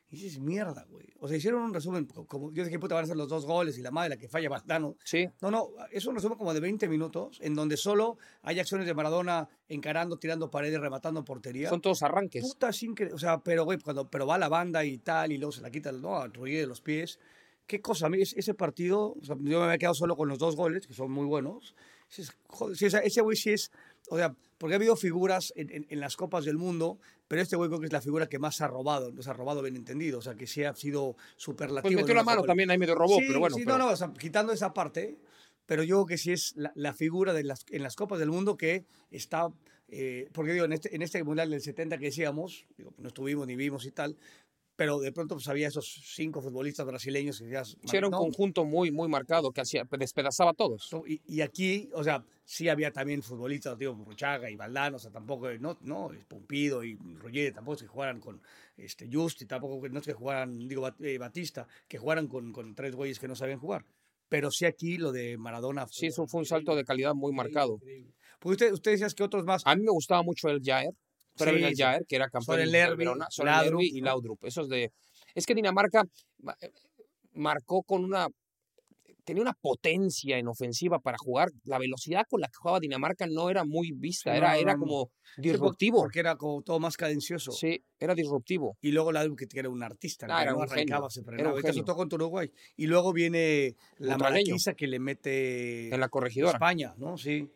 y 0.09 0.15
dices, 0.15 0.39
mierda, 0.39 0.85
güey. 0.89 1.05
O 1.19 1.27
sea, 1.27 1.35
hicieron 1.35 1.61
un 1.61 1.73
resumen, 1.73 2.05
co- 2.05 2.25
como 2.25 2.51
yo 2.53 2.63
dije, 2.63 2.79
puta, 2.79 2.95
van 2.95 3.03
a 3.03 3.07
ser 3.07 3.17
los 3.17 3.27
dos 3.27 3.45
goles, 3.45 3.77
y 3.77 3.81
la 3.81 3.91
madre, 3.91 4.09
la 4.11 4.17
que 4.17 4.29
falla 4.29 4.47
Valdano, 4.49 4.95
Sí, 5.03 5.27
no, 5.41 5.51
no, 5.51 5.69
es 5.91 6.05
un 6.05 6.15
resumen 6.15 6.37
como 6.37 6.53
de 6.53 6.59
20 6.61 6.87
minutos 6.87 7.39
en 7.41 7.55
donde 7.55 7.75
solo 7.75 8.17
hay 8.41 8.59
acciones 8.59 8.87
de 8.87 8.93
Maradona 8.93 9.49
encarando, 9.67 10.17
tirando 10.17 10.49
paredes, 10.49 10.79
rematando 10.79 11.25
portería. 11.25 11.69
son 11.69 11.81
todos 11.81 12.03
arranques. 12.03 12.43
Puta, 12.43 12.71
sin 12.71 12.95
que, 12.95 13.07
o 13.07 13.17
sea, 13.19 13.39
pero 13.39 13.65
güey, 13.65 13.79
cuando 13.79 14.09
pero 14.09 14.25
va 14.25 14.37
la 14.37 14.47
banda 14.47 14.85
y 14.85 14.97
tal 14.99 15.31
y 15.33 15.37
luego 15.37 15.51
se 15.51 15.61
la 15.61 15.69
quita 15.71 15.91
¿no? 15.91 16.15
a 16.17 16.29
Trujillo 16.31 16.59
de 16.61 16.67
los 16.67 16.79
pies. 16.81 17.19
Qué 17.65 17.81
cosa, 17.81 18.05
a 18.05 18.09
mí 18.09 18.21
es- 18.21 18.33
ese 18.37 18.53
partido, 18.53 19.13
o 19.19 19.25
sea, 19.25 19.35
yo 19.35 19.59
me 19.59 19.65
había 19.65 19.77
quedado 19.77 19.93
solo 19.95 20.15
con 20.15 20.29
los 20.29 20.39
dos 20.39 20.55
goles, 20.55 20.87
que 20.87 20.93
son 20.93 21.11
muy 21.11 21.25
buenos. 21.25 21.75
Joder, 22.47 22.77
sí, 22.77 22.85
o 22.85 22.89
sea, 22.89 22.99
ese 23.01 23.19
güey 23.19 23.35
sí 23.35 23.49
es, 23.49 23.69
o 24.09 24.15
sea, 24.17 24.33
porque 24.57 24.75
ha 24.75 24.77
habido 24.77 24.95
figuras 24.95 25.51
en, 25.57 25.69
en- 25.71 25.85
en 25.89 25.99
las 25.99 26.15
copas 26.15 26.45
del 26.45 26.57
mundo, 26.57 26.97
pero 27.27 27.41
este 27.41 27.55
creo 27.57 27.79
que 27.79 27.85
es 27.87 27.93
la 27.93 28.01
figura 28.01 28.27
que 28.27 28.39
más 28.39 28.61
ha 28.61 28.67
robado, 28.67 29.11
nos 29.11 29.27
ha 29.27 29.33
robado 29.33 29.61
bien 29.61 29.75
entendido, 29.75 30.19
o 30.19 30.21
sea, 30.21 30.35
que 30.35 30.47
sí 30.47 30.63
ha 30.63 30.73
sido 30.75 31.15
superlativo. 31.35 31.81
Pues 31.91 31.95
metió 31.95 32.15
la 32.15 32.23
mano 32.23 32.43
también, 32.43 32.69
ahí 32.71 32.77
medio 32.77 32.95
robó, 32.95 33.17
Sí, 33.19 33.25
pero 33.27 33.39
bueno. 33.39 33.55
sí, 33.55 33.63
pero- 33.65 33.77
no, 33.77 33.85
no, 33.87 33.91
o 33.91 33.95
sea, 33.95 34.13
quitando 34.13 34.53
esa 34.53 34.73
parte, 34.73 35.17
pero 35.65 35.83
yo 35.83 35.97
creo 35.97 36.05
que 36.05 36.17
sí 36.17 36.31
es 36.31 36.53
la, 36.55 36.71
la 36.75 36.93
figura 36.93 37.33
de 37.33 37.43
las, 37.43 37.65
en 37.69 37.83
las 37.83 37.95
Copas 37.95 38.19
del 38.19 38.29
Mundo 38.31 38.55
que 38.57 38.85
está, 39.11 39.47
eh, 39.89 40.29
porque 40.33 40.53
digo, 40.53 40.65
en 40.65 40.73
este, 40.73 40.95
en 40.95 41.01
este 41.01 41.23
Mundial 41.23 41.49
del 41.49 41.61
70 41.61 41.97
que 41.97 42.05
decíamos, 42.05 42.65
digo, 42.77 42.93
no 42.97 43.09
estuvimos 43.09 43.45
ni 43.47 43.55
vimos 43.55 43.85
y 43.85 43.91
tal, 43.91 44.15
pero 44.77 44.99
de 44.99 45.11
pronto 45.11 45.35
pues 45.35 45.47
había 45.49 45.67
esos 45.67 46.01
cinco 46.15 46.41
futbolistas 46.41 46.85
brasileños 46.85 47.39
que 47.39 47.45
decías, 47.45 47.75
Sí, 47.83 47.97
era 47.97 48.07
un 48.07 48.13
conjunto 48.13 48.63
muy, 48.63 48.91
muy 48.91 49.09
marcado 49.09 49.51
que 49.51 49.59
hacía, 49.61 49.85
despedazaba 49.97 50.51
a 50.51 50.53
todos. 50.53 50.89
Y, 51.07 51.19
y 51.25 51.41
aquí, 51.41 51.89
o 51.93 52.03
sea, 52.03 52.23
sí 52.49 52.69
había 52.69 52.93
también 52.93 53.21
futbolistas, 53.21 53.77
digo, 53.77 53.93
Ruchaga 54.05 54.49
y 54.49 54.55
Valdano, 54.55 54.95
o 54.95 54.99
sea, 54.99 55.11
tampoco, 55.11 55.51
no, 55.59 55.77
no, 55.81 56.11
Pumpido 56.29 56.81
y 56.81 56.95
Roger, 56.95 57.53
tampoco 57.53 57.75
es 57.75 57.81
que 57.81 57.87
jugaran 57.87 58.21
con 58.21 58.41
este, 58.77 59.09
Justi, 59.11 59.45
tampoco 59.45 59.85
no 59.89 59.99
es 59.99 60.05
que 60.05 60.13
jugaran, 60.13 60.57
digo, 60.65 60.87
eh, 61.01 61.17
Batista, 61.17 61.67
que 61.89 61.97
jugaran 61.97 62.27
con, 62.27 62.53
con 62.53 62.73
tres 62.73 62.95
güeyes 62.95 63.19
que 63.19 63.27
no 63.27 63.35
sabían 63.35 63.59
jugar. 63.59 63.83
Pero 64.29 64.49
sí 64.49 64.63
aquí 64.65 64.97
lo 64.97 65.11
de 65.11 65.37
Maradona. 65.37 65.87
Sí, 65.87 66.07
eso 66.07 66.25
fue 66.25 66.39
un 66.39 66.45
salto 66.45 66.73
de 66.73 66.85
calidad 66.85 67.13
muy 67.13 67.33
marcado. 67.33 67.79
Porque 68.39 68.53
usted, 68.53 68.71
usted 68.71 68.91
decías 68.91 69.13
que 69.13 69.23
otros 69.23 69.43
más. 69.43 69.61
A 69.65 69.75
mí 69.75 69.83
me 69.83 69.91
gustaba 69.91 70.21
mucho 70.23 70.47
el 70.49 70.61
Jair, 70.63 70.91
pero 71.37 71.51
Sí, 71.51 71.63
el 71.63 71.75
sí. 71.75 71.81
Jair, 71.81 72.05
que 72.07 72.15
era 72.15 72.29
campeón 72.29 72.59
de 72.59 72.65
Lerby, 72.65 72.97
Verona, 72.97 73.27
Soren 73.29 73.53
Laudrup, 73.53 73.81
Lerby 73.81 73.97
y. 73.97 74.01
Laudrup. 74.01 74.43
Esos 74.45 74.69
de... 74.69 74.91
Es 75.35 75.45
que 75.45 75.53
Dinamarca 75.53 76.03
ma- 76.39 76.55
eh, 76.61 76.71
marcó 77.33 77.83
con 77.83 78.03
una... 78.05 78.27
Tenía 79.27 79.41
una 79.41 79.51
potencia 79.53 80.37
en 80.37 80.47
ofensiva 80.47 80.99
para 80.99 81.17
jugar. 81.17 81.49
La 81.65 81.77
velocidad 81.77 82.23
con 82.29 82.39
la 82.39 82.47
que 82.47 82.55
jugaba 82.55 82.79
Dinamarca 82.79 83.27
no 83.27 83.49
era 83.49 83.65
muy 83.65 83.91
vista, 83.91 84.31
Sí, 84.31 84.37
era, 84.37 84.53
no, 84.53 84.59
era 84.61 84.73
no, 84.75 84.79
como 84.79 85.11
disruptivo. 85.35 85.99
Porque 85.99 86.21
era 86.21 86.37
como 86.37 86.61
todo 86.61 86.79
más 86.79 86.95
cadencioso. 86.95 87.51
Sí, 87.51 87.83
era 87.99 88.15
disruptivo. 88.15 88.77
Y 88.79 88.91
luego 88.93 89.11
la 89.11 89.27
que 89.35 89.59
era 89.59 89.67
un 89.67 89.83
artista, 89.83 90.27
Ah, 90.29 90.43
era 90.43 90.51
no 90.51 90.59
un 90.59 90.63
arrancaba, 90.63 91.09
genio, 91.09 91.09
se 91.09 91.23
frenaba. 91.23 91.49
un 91.49 91.51
Ahorita 91.55 91.67
se 91.67 91.73
genio. 91.73 91.85
tocó 91.85 91.97
contra 91.97 92.15
Uruguay. 92.15 92.49
Y 92.77 92.87
luego 92.87 93.11
viene 93.11 93.75
la 93.97 94.17
maraquiza 94.17 94.75
que 94.75 94.87
le 94.87 94.99
mete 94.99 95.93
En 95.93 95.99
la 95.99 96.07
corregidora. 96.07 96.53
España, 96.53 96.95
¿no? 96.97 97.17
Sí. 97.17 97.51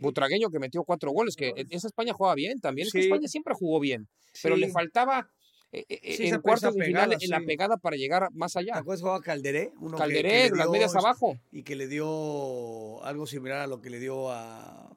Butragueño 0.00 0.50
que 0.50 0.60
metió 0.60 0.84
cuatro 0.84 1.10
goles, 1.10 1.34
que 1.34 1.52
esa 1.70 1.88
España 1.88 2.12
jugaba 2.12 2.36
bien 2.36 2.60
también. 2.60 2.86
Es 2.86 2.92
que. 2.92 3.00
España 3.00 3.26
siempre 3.26 3.52
jugó 3.54 3.80
bien, 3.80 4.08
pero 4.42 4.54
le 4.56 4.68
faltaba 4.70 5.28
Sí, 5.72 5.84
en 5.90 6.26
esa- 6.28 6.38
cuartos 6.40 6.62
esa 6.70 6.70
de 6.78 6.84
pegada, 6.86 7.04
final 7.06 7.18
en 7.22 7.30
la 7.30 7.40
pegada 7.40 7.76
para 7.76 7.96
llegar 7.96 8.28
más 8.32 8.52
¿Te 8.54 8.60
allá. 8.60 8.76
acuerdas 8.76 9.00
que 9.00 9.02
jugaba 9.02 9.20
Calderé? 9.22 9.72
Uno 9.80 9.96
que- 9.96 10.02
Calderé, 10.02 10.30
que 10.44 10.50
le 10.50 10.56
las 10.56 10.66
dio, 10.66 10.72
medias 10.72 10.96
abajo. 10.96 11.38
Y 11.52 11.62
que 11.64 11.76
le 11.76 11.86
dio 11.88 13.02
algo 13.04 13.26
similar 13.26 13.58
a 13.60 13.66
lo 13.66 13.80
que 13.80 13.90
le 13.90 13.98
dio 13.98 14.30
a. 14.30 14.96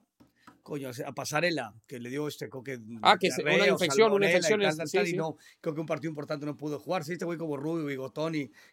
Coño, 0.69 0.91
a 1.03 1.11
Pasarela, 1.13 1.73
que 1.87 1.97
le 1.99 2.11
dio 2.11 2.27
este 2.27 2.47
coque. 2.47 2.77
Ah, 3.01 3.17
que 3.17 3.29
una 3.41 3.51
o 3.51 3.67
infección, 3.69 4.11
una 4.13 4.27
salmonela 4.27 4.31
y 4.31 4.35
infección, 4.35 4.59
tal, 4.59 4.69
es- 4.69 4.77
tal, 4.77 4.87
sí, 4.87 4.97
tal, 4.97 5.07
y 5.07 5.09
sí. 5.11 5.17
no, 5.17 5.35
creo 5.61 5.73
que 5.73 5.81
un 5.81 5.87
partido 5.87 6.09
importante 6.11 6.45
no 6.45 6.55
pudo 6.55 6.77
jugar. 6.79 7.03
Sí, 7.03 7.13
este 7.13 7.25
güey 7.25 7.39
como 7.39 7.57
rubio, 7.57 7.89
y 7.89 7.95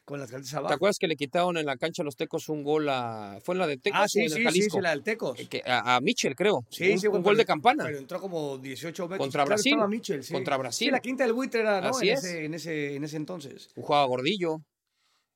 con 0.04 0.20
las 0.20 0.28
¿Te 0.30 0.56
abajo. 0.56 0.74
acuerdas 0.74 0.98
que 0.98 1.08
le 1.08 1.16
quitaron 1.16 1.56
en 1.56 1.64
la 1.64 1.78
cancha 1.78 2.02
a 2.02 2.04
los 2.04 2.14
Tecos 2.16 2.50
un 2.50 2.62
gol 2.62 2.86
a... 2.90 3.38
¿Fue 3.42 3.54
en 3.54 3.60
la 3.60 3.66
de 3.66 3.78
Tecos 3.78 3.98
Ah, 3.98 4.04
o 4.04 4.08
sí, 4.08 4.18
en 4.18 4.24
el 4.26 4.30
sí, 4.30 4.36
sí, 4.38 4.44
Jalisco? 4.44 4.76
sí, 4.76 4.82
la 4.82 4.90
del 4.90 5.02
Tecos. 5.02 5.40
Eh, 5.40 5.46
que- 5.48 5.62
a, 5.64 5.96
a 5.96 6.00
Mitchell, 6.02 6.36
creo. 6.36 6.66
Sí, 6.68 6.92
un, 6.92 7.00
sí, 7.00 7.06
un 7.06 7.22
gol 7.22 7.36
de 7.38 7.46
campana. 7.46 7.84
Pero 7.86 7.96
entró 7.96 8.20
como 8.20 8.58
18 8.58 9.04
metros. 9.08 9.18
Contra 9.18 9.44
Brasil. 9.46 9.76
Mitchell, 9.88 10.22
sí. 10.22 10.34
Contra 10.34 10.56
Sí, 10.56 10.60
Brasil. 10.60 10.90
la 10.92 11.00
quinta 11.00 11.24
del 11.24 11.32
buitre 11.32 11.60
era, 11.62 11.80
¿no? 11.80 11.88
Así 11.88 12.10
en, 12.10 12.14
es. 12.18 12.24
Ese, 12.24 12.44
en, 12.44 12.52
ese, 12.54 12.96
en 12.96 13.04
ese 13.04 13.16
entonces. 13.16 13.70
Jugaba 13.74 14.04
gordillo. 14.04 14.60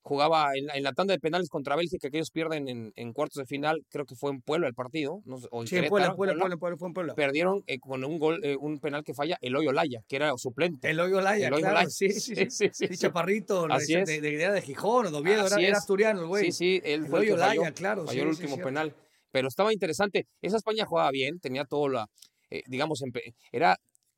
Jugaba 0.02 0.50
en 0.54 0.66
la, 0.66 0.74
en 0.74 0.82
la 0.82 0.92
tanda 0.92 1.12
de 1.12 1.20
penales 1.20 1.48
contra 1.48 1.76
Bélgica, 1.76 2.08
que 2.08 2.16
ellos 2.16 2.30
pierden 2.30 2.68
en, 2.68 2.92
en 2.96 3.12
cuartos 3.12 3.40
de 3.40 3.46
final. 3.46 3.84
Creo 3.90 4.06
que 4.06 4.14
fue 4.14 4.30
en 4.30 4.40
Puebla 4.40 4.66
el 4.66 4.74
partido. 4.74 5.20
No 5.26 5.38
sé, 5.38 5.48
o 5.50 5.60
en 5.60 5.68
Sí, 5.68 5.76
en 5.76 5.88
Puebla, 5.88 6.14
Puebla, 6.14 6.34
Puebla. 6.56 6.76
Fue 6.78 6.88
en 6.88 6.94
Puebla. 6.94 7.14
Perdieron 7.14 7.62
eh, 7.66 7.78
con 7.78 8.02
un 8.04 8.18
gol, 8.18 8.40
eh, 8.42 8.56
un 8.56 8.78
penal 8.80 9.04
que 9.04 9.14
falla 9.14 9.36
Eloy 9.40 9.66
Olaya, 9.66 10.02
que 10.08 10.16
era 10.16 10.32
suplente. 10.36 10.90
Eloy 10.90 11.12
Olaya, 11.12 11.48
Eloy 11.48 11.60
claro, 11.60 11.76
Olaya. 11.76 11.90
sí, 11.90 12.10
sí, 12.20 12.34
sí. 12.50 12.70
sí, 12.72 12.88
chaparrito, 12.96 13.66
Así 13.70 13.94
de, 13.94 14.20
de, 14.20 14.20
de, 14.20 14.62
Gijón 14.62 15.06
o 15.06 15.10
de 15.10 15.18
Oviedo, 15.18 15.46
era, 15.46 15.60
era 15.60 15.76
asturiano 15.76 16.22
el 16.22 16.26
güey. 16.26 16.46
Sí, 16.46 16.52
sí, 16.52 16.80
él 16.84 17.06
fue 17.06 17.20
Eloy 17.20 17.32
Olaya, 17.32 17.60
falló, 17.60 17.74
claro, 17.74 18.06
falló 18.06 18.22
el 18.22 18.28
último 18.28 18.56
penal. 18.56 18.94
Pero 19.30 19.48
estaba 19.48 19.72
interesante. 19.72 20.26
Esa 20.40 20.56
España 20.56 20.84
jugaba 20.86 21.10
bien, 21.10 21.38
tenía 21.38 21.64
todo 21.64 21.88
la, 21.88 22.06
eh, 22.50 22.62
digamos, 22.66 23.02
era 23.52 23.76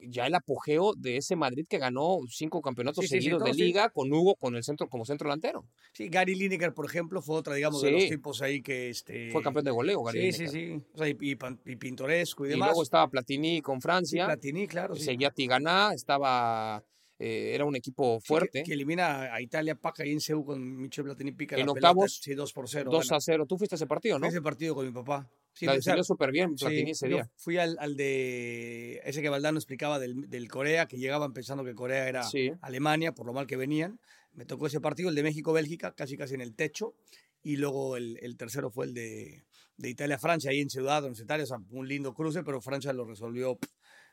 ya 0.09 0.27
el 0.27 0.35
apogeo 0.35 0.95
de 0.97 1.17
ese 1.17 1.37
Madrid 1.37 1.67
que 1.69 1.79
ganó 1.79 2.19
cinco 2.29 2.61
campeonatos 2.63 3.03
Sí, 3.05 3.09
sí, 3.09 3.15
sí, 3.17 3.23
seguidos 3.23 3.45
de 3.45 3.55
sí. 3.55 3.63
liga 3.63 3.91
con 3.91 4.13
Hugo 4.13 4.35
con 4.37 4.57
el 4.57 4.65
centro 4.65 4.89
como 4.89 5.05
centro 5.05 5.29
delantero. 5.29 5.67
Sí, 5.93 6.09
Gary 6.09 6.35
Lineker, 6.35 6.75
por 6.75 6.87
ejemplo, 6.87 7.21
fue 7.23 7.37
otra, 7.37 7.55
digamos, 7.55 7.83
de 7.83 7.89
Sí. 7.89 7.95
los 7.95 8.09
tipos 8.09 8.43
ahí 8.43 8.63
que... 8.63 8.91
Este... 8.91 9.31
Fue 9.31 9.43
campeón 9.43 9.65
de 9.65 9.71
goleo, 9.71 10.03
Gary 10.03 10.33
Sí, 10.33 10.47
sí, 10.49 10.57
Lineker. 10.57 10.81
sí. 10.81 10.87
O 10.95 10.99
sea, 10.99 11.09
y, 11.09 11.17
y 11.21 11.73
y 11.73 11.77
pintoresco 11.77 12.45
y 12.45 12.49
Y 12.49 12.51
demás. 12.53 12.69
luego 12.69 12.83
estaba 12.83 13.09
Platini 13.09 13.61
con 13.61 13.77
Sí, 13.77 13.83
Francia, 13.83 14.27
Platini, 14.27 14.67
claro. 14.67 14.95
Sí. 14.95 15.03
seguía 15.05 15.31
Tigana, 15.31 15.93
estaba 15.95 16.85
eh, 17.19 17.53
era 17.55 17.65
un 17.65 17.77
equipo 17.77 18.17
Sí, 18.19 18.23
que- 18.23 18.27
fuerte. 18.27 18.63
Que, 18.65 18.73
elimina 18.73 19.33
a 19.33 19.41
Italia, 19.41 19.77
Paca 19.77 20.05
y 20.05 20.11
en 20.11 20.21
Seúl 20.21 20.45
con 20.45 20.77
Michel 20.77 21.05
Platini 21.05 21.31
pica 21.33 21.55
En 21.57 21.67
la 21.67 21.73
pelota, 21.75 21.91
octavos, 21.91 22.19
Sí, 22.21 22.35
2 22.35 22.53
por 22.53 22.69
0. 22.69 22.91
2 22.91 23.13
a 23.13 23.21
0. 23.21 23.47
Tú 23.47 23.57
fuiste 23.59 23.75
a 23.75 23.77
ese 23.77 23.87
partido, 23.87 24.19
¿no? 24.19 24.27
Ese 24.27 24.43
partido 24.43 24.75
con 24.75 24.85
mi 24.87 24.93
papá. 24.93 25.31
Sí, 25.55 25.67
la 25.67 25.75
definió 25.75 26.03
súper 26.03 26.31
bien 26.33 26.55
Platini 26.55 26.85
Sí, 26.87 26.91
ese 26.93 27.09
día. 27.09 27.31
fui 27.37 27.59
al, 27.59 27.77
al 27.79 27.95
de 27.97 29.01
ese 29.05 29.21
que 29.23 29.29
Valdano 29.29 29.59
explicaba 29.59 29.99
del, 29.99 30.29
del 30.31 30.49
Corea, 30.49 30.87
que 30.87 30.97
llegaban 30.99 31.33
pensando 31.33 31.63
que 31.65 31.75
Corea 31.75 32.09
era 32.09 32.23
Sí. 32.23 32.53
Alemania, 32.63 33.13
por 33.13 33.27
lo 33.27 33.33
mal 33.33 33.47
que 33.47 33.57
venían. 33.57 34.01
Me 34.33 34.47
tocó 34.47 34.67
ese 34.67 34.81
partido, 34.81 35.11
el 35.11 35.15
de 35.15 35.23
México-Bélgica, 35.23 35.95
casi 35.95 36.17
casi 36.17 36.35
en 36.35 36.41
el 36.41 36.55
techo. 36.55 36.95
Y 37.43 37.57
luego 37.57 37.97
el, 37.97 38.19
el 38.23 38.37
tercero 38.37 38.71
fue 38.71 38.87
el 38.87 38.95
de, 38.95 39.45
de 39.77 39.89
Italia-Francia, 39.91 40.51
ahí 40.53 40.61
en 40.61 40.71
Ciudad, 40.71 41.05
en 41.05 41.13
Italia, 41.13 41.45
o 41.45 41.47
sea, 41.47 41.59
un 41.71 41.87
lindo 41.89 42.15
cruce, 42.15 42.43
pero 42.45 42.61
Francia 42.63 42.93
lo 42.95 43.05
resolvió 43.05 43.57
pff, 43.57 43.71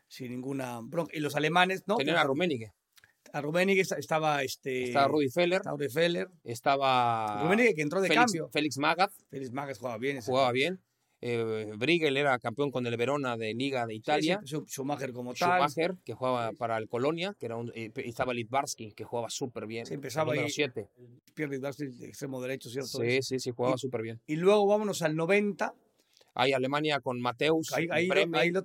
sin 0.08 0.30
ninguna 0.32 0.80
bronca. 0.82 1.16
Y 1.16 1.20
los 1.20 1.36
alemanes, 1.36 1.84
¿no? 1.86 1.96
Tenían 1.96 2.16
a 2.16 2.24
Rummenigge, 2.24 2.72
A 3.32 3.40
Rummenigge 3.40 3.80
esta- 3.80 3.96
estaba 3.96 4.42
este. 4.42 4.82
estaba 4.88 5.06
Rudi 5.08 5.30
Feller, 5.30 5.58
estaba 5.60 5.76
Rudi 5.78 5.88
Feller. 5.88 6.28
estaba 6.44 7.40
Rummenigge 7.42 7.74
que 7.76 7.82
entró 7.82 8.00
de 8.00 8.08
Félix, 8.08 8.24
cambio. 8.26 8.48
Félix 8.52 8.76
Magath, 8.78 9.12
Félix 9.30 9.52
Magas 9.52 9.78
jugaba 9.78 9.96
bien. 9.98 10.20
jugaba 10.20 10.52
bien. 10.52 10.80
Eh, 11.22 11.72
Briegel 11.76 12.16
era 12.16 12.38
campeón 12.38 12.70
con 12.70 12.86
el 12.86 12.96
Verona 12.96 13.36
de 13.36 13.52
Liga 13.54 13.86
de 13.86 13.94
Italia. 13.94 14.40
Sí, 14.44 14.56
sí, 14.56 14.62
Schumacher 14.66 15.12
como 15.12 15.34
tal. 15.34 15.50
Schumacher, 15.50 15.94
que 16.04 16.14
jugaba 16.14 16.52
para 16.52 16.78
el 16.78 16.88
Colonia, 16.88 17.34
que 17.38 17.46
era 17.46 17.56
un, 17.56 17.70
y 17.74 17.90
estaba 18.08 18.32
Litvarsky, 18.32 18.92
que 18.92 19.04
jugaba 19.04 19.28
súper 19.30 19.66
bien. 19.66 19.86
Sí, 19.86 19.94
empezaba 19.94 20.32
ahí. 20.32 20.48
7. 20.48 20.88
Pierre 21.34 21.52
Litvarsky, 21.54 21.84
extremo 22.04 22.40
derecho, 22.40 22.70
¿cierto? 22.70 22.88
Sí, 23.00 23.20
sí, 23.22 23.38
sí, 23.38 23.50
jugaba 23.50 23.76
súper 23.76 24.02
bien. 24.02 24.20
Y 24.26 24.36
luego 24.36 24.66
vámonos 24.66 25.02
al 25.02 25.14
90. 25.16 25.74
Hay 26.34 26.52
Alemania 26.52 27.00
con 27.00 27.20
Mateus, 27.20 27.72
Ahí, 27.72 27.88
ahí, 27.90 28.08
Bremen, 28.08 28.40
ahí 28.40 28.50
lo. 28.50 28.62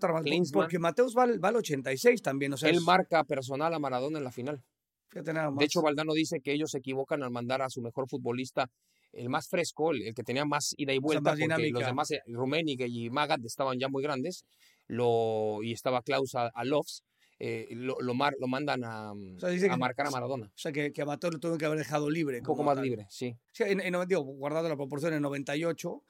Porque 0.54 0.78
Mateus 0.80 1.16
va, 1.18 1.24
al- 1.24 1.44
va 1.44 1.50
al 1.50 1.56
86 1.58 2.22
también. 2.22 2.54
O 2.54 2.58
sea, 2.58 2.70
Él 2.70 2.76
es- 2.78 2.82
marca 2.84 3.24
personal 3.24 3.74
a 3.74 3.80
Maradona 3.80 4.20
en 4.20 4.24
la 4.24 4.32
final. 4.32 4.62
fíjate 5.10 5.34
nada 5.34 5.50
más. 5.50 5.60
De 5.60 5.66
hecho, 5.66 5.82
Valdano 5.82 6.14
dice 6.14 6.42
que 6.42 6.52
ellos 6.54 6.72
se 6.72 6.78
equivocan 6.78 7.24
al 7.24 7.32
mandar 7.32 7.62
a 7.62 7.70
su 7.70 7.82
mejor 7.82 8.08
futbolista, 8.08 8.70
el 9.16 9.30
más 9.30 9.48
fresco, 9.48 9.92
el, 9.92 10.14
que 10.14 10.24
tenía 10.24 10.46
más 10.46 10.74
ida 10.78 10.94
y 10.94 11.00
vuelta, 11.00 11.32
porque 11.32 11.42
dinámica. 11.44 11.80
los 11.80 11.88
demás, 11.88 12.12
eh, 12.12 12.22
Rummenigge 12.28 12.88
y 12.88 13.10
Magat, 13.10 13.44
estaban 13.46 13.80
ya 13.80 13.88
muy 13.88 14.04
grandes, 14.04 14.46
lo, 14.88 15.60
y 15.64 15.72
estaba 15.72 16.02
Klaus 16.02 16.36
a, 16.36 16.48
a 16.48 16.64
Lofs, 16.64 17.04
eh, 17.40 17.68
lo, 17.72 17.98
lo, 18.00 18.14
mar- 18.14 18.36
lo 18.40 18.48
mandan 18.48 18.84
a, 18.84 19.12
sea, 19.40 19.50
que- 19.76 19.78
marcar 19.78 20.08
a 20.08 20.12
Maradona. 20.12 20.46
O 20.48 20.58
sea, 20.58 20.72
que, 20.72 20.92
que 20.94 21.02
a 21.02 21.06
lo 21.34 21.40
tuvieron 21.40 21.58
que 21.58 21.66
haber 21.66 21.80
dejado 21.80 22.10
libre. 22.10 22.40
Un 22.40 22.46
poco 22.46 22.64
más 22.64 22.76
tal. 22.76 22.86
libre, 22.86 23.08
sí. 23.10 23.36
Sí, 23.52 23.64
en, 23.66 23.82
en- 23.82 24.08
digo, 24.08 24.22
guardando 24.22 24.70
la 24.70 24.76
proporción, 24.78 25.14
en 25.14 25.22
98, 25.22 26.04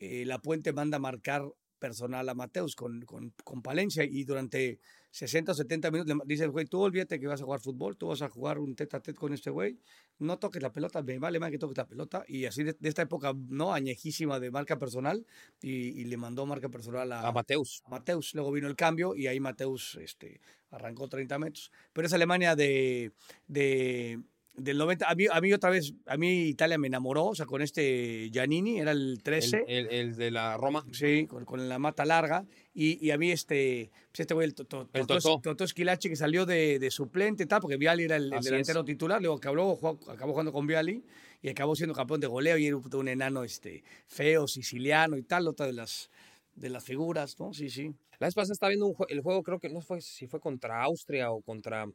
eh, 0.00 0.24
La 0.24 0.38
Puente 0.38 0.72
manda 0.72 0.96
a 0.96 1.00
marcar 1.00 1.42
personal 1.78 2.28
a 2.28 2.34
Mateus 2.34 2.74
con, 2.76 3.02
con, 3.02 3.34
con 3.44 3.60
Palencia 3.60 4.04
y 4.04 4.24
durante 4.24 4.78
60 5.12 5.52
o 5.52 5.54
70 5.54 5.90
minutos 5.90 6.16
le 6.16 6.22
dice 6.26 6.44
el 6.44 6.50
güey, 6.50 6.64
tú 6.64 6.80
olvídate 6.80 7.20
que 7.20 7.26
vas 7.26 7.40
a 7.42 7.44
jugar 7.44 7.60
fútbol, 7.60 7.98
tú 7.98 8.08
vas 8.08 8.22
a 8.22 8.30
jugar 8.30 8.58
un 8.58 8.74
tete 8.74 8.96
a 8.96 9.00
tete 9.00 9.18
con 9.18 9.34
este 9.34 9.50
güey, 9.50 9.78
no 10.18 10.38
toques 10.38 10.62
la 10.62 10.72
pelota, 10.72 11.02
me 11.02 11.18
vale 11.18 11.38
más 11.38 11.50
que 11.50 11.58
toques 11.58 11.76
la 11.76 11.86
pelota. 11.86 12.24
Y 12.26 12.46
así 12.46 12.64
de, 12.64 12.74
de 12.78 12.88
esta 12.88 13.02
época, 13.02 13.34
¿no? 13.48 13.74
Añejísima 13.74 14.40
de 14.40 14.50
marca 14.50 14.78
personal 14.78 15.26
y, 15.60 16.00
y 16.00 16.04
le 16.04 16.16
mandó 16.16 16.46
marca 16.46 16.70
personal 16.70 17.12
a, 17.12 17.28
A 17.28 17.32
Mateus. 17.32 17.82
Mateus. 17.88 18.34
Luego 18.34 18.52
vino 18.52 18.68
el 18.68 18.76
cambio 18.76 19.14
y 19.14 19.26
ahí 19.26 19.38
Mateus 19.38 19.98
este, 20.00 20.40
arrancó 20.70 21.08
30 21.08 21.38
metros. 21.38 21.70
Pero 21.92 22.06
esa 22.06 22.16
Alemania 22.16 22.56
de, 22.56 23.12
de, 23.46 24.18
del 24.54 24.76
90, 24.78 25.08
a 25.08 25.14
mí, 25.14 25.26
a 25.32 25.40
mí 25.40 25.52
otra 25.52 25.70
vez, 25.70 25.94
a 26.06 26.16
mí 26.16 26.44
Italia 26.48 26.76
me 26.78 26.86
enamoró, 26.86 27.26
o 27.26 27.34
sea, 27.34 27.46
con 27.46 27.62
este 27.62 28.28
Giannini, 28.30 28.80
era 28.80 28.90
el 28.92 29.20
13. 29.22 29.64
El, 29.66 29.86
el- 29.86 29.92
el 30.10 30.16
de 30.16 30.30
la 30.30 30.56
Roma. 30.58 30.84
Sí, 30.92 31.26
con, 31.26 31.44
con 31.44 31.68
la 31.68 31.78
mata 31.78 32.04
larga. 32.04 32.44
Y, 32.74 33.04
y 33.04 33.10
a 33.12 33.18
mí 33.18 33.30
este, 33.30 33.90
pues 34.10 34.20
este 34.20 34.34
güey, 34.34 34.46
el, 34.48 34.54
Toto, 34.54 34.88
El 34.92 35.06
Totó- 35.06 35.64
Esquilache, 35.64 36.08
que 36.08 36.16
salió 36.16 36.44
de, 36.46 36.78
de 36.78 36.90
suplente 36.90 37.46
tal, 37.46 37.60
porque 37.60 37.76
Viali 37.76 38.04
era 38.04 38.16
el, 38.16 38.30
delantero 38.30 38.84
titular, 38.84 39.20
luego 39.20 39.36
acabó, 39.36 39.76
jugó- 39.76 40.10
acabó 40.10 40.32
jugando 40.32 40.52
con 40.52 40.66
Viali 40.66 41.02
y 41.42 41.48
acabó 41.48 41.74
siendo 41.74 41.94
campeón 41.94 42.20
de 42.20 42.26
goleo 42.26 42.56
y 42.58 42.66
era 42.66 42.76
un, 42.76 42.94
un 42.94 43.08
enano 43.08 43.44
este, 43.44 43.82
feo, 44.06 44.46
siciliano 44.46 45.16
y 45.16 45.22
tal, 45.22 45.48
otra 45.48 45.66
de 45.66 45.72
las, 45.72 46.10
de 46.54 46.68
las 46.70 46.84
figuras, 46.84 47.38
¿no? 47.40 47.52
Sí, 47.54 47.68
sí. 47.70 47.92
La 48.18 48.26
vez 48.28 48.34
pasada 48.34 48.52
estaba 48.52 48.68
viendo 48.70 48.86
un 48.86 48.94
el 49.08 49.20
juego, 49.20 49.42
creo 49.42 49.58
que 49.58 49.68
no 49.68 49.80
fue 49.80 50.00
si 50.00 50.26
fue 50.26 50.40
contra 50.40 50.82
Austria 50.82 51.30
o 51.32 51.40
contra. 51.42 51.86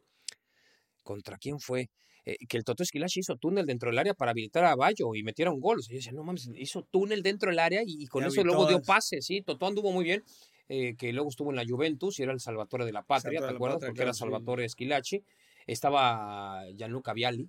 ¿Contra 1.02 1.38
quién 1.38 1.58
fue? 1.58 1.88
Eh, 2.30 2.36
que 2.46 2.58
el 2.58 2.64
Toto 2.64 2.82
Esquilache 2.82 3.20
hizo 3.20 3.36
túnel 3.36 3.64
dentro 3.64 3.88
del 3.88 3.98
área 3.98 4.12
para 4.12 4.32
habilitar 4.32 4.62
a 4.66 4.76
Bayo 4.76 5.14
y 5.14 5.22
metiera 5.22 5.50
un 5.50 5.60
gol. 5.60 5.78
O 5.78 5.82
sea, 5.82 5.94
yo 5.94 5.96
decía, 5.96 6.12
no 6.12 6.24
mames, 6.24 6.50
hizo 6.56 6.82
túnel 6.90 7.22
dentro 7.22 7.48
del 7.48 7.58
área 7.58 7.80
y, 7.82 8.02
y 8.02 8.06
con 8.06 8.22
eso 8.22 8.44
luego 8.44 8.66
dio 8.66 8.82
pase, 8.82 9.22
sí. 9.22 9.40
Toto 9.40 9.66
anduvo 9.66 9.92
muy 9.92 10.04
bien. 10.04 10.22
eh, 10.68 10.94
que 10.98 11.12
luego 11.14 11.30
estuvo 11.30 11.48
en 11.48 11.56
la 11.56 11.64
Juventus 11.66 12.18
y 12.18 12.22
era 12.24 12.32
el 12.32 12.40
Salvatore 12.40 12.84
de 12.84 12.92
la 12.92 13.02
Patria, 13.02 13.40
Salvatore 13.40 13.52
¿te 13.52 13.56
acuerdas? 13.56 13.76
Patria, 13.76 13.88
Porque 13.88 13.96
claro, 13.96 14.08
era 14.08 14.12
sí. 14.12 14.18
Salvatore 14.18 14.64
Esquilache. 14.66 15.22
Estaba 15.66 16.64
Gianluca 16.76 17.12
Vialli, 17.14 17.48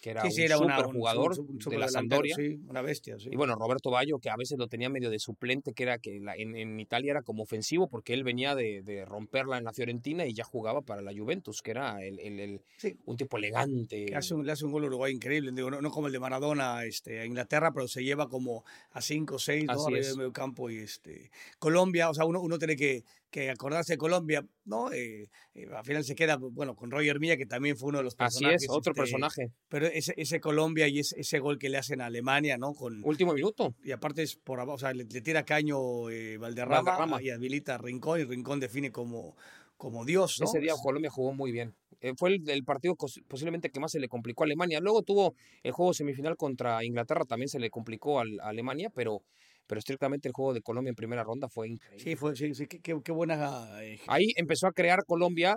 que 0.00 0.10
era 0.10 0.22
sí, 0.22 0.30
sí, 0.30 0.52
un 0.54 0.64
una- 0.64 0.82
jugador 0.84 1.38
un- 1.38 1.58
de 1.58 1.78
la 1.78 1.88
Sampdoria. 1.88 2.34
Sí, 2.36 2.60
una 2.68 2.82
bestia, 2.82 3.18
sí. 3.18 3.28
Y 3.32 3.36
bueno, 3.36 3.54
Roberto 3.54 3.90
Bayo, 3.90 4.18
que 4.18 4.30
a 4.30 4.36
veces 4.36 4.58
lo 4.58 4.66
tenía 4.68 4.88
medio 4.88 5.10
de 5.10 5.18
suplente, 5.18 5.72
que 5.72 5.82
era 5.82 5.98
que 5.98 6.20
la- 6.20 6.34
en, 6.36 6.56
en 6.56 6.78
Italia 6.80 7.12
era 7.12 7.22
como 7.22 7.42
ofensivo, 7.42 7.88
porque 7.88 8.14
él 8.14 8.24
venía 8.24 8.54
de, 8.54 8.82
de 8.82 9.04
romperla 9.04 9.58
en 9.58 9.64
la 9.64 9.72
Fiorentina 9.72 10.26
y 10.26 10.32
ya 10.34 10.44
jugaba 10.44 10.82
para 10.82 11.02
la 11.02 11.12
Juventus, 11.12 11.62
que 11.62 11.70
era 11.72 12.04
el, 12.04 12.18
el- 12.18 12.60
un 13.04 13.16
tipo 13.16 13.36
elegante. 13.38 14.06
que 14.06 14.16
hace 14.16 14.34
un, 14.34 14.46
le 14.46 14.52
hace 14.52 14.64
un 14.64 14.72
gol 14.72 14.84
a 14.84 14.86
Uruguay 14.86 15.12
increíble, 15.12 15.52
digo, 15.52 15.70
no, 15.70 15.80
no 15.80 15.90
como 15.90 16.06
el 16.06 16.12
de 16.12 16.20
Maradona 16.20 16.84
este, 16.84 17.20
a 17.20 17.24
Inglaterra, 17.26 17.72
pero 17.72 17.86
se 17.88 18.02
lleva 18.02 18.28
como 18.28 18.64
a 18.92 19.00
5 19.02 19.36
o 19.36 19.38
6 19.38 19.64
¿no? 19.66 19.84
Del 19.86 20.16
medio 20.16 20.32
campo 20.32 20.70
y 20.70 20.78
este 20.78 21.30
Colombia, 21.58 22.08
o 22.10 22.14
sea, 22.14 22.24
uno, 22.24 22.40
uno 22.40 22.58
tiene 22.58 22.76
que, 22.76 23.04
que 23.30 23.48
acordarse 23.50 23.94
de 23.94 23.98
Colombia, 23.98 24.44
¿no? 24.64 24.92
Eh, 24.92 25.30
eh, 25.54 25.66
al 25.74 25.84
final 25.84 26.04
se 26.04 26.14
queda, 26.14 26.36
bueno, 26.36 26.74
con 26.74 26.90
Roger 26.90 27.20
Milla, 27.20 27.36
que 27.36 27.46
también 27.46 27.76
fue 27.76 27.88
uno 27.90 27.98
de 27.98 28.04
los 28.04 28.14
Así 28.18 28.38
personajes. 28.44 28.62
es, 28.64 28.68
otro 28.70 28.90
este, 28.92 29.00
personaje. 29.00 29.52
Pero 29.68 29.86
ese, 29.86 30.12
ese 30.16 30.40
Colombia 30.40 30.88
y 30.88 30.98
ese, 30.98 31.18
ese 31.20 31.38
gol 31.38 31.58
que 31.58 31.68
le 31.68 31.78
hacen 31.78 32.00
a 32.00 32.06
Alemania, 32.06 32.58
¿no? 32.58 32.74
Con, 32.74 33.02
Último 33.04 33.32
minuto. 33.32 33.74
y 33.84 33.92
aparte 33.92 34.22
es 34.22 34.36
por 34.36 34.58
abajo, 34.60 34.74
o 34.74 34.78
sea, 34.78 34.92
le, 34.92 35.04
le 35.04 35.20
tira 35.20 35.44
caño 35.44 36.10
eh, 36.10 36.36
Valderrama, 36.38 36.82
Valderrama. 36.82 37.22
y 37.22 37.30
habilita 37.30 37.76
a 37.76 37.78
Rincón, 37.78 38.20
y 38.20 38.24
Rincón 38.24 38.58
define 38.60 38.90
como, 38.90 39.36
como 39.76 40.04
Dios, 40.04 40.36
¿no? 40.40 40.46
Ese 40.46 40.58
día 40.58 40.74
Colombia 40.82 41.10
jugó 41.10 41.32
muy 41.32 41.52
bien. 41.52 41.74
Eh, 42.00 42.14
fue 42.16 42.30
el, 42.30 42.48
el 42.48 42.64
partido 42.64 42.96
posiblemente 43.28 43.70
que 43.70 43.78
más 43.78 43.92
se 43.92 44.00
le 44.00 44.08
complicó 44.08 44.42
a 44.42 44.46
Alemania. 44.46 44.80
Luego 44.80 45.02
tuvo 45.02 45.34
el 45.62 45.72
juego 45.72 45.92
semifinal 45.92 46.36
contra 46.36 46.82
Inglaterra, 46.82 47.24
también 47.26 47.48
se 47.48 47.58
le 47.60 47.68
complicó 47.70 48.20
al- 48.20 48.40
a 48.40 48.48
Alemania, 48.48 48.90
pero, 48.90 49.22
pero 49.70 49.78
estrictamente 49.78 50.26
el 50.26 50.34
juego 50.34 50.52
de 50.52 50.62
Colombia 50.62 50.88
en 50.90 50.96
primera 50.96 51.22
ronda 51.22 51.48
fue 51.48 51.68
increíble. 51.68 52.02
Sí, 52.02 52.16
fue, 52.16 52.34
sí, 52.34 52.52
sí, 52.56 52.66
qué, 52.66 52.80
qué- 53.04 53.12
buena... 53.12 53.80
eh, 53.84 54.00
Ahí 54.08 54.32
empezó 54.34 54.66
a 54.66 54.72
crear 54.72 55.04
Colombia 55.06 55.56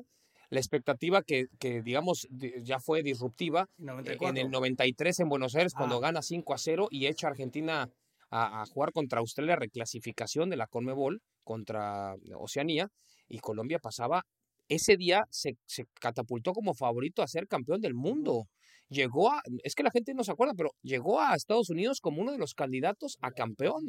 la 0.51 0.59
expectativa 0.59 1.23
que, 1.23 1.45
que, 1.59 1.81
digamos, 1.81 2.27
di- 2.29 2.53
ya 2.61 2.77
fue 2.79 3.01
disruptiva 3.01 3.61
eh, 3.79 3.83
94. 3.83 4.29
en 4.29 4.37
el 4.45 4.51
93 4.51 5.19
en 5.21 5.29
Buenos 5.29 5.55
Aires, 5.55 5.73
cuando 5.75 5.97
Ah. 5.97 6.01
gana 6.01 6.21
5 6.21 6.53
a 6.53 6.59
0 6.59 6.87
y 6.91 7.07
echa 7.07 7.25
a 7.25 7.31
Argentina 7.31 7.89
a, 8.29 8.61
a 8.61 8.65
jugar 8.67 8.91
contra 8.91 9.19
Australia, 9.19 9.55
reclasificación 9.55 10.51
de 10.51 10.57
la 10.57 10.67
Conmebol 10.67 11.21
contra 11.43 12.13
Oceanía, 12.37 12.89
y 13.27 13.39
Colombia 13.39 13.79
pasaba. 13.79 14.21
Ese 14.69 14.95
día 14.95 15.23
se, 15.31 15.55
se 15.65 15.85
catapultó 15.99 16.53
como 16.53 16.75
favorito 16.75 17.23
a 17.23 17.27
ser 17.27 17.47
campeón 17.47 17.81
del 17.81 17.95
mundo. 17.95 18.45
Llegó 18.93 19.31
a, 19.31 19.41
es 19.63 19.75
que 19.75 19.83
la 19.83 19.91
gente 19.91 20.13
no 20.13 20.23
se 20.23 20.31
acuerda, 20.31 20.53
pero 20.55 20.71
llegó 20.81 21.19
a 21.19 21.35
Estados 21.35 21.69
Unidos 21.69 21.99
como 21.99 22.21
uno 22.21 22.31
de 22.31 22.37
los 22.37 22.53
candidatos 22.53 23.17
a 23.21 23.31
campeón, 23.31 23.85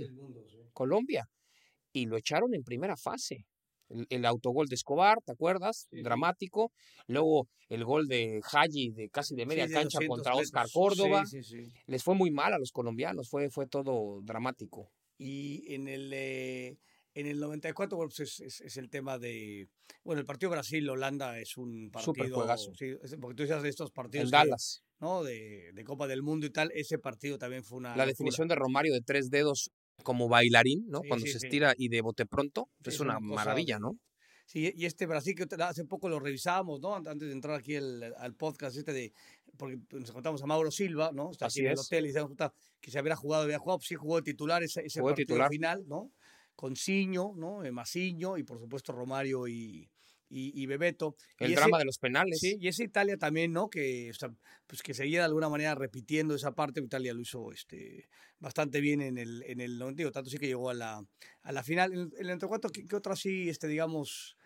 Colombia, 0.73 1.27
y 1.93 2.07
lo 2.07 2.17
echaron 2.17 2.55
en 2.55 2.63
primera 2.63 2.97
fase. 2.97 3.47
El, 3.91 4.07
el 4.09 4.25
autogol 4.25 4.67
de 4.67 4.77
Escobar, 4.77 5.19
¿te 5.25 5.33
acuerdas? 5.33 5.87
Sí. 5.91 6.03
Dramático. 6.03 6.73
Luego 7.07 7.49
el 7.69 7.85
gol 7.85 8.09
de 8.09 8.41
Haji 8.43 8.93
de 8.93 9.11
casi 9.11 9.35
de 9.35 9.47
media 9.47 9.65
Sí, 9.65 9.71
de 9.71 9.75
cancha 9.75 9.99
200 9.99 10.17
contra 10.17 10.35
Oscar. 10.35 10.67
Córdoba. 10.73 11.27
Sí, 11.27 11.43
sí, 11.43 11.67
sí. 11.67 11.73
Les 11.87 12.03
fue 12.03 12.15
muy 12.15 12.31
mal 12.31 12.55
a 12.55 12.59
los 12.59 12.73
colombianos, 12.73 13.29
fue, 13.29 13.51
fue 13.51 13.67
todo 13.67 14.21
dramático. 14.23 14.91
Y 15.19 15.73
en 15.75 15.89
el, 15.89 16.11
eh, 16.13 16.79
en 17.15 17.27
el 17.27 17.39
94, 17.41 17.97
bueno, 17.97 18.11
pues 18.15 18.29
es, 18.29 18.41
es- 18.41 18.61
es 18.61 18.77
el 18.77 18.91
tema 18.91 19.19
de. 19.19 19.69
Bueno, 20.03 20.21
el 20.21 20.27
partido 20.27 20.51
Brasil-Holanda 20.51 21.39
es 21.39 21.57
un 21.57 21.91
partido. 21.91 22.45
Sí, 22.75 22.95
porque 23.21 23.37
tú 23.37 23.43
decías 23.45 23.63
de 23.63 23.69
estos 23.69 23.91
partidos. 23.91 24.25
En 24.27 24.31
que, 24.31 24.37
Dallas. 24.37 24.83
¿no? 25.01 25.23
de, 25.23 25.71
de 25.73 25.85
Copa 25.85 26.07
del 26.07 26.23
Mundo 26.23 26.47
y 26.47 26.51
tal. 26.51 26.71
Ese 26.75 26.99
partido 26.99 27.39
también 27.39 27.63
fue 27.65 27.79
una. 27.79 27.91
La 27.91 27.95
locura. 27.97 28.07
definición 28.07 28.49
de 28.49 28.55
Romario 28.55 28.93
de 28.95 29.01
tres 29.01 29.31
dedos 29.31 29.71
como 30.03 30.29
bailarín, 30.29 30.85
¿no? 30.89 31.01
Sí, 31.03 31.09
Cuando 31.09 31.27
sí, 31.27 31.33
se 31.33 31.39
estira 31.39 31.75
y 31.77 31.89
de 31.89 32.01
bote 32.01 32.27
pronto, 32.27 32.69
es 32.85 32.99
una, 33.01 33.21
maravilla, 33.21 33.79
¿no? 33.79 33.97
Sí, 34.47 34.71
y 34.77 34.85
este 34.85 35.07
Brasil 35.07 35.35
que 35.35 35.47
hace 35.63 35.85
poco 35.87 36.09
lo 36.09 36.21
revisábamos, 36.21 36.81
¿no? 36.81 36.95
Antes 36.97 37.21
de 37.29 37.33
entrar 37.33 37.55
aquí 37.57 37.77
al, 37.77 38.13
al 38.19 38.35
podcast 38.35 38.77
este 38.77 38.93
de, 38.93 39.13
porque 39.57 39.79
nos 39.93 40.11
contamos 40.13 40.43
a 40.43 40.47
Mauro 40.47 40.71
Silva, 40.71 41.13
¿no? 41.15 41.31
Está 41.31 41.47
Así 41.47 41.61
aquí 41.61 41.67
en 41.67 41.73
el 41.73 41.79
es. 41.79 41.87
hotel 41.87 42.05
y 42.05 42.09
decíamos 42.09 42.31
puta, 42.33 42.53
que 42.81 42.91
se 42.91 42.99
había 42.99 43.17
jugado, 43.17 43.45
había 43.45 43.59
jugado, 43.59 43.79
pues 43.79 43.89
sí 43.89 43.95
jugó 43.95 44.17
de 44.17 44.23
titular 44.23 44.63
ese, 44.63 44.83
partido 44.83 45.15
titular. 45.15 45.49
final, 45.49 45.85
¿no? 45.87 46.11
Con 46.57 46.77
Ciño, 46.77 47.33
¿no? 47.37 47.65
Eh, 47.65 47.73
Masiño 47.73 48.39
y 48.39 48.45
por 48.45 48.59
supuesto 48.61 48.93
Romario 48.93 49.49
y, 49.49 49.91
y, 50.29 50.63
y 50.63 50.67
Bebeto. 50.67 51.17
El 51.39 51.51
Y 51.51 51.53
ese- 51.53 51.61
drama 51.61 51.79
de 51.79 51.85
los 51.85 51.99
penales. 51.99 52.39
Sí, 52.41 52.57
y 52.61 52.69
esa 52.69 52.85
Italia 52.85 53.17
también, 53.17 53.53
¿no? 53.53 53.69
Que, 53.69 54.11
o 54.11 54.15
sea, 54.15 54.31
pues 54.67 54.83
que 54.83 54.95
seguía 54.95 55.19
de 55.21 55.25
alguna 55.27 55.49
manera 55.49 55.75
repitiendo 55.75 56.35
esa 56.35 56.55
parte. 56.55 56.81
Italia 56.81 57.13
lo 57.15 57.21
hizo 57.21 57.53
este, 57.53 58.09
bastante 58.39 58.81
bien 58.81 59.01
en 59.03 59.19
el, 59.19 59.43
en 59.47 59.61
el 59.61 59.79
90, 59.79 60.11
tanto 60.13 60.31
sí 60.31 60.39
que 60.39 60.47
llegó 60.47 60.71
a 60.71 60.75
la, 60.75 61.05
a 61.43 61.53
la 61.53 61.63
final. 61.63 61.93
En 61.93 61.99
el, 61.99 62.13
en 62.15 62.21
el 62.27 62.31
entrecuarto, 62.31 62.69
¿qué, 62.71 62.87
qué 62.87 62.97
otra 62.97 63.17
sí, 63.17 63.49
este, 63.49 63.67
digamos, 63.69 64.37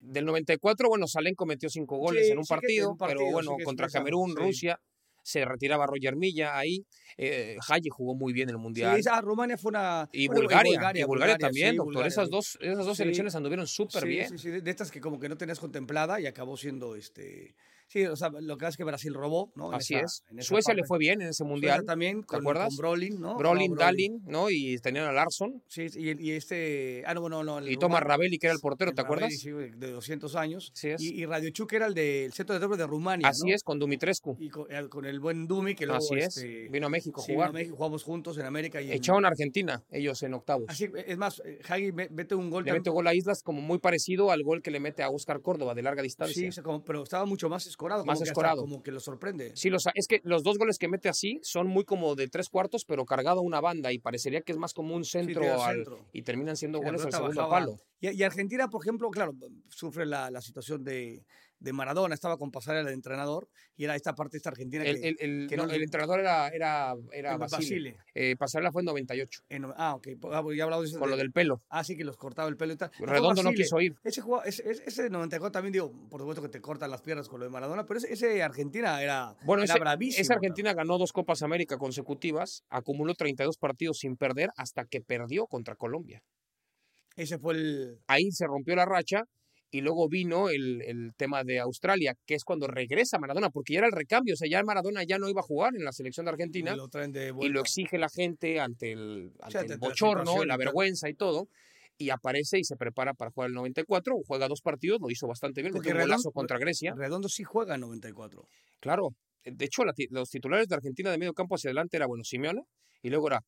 Del 0.00 0.26
94, 0.26 0.88
bueno, 0.90 1.06
Salenco 1.06 1.46
metió 1.46 1.70
cinco 1.70 1.96
goles 1.96 2.26
Sí, 2.26 2.32
en 2.32 2.38
un 2.38 2.44
sí 2.44 2.48
que 2.50 2.54
en 2.54 2.60
partido, 2.60 2.90
un 2.90 2.98
partido, 2.98 3.18
pero 3.20 3.32
bueno, 3.32 3.56
contra 3.64 3.88
Camerún. 3.88 4.36
Rusia, 4.36 4.78
se 5.24 5.44
retiraba 5.44 5.86
Roger 5.86 6.14
Milla 6.16 6.56
ahí. 6.56 6.84
Eh, 7.16 7.56
jugó 7.90 8.14
muy 8.14 8.32
bien 8.32 8.50
el 8.50 8.58
Mundial. 8.58 9.02
Sí, 9.02 9.08
ah, 9.10 9.20
Rumania 9.20 9.56
fue 9.56 9.70
una. 9.70 10.08
Y 10.12 10.26
bueno, 10.26 10.42
Bulgaria, 10.42 10.92
y 10.94 11.04
Bulgaria, 11.04 11.38
también, 11.38 11.70
sí, 11.70 11.76
doctor. 11.76 11.94
Bulgaria, 11.94 12.08
esas 12.08 12.30
dos, 12.30 12.58
esas 12.60 12.84
dos 12.84 12.96
Sí. 12.96 13.02
selecciones 13.02 13.34
anduvieron 13.34 13.66
súper 13.66 14.04
bien. 14.06 14.28
sí, 14.28 14.38
sí, 14.38 14.50
de 14.50 14.60
de 14.60 14.70
estas 14.70 14.90
que 14.90 15.00
como 15.00 15.18
que 15.18 15.28
no 15.28 15.36
tenías 15.36 15.58
contemplada 15.58 16.20
y 16.20 16.26
acabó 16.26 16.56
siendo 16.56 16.94
este 16.94 17.54
Sí, 17.86 18.04
o 18.06 18.16
sea, 18.16 18.30
lo 18.30 18.56
que 18.56 18.60
pasa 18.62 18.70
es 18.70 18.76
que 18.76 18.84
Brasil 18.84 19.14
robó, 19.14 19.52
¿no? 19.54 19.68
En 19.68 19.74
Así 19.74 19.94
esa- 19.94 20.04
es. 20.04 20.24
en 20.30 20.42
Suecia 20.42 20.74
le 20.74 20.82
fue 20.84 20.98
bien 20.98 21.20
en 21.20 21.28
ese 21.28 21.38
Suecia 21.38 21.50
mundial. 21.50 21.84
también, 21.84 22.22
con, 22.22 22.40
acuerdas? 22.40 22.68
con 22.68 22.76
Brolin, 22.78 23.20
¿no? 23.20 23.36
Brolin, 23.36 23.70
Jugaba 23.70 23.86
Dalin, 23.92 24.22
¿no? 24.26 24.50
Y 24.50 24.78
tenían 24.78 25.06
a 25.06 25.12
Larson 25.12 25.62
Sí, 25.68 25.86
y, 25.94 26.28
y 26.28 26.32
este. 26.32 27.02
Ah, 27.06 27.14
no, 27.14 27.28
no, 27.28 27.44
no. 27.44 27.58
el 27.58 27.70
y 27.70 27.76
Thomas 27.76 28.00
rumano. 28.00 28.08
Ravelli, 28.08 28.38
que 28.38 28.46
era 28.48 28.54
el 28.54 28.60
portero, 28.60 28.90
El 28.90 28.94
¿te 28.96 29.02
acuerdas? 29.02 29.32
Sí, 29.38 29.50
de 29.50 29.90
200 29.90 30.34
años. 30.36 30.72
Así 30.74 30.88
es. 30.90 31.00
Y, 31.02 31.14
y 31.20 31.26
Radiochuk 31.26 31.72
era 31.72 31.86
el 31.86 31.94
del 31.94 32.32
centro 32.32 32.54
de 32.54 32.60
doble 32.60 32.76
de 32.76 32.86
Rumania. 32.86 33.28
Así 33.28 33.48
¿no? 33.48 33.54
es, 33.54 33.62
con 33.62 33.78
Dumitrescu. 33.78 34.36
Y 34.40 34.48
con, 34.48 34.66
eh, 34.72 34.88
con 34.88 35.04
el 35.04 35.20
buen 35.20 35.46
Dumi, 35.46 35.74
que 35.74 35.86
luego. 35.86 35.98
Así 36.04 36.14
es. 36.18 36.36
este, 36.38 36.68
Vino 36.68 36.86
a 36.86 36.90
México 36.90 37.20
a 37.20 37.24
sí, 37.24 37.32
jugar. 37.34 37.50
vino 37.50 37.58
a 37.58 37.60
México, 37.60 37.76
jugamos 37.76 38.02
juntos 38.02 38.38
en 38.38 38.46
América. 38.46 38.80
Y 38.80 38.86
en- 38.90 38.94
Echaron 38.96 39.24
a 39.24 39.28
Argentina, 39.28 39.82
ellos 39.90 40.22
en 40.22 40.34
octavos. 40.34 40.64
Así, 40.68 40.88
es 41.06 41.16
más, 41.18 41.40
eh, 41.44 41.60
Hagi, 41.68 41.90
vete 41.92 42.34
un 42.34 42.50
gol. 42.50 42.64
Le 42.64 42.72
mete 42.72 42.90
gol 42.90 43.06
a 43.06 43.14
Islas 43.14 43.42
como 43.42 43.60
muy 43.60 43.78
parecido 43.78 44.30
al 44.30 44.42
gol 44.42 44.62
que 44.62 44.70
le 44.70 44.80
mete 44.80 45.02
a 45.02 45.10
Oscar 45.10 45.40
Córdoba 45.42 45.74
de 45.74 45.82
larga 45.82 46.02
distancia. 46.02 46.50
Sí, 46.50 46.60
como- 46.62 46.82
pero 46.84 47.02
estaba 47.02 47.24
mucho 47.26 47.48
más 47.48 47.66
escorado. 47.74 48.04
Más 48.04 48.14
como 48.16 48.24
que 48.24 48.30
hasta 48.30 48.32
escorado. 48.32 48.60
como 48.62 48.82
que 48.82 48.90
lo 48.92 49.00
sorprende. 49.00 49.52
Sí, 49.54 49.68
los, 49.70 49.84
es 49.94 50.06
que 50.08 50.20
los 50.24 50.42
dos 50.42 50.56
goles 50.58 50.78
que 50.78 50.88
mete 50.88 51.08
así 51.08 51.38
son 51.42 51.66
muy 51.66 51.84
como 51.84 52.14
de 52.14 52.28
tres 52.28 52.48
cuartos, 52.48 52.84
pero 52.86 53.04
cargado 53.04 53.40
a 53.40 53.42
una 53.42 53.60
banda 53.60 53.92
y 53.92 53.98
parecería 53.98 54.40
que 54.42 54.52
es 54.52 54.58
más 54.58 54.72
como 54.72 54.94
un 54.94 55.04
centro, 55.04 55.40
tira 55.42 55.64
al- 55.64 55.74
centro. 55.76 55.98
y 56.12 56.22
terminan 56.22 56.56
siendo 56.56 56.78
goles 56.80 57.04
al 57.04 57.12
segundo 57.12 57.34
bajaba. 57.42 57.50
palo. 57.66 57.76
Y, 58.00 58.10
y 58.10 58.22
Argentina, 58.22 58.68
por 58.68 58.82
ejemplo, 58.84 59.10
claro, 59.10 59.32
sufre 59.68 60.06
la, 60.06 60.30
la 60.30 60.40
situación 60.40 60.82
de, 60.84 61.24
de 61.58 61.72
Maradona. 61.72 62.14
Estaba 62.14 62.36
con 62.36 62.50
pasarela 62.50 62.88
de 62.88 62.94
entrenador 62.94 63.48
y 63.76 63.84
era 63.84 63.96
esta 63.96 64.14
parte, 64.14 64.36
esta 64.36 64.50
Argentina 64.50 64.84
El, 64.84 65.00
que. 65.00 65.08
el- 65.08 65.16
el- 65.20 65.46
que 65.48 65.56
no, 65.56 65.66
no- 65.66 65.72
el 65.72 65.82
entrenador 65.82 66.20
era, 66.20 66.48
era, 66.48 66.94
era 67.12 67.36
Basile. 67.36 67.56
Basile. 67.58 67.96
Eh, 68.14 68.36
Pasarela 68.36 68.70
fue 68.72 68.82
en 68.82 68.86
98, 68.86 69.42
En- 69.48 69.64
ah, 69.76 69.94
ok. 69.94 70.08
Ah, 70.32 70.42
pues 70.42 70.56
ya 70.58 70.64
hablamos 70.64 70.84
de 70.84 70.90
eso. 70.90 70.98
con 70.98 71.08
de- 71.08 71.12
lo 71.12 71.16
del 71.16 71.32
pelo. 71.32 71.62
Ah, 71.68 71.82
sí, 71.84 71.96
que 71.96 72.04
los 72.04 72.16
cortaba 72.16 72.48
el 72.48 72.56
pelo 72.56 72.72
y 72.74 72.76
tal. 72.76 72.90
Redondo 72.98 73.42
no 73.42 73.52
quiso 73.52 73.80
ir. 73.80 73.94
Ese, 74.04 74.20
juego, 74.20 74.44
ese, 74.44 74.68
ese- 74.70 74.84
ese 74.86 75.10
94 75.10 75.52
también, 75.52 75.72
digo, 75.72 75.92
por 76.10 76.20
supuesto 76.20 76.42
que 76.42 76.48
te 76.48 76.60
cortan 76.60 76.90
las 76.90 77.02
piernas 77.02 77.28
con 77.28 77.40
lo 77.40 77.46
de 77.46 77.50
Maradona, 77.50 77.86
pero 77.86 77.98
ese, 77.98 78.12
ese 78.12 78.42
Argentina 78.42 79.02
era, 79.02 79.34
Bueno, 79.44 79.62
era 79.62 79.72
ese- 79.74 79.80
bravísimo. 79.80 80.20
esa 80.22 80.34
Argentina 80.34 80.74
ganó 80.74 80.98
dos 80.98 81.12
Copas 81.12 81.42
América 81.42 81.78
consecutivas, 81.78 82.64
acumuló 82.68 83.14
32 83.14 83.58
partidos 83.58 83.98
sin 83.98 84.16
perder 84.16 84.50
hasta 84.56 84.84
que 84.84 85.00
perdió 85.00 85.46
contra 85.46 85.74
Colombia. 85.76 86.22
Ese 87.16 87.38
fue 87.38 87.54
el. 87.54 87.98
Ahí 88.08 88.30
se 88.32 88.44
rompió 88.46 88.74
la 88.74 88.84
racha 88.84 89.22
y 89.74 89.80
luego 89.80 90.08
vino 90.08 90.50
el, 90.50 90.82
el 90.82 91.14
tema 91.16 91.42
de 91.42 91.58
Australia, 91.58 92.16
que 92.24 92.36
es 92.36 92.44
cuando 92.44 92.68
regresa 92.68 93.18
Maradona, 93.18 93.50
porque 93.50 93.72
ya 93.72 93.80
era 93.80 93.88
el 93.88 93.92
recambio, 93.92 94.34
o 94.34 94.36
sea, 94.36 94.48
ya 94.48 94.62
Maradona 94.62 95.02
ya 95.02 95.18
no 95.18 95.28
iba 95.28 95.40
a 95.40 95.44
jugar 95.44 95.74
en 95.74 95.82
la 95.82 95.90
selección 95.90 96.26
de 96.26 96.30
Argentina 96.30 96.76
Lo 96.76 96.86
traen 96.86 97.10
de 97.10 97.34
y 97.40 97.48
lo 97.48 97.60
exige 97.60 97.98
la 97.98 98.08
gente 98.08 98.60
ante 98.60 98.92
el, 98.92 99.32
ante 99.40 99.72
el 99.72 99.78
bochorno, 99.78 100.44
la 100.44 100.54
y 100.54 100.58
vergüenza 100.58 101.08
y 101.08 101.14
todo. 101.14 101.48
Y 101.98 102.10
aparece 102.10 102.60
y 102.60 102.64
se 102.64 102.76
prepara 102.76 103.14
para 103.14 103.32
jugar 103.32 103.48
el 103.48 103.54
94, 103.54 104.14
juega 104.24 104.46
dos 104.46 104.60
partidos, 104.62 105.00
lo 105.00 105.10
hizo 105.10 105.26
bastante 105.26 105.60
bien, 105.60 105.74
Porque 105.74 105.90
un 105.90 105.98
golazo 105.98 106.30
contra 106.30 106.56
Grecia. 106.58 106.94
Redondo 106.96 107.28
sí 107.28 107.42
juega 107.42 107.74
en 107.74 107.80
94. 107.80 108.44
Claro, 108.78 109.08
de 109.44 109.64
hecho, 109.64 109.84
la 109.84 109.92
los 110.10 110.30
titulares 110.30 110.68
de 110.68 110.76
Argentina 110.76 111.10
de 111.10 111.18
medio 111.18 111.32
campo 111.32 111.56
hacia 111.56 111.70
adelante 111.70 111.96
era, 111.96 112.06
bueno, 112.06 112.22
Simeone, 112.22 112.62
y 113.02 113.10
luego 113.10 113.26
era 113.26 113.40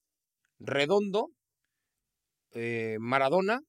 Redondo, 0.58 1.28
eh, 2.50 2.96
Maradona, 2.98 3.60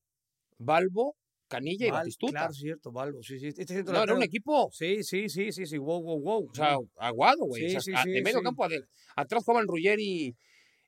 Balbo, 0.57 1.15
Canilla 1.47 1.87
y 1.87 1.91
Val- 1.91 1.99
Batistuta. 2.01 2.31
Claro, 2.31 2.53
cierto, 2.53 2.91
Balbo. 2.91 3.23
Sí, 3.23 3.39
sí. 3.39 3.47
Este 3.47 3.65
centro 3.65 3.93
no, 3.93 4.03
era 4.03 4.13
un 4.15 4.23
equipo, 4.23 4.69
Sí, 4.71 5.03
sí, 5.03 5.29
sí, 5.29 5.51
sí, 5.51 5.65
sí. 5.65 5.77
Wow, 5.77 6.01
wow, 6.01 6.19
wow. 6.21 6.49
o 6.51 6.53
sea, 6.55 6.77
aguado, 6.97 7.45
güey. 7.45 7.61
Sí, 7.61 7.67
o 7.67 7.69
sea, 7.71 7.81
sí, 7.81 7.91
a- 7.95 8.03
sí, 8.03 8.11
de 8.11 8.21
medio 8.21 8.41
campo 8.41 8.63
adel- 8.65 8.87
atrás 9.15 9.43
jugaban 9.43 9.67
Ruggeri 9.67 10.35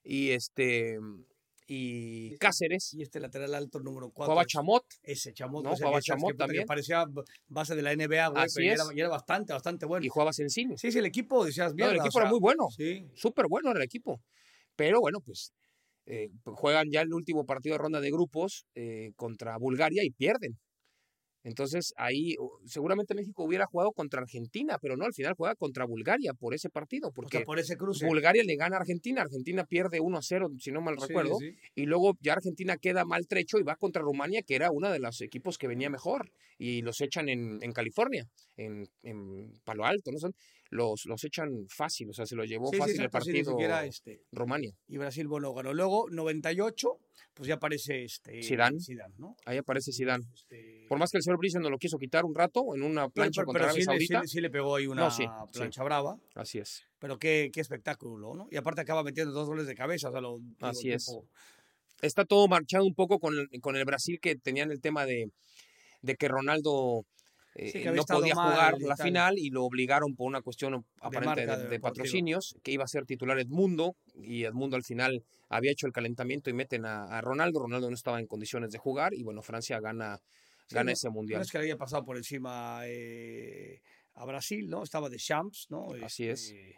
y, 0.03 0.29
este 0.31 0.97
y 1.71 2.35
Cáceres, 2.37 2.93
Y 2.95 3.03
este 3.03 3.19
lateral 3.19 3.53
alto 3.53 3.79
número 3.79 4.09
4. 4.09 4.25
jugaba 4.33 4.45
Chamot, 4.45 4.83
Ese 5.03 5.33
Chamot. 5.33 5.63
No, 5.63 5.75
jugaba 5.75 6.01
Chamot 6.01 6.29
que 6.29 6.33
puta 6.33 6.45
que 6.45 6.47
también. 6.47 6.65
parecía 6.65 7.05
base 7.47 7.75
de 7.75 7.81
la 7.83 7.91
NBA, 7.93 8.27
güey. 8.29 8.43
Así 8.43 8.55
pero 8.61 8.73
es. 8.73 8.79
era, 8.81 8.89
ya 8.95 9.01
era 9.03 9.09
bastante, 9.09 9.53
bastante 9.53 9.85
bueno. 9.85 10.03
y 10.05 10.09
jugaba 10.09 10.33
Sensini. 10.33 10.77
Sí, 10.79 10.91
sí, 10.91 10.97
el 10.97 11.05
equipo, 11.05 11.45
decías 11.45 11.75
bien. 11.75 11.89
No, 11.89 11.93
el 11.93 11.99
equipo 11.99 12.19
era 12.19 12.29
muy 12.29 12.39
bueno. 12.39 12.67
Sí. 12.75 13.05
súper 13.13 13.45
bueno 13.47 13.69
era 13.69 13.79
el 13.79 13.85
equipo. 13.85 14.19
Pero 14.75 14.99
bueno, 14.99 15.19
pues 15.21 15.53
eh, 16.09 16.29
juegan 16.43 16.89
ya 16.91 17.01
el 17.01 17.13
último 17.13 17.45
partido 17.45 17.75
de 17.75 17.77
ronda 17.83 18.01
de 18.01 18.09
grupos 18.11 18.65
eh, 18.75 19.11
contra 19.15 19.57
Bulgaria 19.57 20.03
y 20.03 20.09
pierden. 20.09 20.57
Entonces 21.43 21.93
ahí 21.95 22.35
seguramente 22.65 23.15
México 23.15 23.43
hubiera 23.43 23.65
jugado 23.65 23.91
contra 23.93 24.21
Argentina, 24.21 24.77
pero 24.81 24.97
no, 24.97 25.05
al 25.05 25.13
final 25.13 25.35
juega 25.37 25.55
contra 25.55 25.85
Bulgaria 25.85 26.33
por 26.33 26.53
ese 26.53 26.69
partido, 26.69 27.09
O 27.09 27.11
porque 27.13 27.37
sea, 27.37 27.45
por 27.45 27.59
ese 27.59 27.77
cruce. 27.77 28.05
Bulgaria 28.05 28.43
le 28.43 28.55
gana 28.57 28.75
a 28.75 28.79
Argentina, 28.81 29.21
Argentina 29.21 29.63
pierde 29.63 30.01
1 30.01 30.17
a 30.17 30.21
0, 30.21 30.49
si 30.59 30.71
no 30.71 30.81
mal 30.81 30.95
Sí, 30.99 31.07
recuerdo, 31.07 31.37
sí. 31.39 31.55
y 31.75 31.85
luego 31.85 32.17
ya 32.19 32.33
Argentina 32.33 32.75
queda 32.77 33.05
maltrecho 33.05 33.57
y 33.57 33.63
va 33.63 33.77
contra 33.77 34.01
Rumania, 34.01 34.41
que 34.41 34.55
era 34.55 34.69
uno 34.71 34.91
de 34.91 34.99
los 34.99 35.21
equipos 35.21 35.57
que 35.57 35.67
venía 35.67 35.89
mejor, 35.89 36.29
y 36.57 36.81
los 36.81 36.99
echan 36.99 37.29
en, 37.29 37.59
en 37.61 37.71
California, 37.71 38.25
en, 38.57 38.85
en 39.03 39.53
Palo 39.63 39.85
Alto, 39.85 40.11
¿no? 40.11 40.19
Los, 40.71 41.05
los 41.05 41.23
echan 41.23 41.65
fácil, 41.67 42.09
o 42.11 42.13
sea, 42.13 42.25
se 42.27 42.35
lo 42.35 42.45
llevó 42.45 42.69
Sí, 42.71 42.77
fácil 42.77 42.95
el 42.97 43.07
sí, 43.07 43.09
partido 43.09 43.51
siquiera, 43.51 43.85
este, 43.85 44.21
Rumania. 44.31 44.71
y 44.87 44.97
Brasil, 44.97 45.27
bueno, 45.27 45.51
ganó. 45.53 45.73
Luego, 45.73 46.07
98, 46.11 46.97
pues 47.33 47.47
ya 47.47 47.55
aparece 47.55 48.03
este, 48.03 48.43
Zidane. 48.43 48.79
Zidane, 48.79 49.15
¿no? 49.17 49.35
Ahí 49.45 49.57
aparece 49.57 49.91
Zidane. 49.91 50.25
Este, 50.33 50.85
Por 50.87 50.99
más 50.99 51.09
que 51.09 51.17
el 51.17 51.23
señor 51.23 51.39
Brice 51.39 51.59
no 51.59 51.69
lo 51.71 51.77
quiso 51.79 51.97
quitar 51.97 52.23
un 52.23 52.35
rato 52.35 52.75
en 52.75 52.83
una 52.83 53.03
pero, 53.09 53.13
plancha 53.13 53.41
pero- 53.41 53.45
contra 53.47 53.63
pero 53.63 53.73
sí, 53.75 53.81
Saudita. 53.83 54.21
le- 54.21 54.27
sí 54.27 54.41
le 54.41 54.49
pegó 54.51 54.75
ahí 54.75 54.85
una 54.85 55.09
No, 55.09 55.47
plancha 55.51 55.83
brava. 55.83 56.19
Así 56.35 56.59
es. 56.59 56.83
Pero 56.99 57.17
qué, 57.17 57.49
qué 57.51 57.61
espectáculo, 57.61 58.35
¿no? 58.35 58.47
Y 58.51 58.57
aparte 58.57 58.81
acaba 58.81 59.01
metiendo 59.03 59.33
dos 59.33 59.47
goles 59.47 59.65
de 59.65 59.73
cabeza. 59.73 60.09
O 60.09 60.11
sea, 60.11 60.21
lo, 60.21 60.39
Así 60.61 60.91
es. 60.91 61.05
tipo- 61.07 61.25
Está 62.01 62.25
todo 62.25 62.47
marchado 62.47 62.85
un 62.85 62.93
poco 62.93 63.19
con 63.19 63.33
el, 63.37 63.59
con 63.61 63.75
el 63.75 63.85
Brasil 63.85 64.19
que 64.21 64.35
tenían 64.35 64.71
el 64.71 64.79
tema 64.81 65.05
de, 65.05 65.31
de 66.03 66.15
que 66.15 66.27
Ronaldo 66.27 67.05
eh, 67.55 67.71
Sí, 67.71 67.79
había 67.79 67.91
no 67.93 68.03
podía 68.05 68.35
jugar 68.35 68.79
la 68.81 68.95
tal. 68.95 69.05
final 69.07 69.37
y 69.37 69.49
lo 69.49 69.63
obligaron 69.63 70.15
por 70.15 70.27
una 70.27 70.41
cuestión 70.41 70.85
aparente 71.01 71.45
marca 71.45 71.57
de, 71.69 71.79
patrocinios, 71.79 72.55
que 72.63 72.71
iba 72.71 72.83
a 72.83 72.87
ser 72.87 73.05
titular 73.05 73.39
Edmundo 73.39 73.95
y 74.15 74.43
Edmundo 74.43 74.75
al 74.75 74.83
final 74.83 75.23
había 75.49 75.71
hecho 75.71 75.87
el 75.87 75.93
calentamiento 75.93 76.49
y 76.49 76.53
meten 76.53 76.85
a, 76.85 77.05
a 77.05 77.21
Ronaldo. 77.21 77.59
Ronaldo 77.59 77.89
no 77.89 77.95
estaba 77.95 78.19
en 78.19 78.27
condiciones 78.27 78.71
de 78.71 78.77
jugar 78.77 79.13
y 79.13 79.23
bueno, 79.23 79.41
Francia 79.41 79.79
gana, 79.79 80.17
Sí, 80.67 80.75
gana 80.75 80.85
no- 80.85 80.91
ese 80.91 81.07
No 81.07 81.13
mundial. 81.13 81.41
es 81.41 81.51
que 81.51 81.57
le 81.57 81.65
haya 81.65 81.77
pasado 81.77 82.05
por 82.05 82.17
encima 82.17 82.81
eh, 82.85 83.81
a 84.13 84.25
Brasil, 84.25 84.69
¿no? 84.69 84.83
Estaba 84.83 85.09
de 85.09 85.17
Champs, 85.17 85.67
¿no? 85.69 85.87
Así 86.03 86.27
es. 86.27 86.51
Este, 86.51 86.75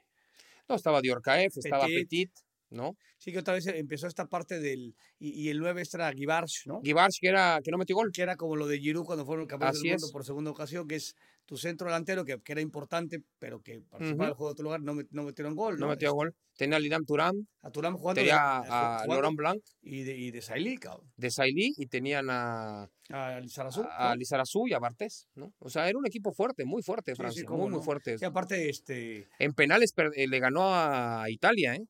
No, 0.70 0.76
estaba 0.76 1.02
Diorcaef, 1.02 1.58
estaba 1.58 1.86
Petit. 1.86 2.32
¿No? 2.72 2.98
Sí, 3.18 3.32
que 3.32 3.40
otra 3.40 3.54
vez 3.54 3.68
empezó 3.68 4.08
esta 4.08 4.26
parte 4.26 4.60
del. 4.60 4.96
Y, 5.20 5.30
y 5.44 5.50
el 5.50 5.60
9 5.60 5.82
este 5.82 5.98
era 5.98 6.12
Guibarch, 6.12 6.66
¿no? 6.66 6.82
Guibarch, 6.82 7.18
que, 7.22 7.28
era, 7.28 7.60
que 7.64 7.70
no 7.72 7.78
metió 7.78 7.96
gol. 7.96 8.12
Que 8.12 8.24
era 8.24 8.36
como 8.36 8.56
lo 8.56 8.66
de 8.68 8.80
Giroud 8.80 9.06
cuando 9.06 9.26
fueron 9.26 9.46
campeones 9.46 9.78
Así 9.78 9.88
del 9.88 9.96
mundo 9.98 10.08
es. 10.08 10.12
por 10.12 10.26
segunda 10.26 10.52
ocasión, 10.52 10.88
que 10.88 10.96
es 10.96 11.16
tu 11.46 11.58
centro 11.58 11.88
delantero, 11.88 12.24
que, 12.24 12.40
que 12.42 12.52
era 12.54 12.62
importante, 12.62 13.20
pero 13.38 13.62
que 13.62 13.82
participaba 13.82 14.26
del 14.26 14.32
Ujú. 14.34 14.38
juego 14.38 14.50
de 14.50 14.52
otro 14.54 14.64
lugar, 14.64 14.82
no, 14.82 14.96
no 15.12 15.24
metieron 15.24 15.56
gol. 15.56 15.76
No 15.78 15.86
¿no? 15.86 15.92
metió 15.92 16.14
gol. 16.14 16.34
Tenía 16.58 16.78
a 16.78 16.80
Lidam 16.80 17.04
Turam, 17.06 17.46
A 17.62 17.72
Turam 17.72 17.96
jugando. 17.98 18.20
tenía 18.22 18.58
a 18.60 18.64
jugando- 19.04 19.14
Laurent 19.14 19.38
Blanc 19.38 19.62
Y 19.82 20.04
de, 20.04 20.16
y 20.18 20.32
de 20.32 20.42
Sailly, 20.42 20.78
cabrón. 20.78 21.12
de 21.18 21.32
Sailly 21.32 21.74
y 21.78 21.88
tenían 21.88 22.30
a, 22.30 22.90
A 23.10 23.40
Lizarazu, 23.40 23.84
a. 23.90 24.16
Lizarazu 24.16 24.68
y 24.68 24.74
a 24.74 24.80
Bartés, 24.80 25.28
¿no? 25.36 25.54
O 25.60 25.70
sea, 25.70 25.90
era 25.90 25.98
un 25.98 26.06
equipo 26.08 26.32
fuerte, 26.32 26.64
muy 26.66 26.84
fuerte 26.84 27.12
Sí, 27.12 27.16
sí, 27.16 27.22
Francia, 27.22 27.50
muy, 27.50 27.70
muy 27.70 27.82
fuerte. 27.84 28.16
Y 28.22 28.26
aparte, 28.26 28.70
este, 28.70 29.28
En 29.40 29.54
penales 29.54 29.94
eh, 30.16 30.28
le 30.28 30.40
ganó 30.40 30.70
a 30.74 31.26
Italia, 31.30 31.76
¿eh? 31.76 31.84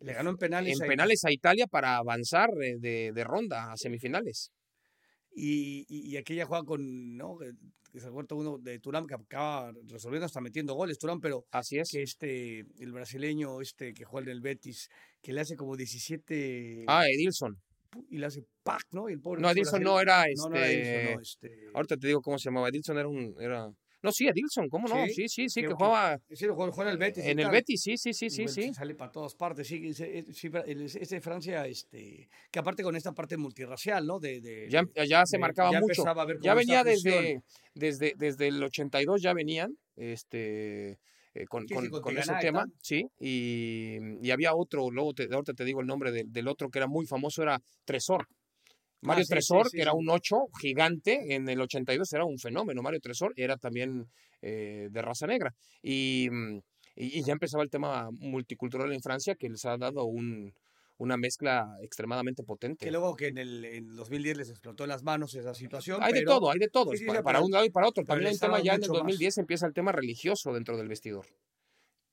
Le 0.00 0.12
ganó 0.12 0.30
en 0.30 0.36
penales. 0.36 0.76
En 0.78 0.84
a- 0.84 0.88
penales 0.88 1.24
a 1.24 1.32
Italia 1.32 1.66
para 1.66 1.96
avanzar 1.96 2.50
de, 2.50 3.10
de 3.12 3.24
ronda 3.24 3.72
a 3.72 3.76
semifinales. 3.76 4.50
Y, 5.34 5.84
y, 5.88 6.10
y 6.12 6.16
aquella 6.16 6.46
jugada 6.46 6.64
con, 6.64 7.16
¿no? 7.16 7.36
Que, 7.36 7.52
se 7.98 8.06
acuerda 8.06 8.36
uno 8.36 8.58
de 8.58 8.78
Turán 8.78 9.06
que 9.06 9.14
acaba 9.14 9.72
resolviendo 9.86 10.26
hasta 10.26 10.40
metiendo 10.40 10.74
goles, 10.74 10.98
Turán, 10.98 11.20
pero 11.20 11.46
Así 11.50 11.78
es. 11.78 11.90
que 11.90 12.02
este, 12.02 12.60
el 12.78 12.92
brasileño 12.92 13.60
este 13.60 13.92
que 13.94 14.04
juega 14.04 14.26
en 14.30 14.36
el 14.36 14.40
Betis, 14.40 14.88
que 15.22 15.32
le 15.32 15.40
hace 15.40 15.56
como 15.56 15.74
17 15.76 16.84
Ah, 16.86 17.06
Edilson. 17.08 17.56
y 18.10 18.18
le 18.18 18.26
hace 18.26 18.44
¡pac! 18.62 18.82
¿no? 18.92 19.08
Y 19.08 19.14
el 19.14 19.20
pobre 19.20 19.40
No, 19.40 19.50
Edilson 19.50 19.82
no 19.82 20.00
era 20.00 20.24
No, 20.36 20.48
no 20.50 20.56
era 20.56 20.68
Edilson, 20.70 20.92
este. 20.92 21.14
no, 21.14 21.20
este... 21.20 21.70
Ahorita 21.74 21.96
te 21.96 22.06
digo 22.08 22.20
cómo 22.20 22.38
se 22.38 22.50
llamaba. 22.50 22.68
Edilson 22.68 22.98
era 22.98 23.08
un. 23.08 23.34
Era... 23.40 23.68
No, 24.02 24.12
sí, 24.12 24.28
Edilson, 24.28 24.68
¿cómo 24.68 24.86
no? 24.86 25.04
Sí, 25.06 25.12
Sí, 25.14 25.28
sí, 25.28 25.48
sí, 25.48 25.60
que- 25.62 25.68
jugaba 25.68 26.20
Sí, 26.30 26.44
en 26.44 26.88
el 26.88 26.98
Betis. 26.98 27.24
en 27.24 27.38
el. 27.40 27.50
Betis, 27.50 27.82
sí, 27.82 27.96
sí, 27.96 28.12
sí, 28.12 28.26
Y 28.26 28.30
sí, 28.30 28.42
bueno, 28.42 28.52
sí. 28.54 28.74
Sale 28.74 28.94
para 28.94 29.10
todas 29.10 29.34
partes, 29.34 29.66
sí, 29.66 29.92
sí, 29.92 30.04
ese 30.64 31.20
Francia, 31.20 31.66
este, 31.66 32.28
que 32.50 32.58
aparte 32.58 32.82
con 32.82 32.94
esta 32.94 33.12
parte 33.12 33.36
multirracial, 33.36 34.06
¿no? 34.06 34.20
De, 34.20 34.40
de- 34.40 34.68
Ya, 34.70 34.84
ya 35.04 35.26
se 35.26 35.36
de- 35.36 35.40
marcaba 35.40 35.72
ya 35.72 35.80
mucho. 35.80 35.92
empezaba 35.92 36.22
a 36.22 36.24
haber 36.24 36.38
Ya 36.40 36.54
venía 36.54 36.84
desde, 36.84 37.42
desde, 37.74 38.14
desde 38.16 38.48
el 38.48 38.62
82, 38.62 39.20
ya 39.20 39.32
venían 39.32 39.76
este, 39.96 41.00
eh, 41.34 41.46
con, 41.48 41.66
Sí, 41.66 41.74
con, 41.90 42.16
ese 42.16 42.34
tema, 42.40 42.60
tal. 42.60 42.72
sí. 42.80 43.04
Y, 43.18 43.98
y 44.22 44.30
había 44.30 44.54
otro, 44.54 44.90
luego 44.90 45.12
te, 45.14 45.24
ahorita 45.24 45.54
te 45.54 45.64
digo 45.64 45.80
el 45.80 45.86
nombre 45.86 46.12
del, 46.12 46.30
del 46.32 46.46
otro 46.48 46.70
que 46.70 46.78
era 46.78 46.86
muy 46.86 47.04
famoso, 47.06 47.42
era 47.42 47.60
Tresor. 47.84 48.26
Mario 49.00 49.22
Ah, 49.22 49.24
sí, 49.24 49.28
sí, 49.28 49.30
Tresor, 49.34 49.68
sí, 49.68 49.76
que 49.76 49.82
era 49.82 49.92
un 49.92 50.08
8 50.10 50.36
gigante, 50.60 51.34
en 51.34 51.48
el 51.48 51.60
82 51.60 52.12
era 52.12 52.24
un 52.24 52.38
fenómeno. 52.38 52.82
Mario 52.82 53.00
Tresor 53.00 53.32
era 53.36 53.56
también 53.56 54.08
eh, 54.42 54.88
de 54.90 55.02
raza 55.02 55.26
negra. 55.26 55.54
Y, 55.82 56.28
mm, 56.30 56.58
y, 56.96 57.18
y 57.18 57.22
ya 57.22 57.32
empezaba 57.32 57.62
el 57.62 57.70
tema 57.70 58.08
multicultural 58.12 58.92
en 58.92 59.00
Francia, 59.00 59.34
que 59.36 59.48
les 59.48 59.64
ha 59.64 59.76
dado 59.76 60.04
un, 60.04 60.52
una 60.96 61.16
mezcla 61.16 61.76
extremadamente 61.80 62.42
potente. 62.42 62.84
Que 62.84 62.90
luego 62.90 63.14
que 63.14 63.28
en 63.28 63.38
el 63.38 63.64
en 63.64 63.94
2010 63.94 64.36
les 64.36 64.50
explotó 64.50 64.82
en 64.82 64.88
las 64.90 65.02
manos 65.04 65.34
esa 65.34 65.54
situación. 65.54 66.02
hay 66.02 66.12
de 66.12 66.20
pero- 66.20 66.32
todo, 66.38 66.50
hay 66.50 66.58
de 66.58 66.68
todo, 66.68 66.90
para, 67.06 67.22
para 67.22 67.40
un 67.40 67.52
lado 67.52 67.64
y 67.64 67.70
para 67.70 67.86
otro. 67.88 68.04
También 68.04 68.28
hay 68.28 68.34
un 68.34 68.40
tema 68.40 68.60
ya 68.60 68.74
en 68.74 68.82
el 68.82 68.88
mucho 68.88 68.92
más. 68.94 69.02
2010 69.04 69.38
empieza 69.38 69.66
el 69.66 69.74
tema 69.74 69.92
religioso 69.92 70.52
dentro 70.52 70.76
del 70.76 70.88
vestidor, 70.88 71.26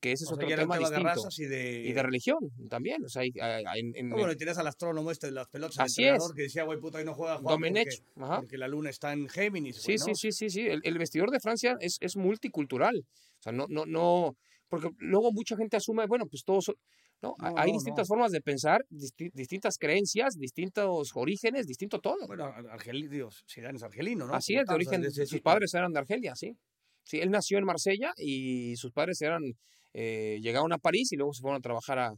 que 0.05 0.11
ese 0.11 0.23
es 0.25 0.29
o 0.29 0.35
otro 0.35 0.47
tema 0.47 0.75
de 0.75 0.79
distinto. 0.81 1.03
razas 1.03 1.39
y 1.39 1.45
de... 1.45 1.79
Y 1.83 1.91
de 1.93 2.03
religión 2.03 2.37
también, 2.69 3.03
o 3.03 3.09
sea, 3.09 3.23
hay- 3.23 3.33
hay- 3.41 3.63
hay- 3.67 3.79
en- 3.79 3.95
en- 3.95 4.09
No, 4.09 4.17
bueno, 4.17 4.31
y 4.33 4.35
tenías 4.35 4.57
al 4.59 4.67
astrónomo 4.67 5.09
este 5.09 5.25
de 5.27 5.31
las 5.33 5.47
pelotas, 5.47 5.79
Así 5.79 6.03
el 6.03 6.09
entrenador 6.09 6.31
es. 6.31 6.35
que 6.35 6.41
decía, 6.43 6.63
güey, 6.63 6.79
puta, 6.79 6.99
hoy 6.99 7.05
no 7.05 7.15
juega 7.15 7.37
Juan 7.37 7.53
Domenech, 7.55 8.03
porque, 8.13 8.23
ajá. 8.23 8.35
porque 8.41 8.57
la 8.59 8.67
luna 8.67 8.91
está 8.91 9.13
en 9.13 9.27
Géminis, 9.27 9.77
Sí, 9.77 9.97
sí, 9.97 10.09
¿no? 10.11 10.15
sí, 10.15 10.31
sí, 10.31 10.49
sí. 10.51 10.61
El, 10.67 10.81
el 10.83 10.97
vestidor 10.99 11.31
de 11.31 11.39
Francia 11.39 11.75
es, 11.79 11.97
es 12.01 12.15
multicultural. 12.17 12.95
O 13.39 13.41
sea, 13.41 13.51
no, 13.51 13.65
no, 13.67 13.85
no, 13.87 14.35
porque 14.67 14.89
luego 14.99 15.31
mucha 15.31 15.57
gente 15.57 15.75
asume, 15.77 16.05
bueno, 16.05 16.27
pues 16.27 16.43
todos, 16.43 16.65
son- 16.65 16.75
¿no? 17.23 17.33
No, 17.39 17.57
Hay 17.57 17.71
no, 17.71 17.77
distintas 17.77 18.07
formas 18.07 18.31
de 18.31 18.41
pensar, 18.41 18.85
disti- 18.91 19.31
distintas 19.33 19.77
creencias, 19.79 20.35
distintos 20.37 21.11
orígenes, 21.15 21.65
distinto 21.65 21.99
todo. 21.99 22.27
Bueno, 22.27 22.45
Argel, 22.69 23.09
Dios, 23.09 23.43
Zidane 23.51 23.77
es 23.77 23.83
argelino, 23.83 24.27
¿no? 24.27 24.35
Así 24.35 24.53
Como 24.53 24.61
es, 24.61 24.63
de 24.63 24.65
tal, 24.67 24.75
o 24.75 24.83
sea, 24.83 24.89
origen, 24.99 25.01
de 25.15 25.25
sus 25.25 25.41
padres 25.41 25.73
eran 25.73 25.91
de 25.93 25.99
Argelia, 25.99 26.35
sí. 26.35 26.55
Sí, 27.03 27.19
él 27.19 27.29
nació 27.31 27.57
en 27.59 27.65
Marsella 27.65 28.13
y 28.17 28.75
sus 28.77 28.91
padres 28.91 29.21
eran, 29.21 29.43
eh, 29.97 30.39
llegaron 30.41 30.73
a 30.73 30.77
París 30.77 31.11
y 31.13 31.15
luego 31.15 31.33
se 31.33 31.41
fueron 31.41 31.57
a 31.59 31.61
trabajar 31.61 31.99
a, 31.99 32.13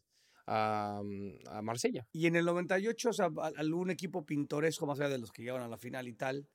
a, 0.48 1.02
mm, 1.04 1.48
a 1.50 1.62
Marsella. 1.62 2.08
Y 2.12 2.26
en 2.28 2.36
el 2.36 2.46
98, 2.46 3.10
o 3.10 3.14
sea, 3.14 3.30
al- 3.42 3.54
algún 3.58 3.92
equipo 3.92 4.26
pintoresco 4.26 4.86
más 4.88 5.00
allá 5.00 5.10
de 5.10 5.20
los 5.20 5.32
que 5.32 5.44
llegaron 5.44 5.62
a 5.64 5.68
la 5.68 5.78
final 5.78 6.08
y 6.08 6.14
tal. 6.14 6.48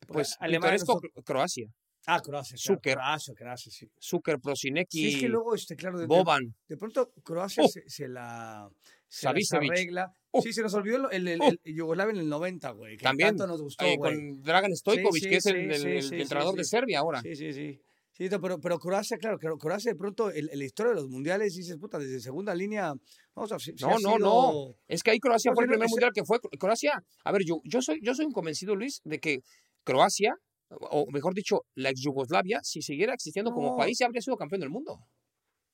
Porque 0.00 0.12
Pues, 0.14 0.36
Alemania 0.40 0.78
Croacia. 1.24 1.66
Ah, 2.06 2.20
Croacia. 2.20 2.56
claro, 2.56 2.76
Zucker. 2.76 2.94
Croacia, 2.94 3.34
Croacia, 3.34 3.72
sí. 3.72 3.90
Zucker, 3.98 4.38
Prosinecki, 4.38 4.98
Sí, 5.10 5.14
es 5.14 5.20
que 5.20 5.28
luego, 5.28 5.54
este, 5.54 5.74
claro, 5.74 5.98
de, 5.98 6.06
Boban. 6.06 6.54
de 6.68 6.76
pronto 6.76 7.12
Croacia 7.22 7.64
Oh. 7.64 7.68
se, 7.68 7.82
se 7.88 8.08
la 8.08 8.68
se 9.08 9.22
Savicevic. 9.22 9.70
arregla. 9.70 10.12
Oh. 10.30 10.42
Sí, 10.42 10.52
se 10.52 10.60
nos 10.62 10.74
olvidó 10.74 11.10
el, 11.10 11.26
el, 11.28 11.40
Oh. 11.40 11.48
el 11.48 11.74
Yugoslavia 11.74 12.12
en 12.12 12.18
el 12.18 12.28
90, 12.28 12.70
güey. 12.72 12.96
Que 12.98 13.04
También, 13.04 13.30
tanto 13.30 13.46
nos 13.46 13.62
gustó, 13.62 13.84
eh, 13.86 13.96
güey. 13.96 14.12
con 14.14 14.42
Dragan 14.42 14.76
Stojkovic, 14.76 15.22
Sí, 15.22 15.28
que 15.30 15.36
es 15.36 15.46
el, 15.46 16.02
sí, 16.02 16.14
entrenador 16.16 16.54
de. 16.56 16.64
Serbia 16.64 16.98
ahora. 16.98 17.22
Sí, 17.22 17.34
sí, 17.36 17.52
sí. 17.54 17.80
Sí, 18.16 18.28
pero, 18.40 18.60
pero 18.60 18.78
Croacia, 18.78 19.16
claro, 19.18 19.38
Cro- 19.38 19.58
Croacia 19.58 19.90
de 19.92 19.96
pronto, 19.98 20.30
en, 20.32 20.46
la 20.52 20.64
historia 20.64 20.90
de 20.90 21.00
los 21.00 21.08
mundiales, 21.08 21.54
dices, 21.54 21.76
puta, 21.78 21.98
desde 21.98 22.20
segunda 22.20 22.54
línea, 22.54 22.92
vamos 23.34 23.50
a... 23.52 23.58
si- 23.58 23.72
si 23.76 23.82
No, 23.84 23.88
ha 23.88 23.92
no, 23.94 23.98
sido- 23.98 24.18
no. 24.18 24.74
Es 24.86 25.02
que 25.02 25.10
ahí 25.10 25.18
Croacia 25.18 25.50
No, 25.50 25.56
fue 25.56 25.64
el 25.64 25.70
primer 25.70 25.88
mundial 25.88 26.10
que 26.14 26.24
fue. 26.24 26.38
Croacia, 26.58 27.02
a 27.24 27.32
ver, 27.32 27.42
yo, 27.44 27.60
yo, 27.64 27.82
soy, 27.82 27.98
yo 28.02 28.14
soy 28.14 28.26
un 28.26 28.32
convencido, 28.32 28.76
Luis, 28.76 29.00
de 29.04 29.18
que 29.18 29.40
Croacia, 29.82 30.34
o 30.70 31.06
mejor 31.10 31.34
dicho, 31.34 31.62
la 31.74 31.90
ex 31.90 32.00
Yugoslavia, 32.02 32.60
si 32.62 32.82
siguiera 32.82 33.14
existiendo 33.14 33.50
como 33.52 33.76
país, 33.76 33.98
ya 33.98 34.06
habría 34.06 34.22
sido 34.22 34.36
campeón 34.36 34.60
del 34.60 34.70
mundo. 34.70 34.98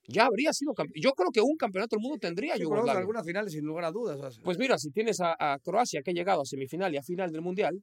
Ya 0.09 0.25
habría 0.25 0.53
sido 0.55 0.73
campeón. 0.73 1.01
Yo 1.01 1.13
creo 1.13 1.31
que 1.31 1.43
un 1.43 1.57
campeonato 1.57 1.95
del 1.97 2.03
mundo 2.03 2.17
tendría 2.19 2.55
Sí, 2.57 2.63
Yugoslavia. 2.63 2.99
algunas 3.01 3.25
finales, 3.25 3.53
sin 3.53 3.65
lugar 3.67 3.85
a 3.85 3.91
dudas. 3.93 4.39
Pues 4.43 4.59
mira, 4.59 4.79
si 4.79 4.91
tienes 4.91 5.21
a, 5.21 5.37
a 5.39 5.59
Croacia 5.59 6.01
que 6.03 6.11
ha 6.11 6.15
llegado 6.15 6.41
a 6.41 6.45
semifinal 6.47 6.93
y 6.95 6.97
a 6.97 7.03
final 7.03 7.31
del 7.31 7.43
mundial, 7.43 7.83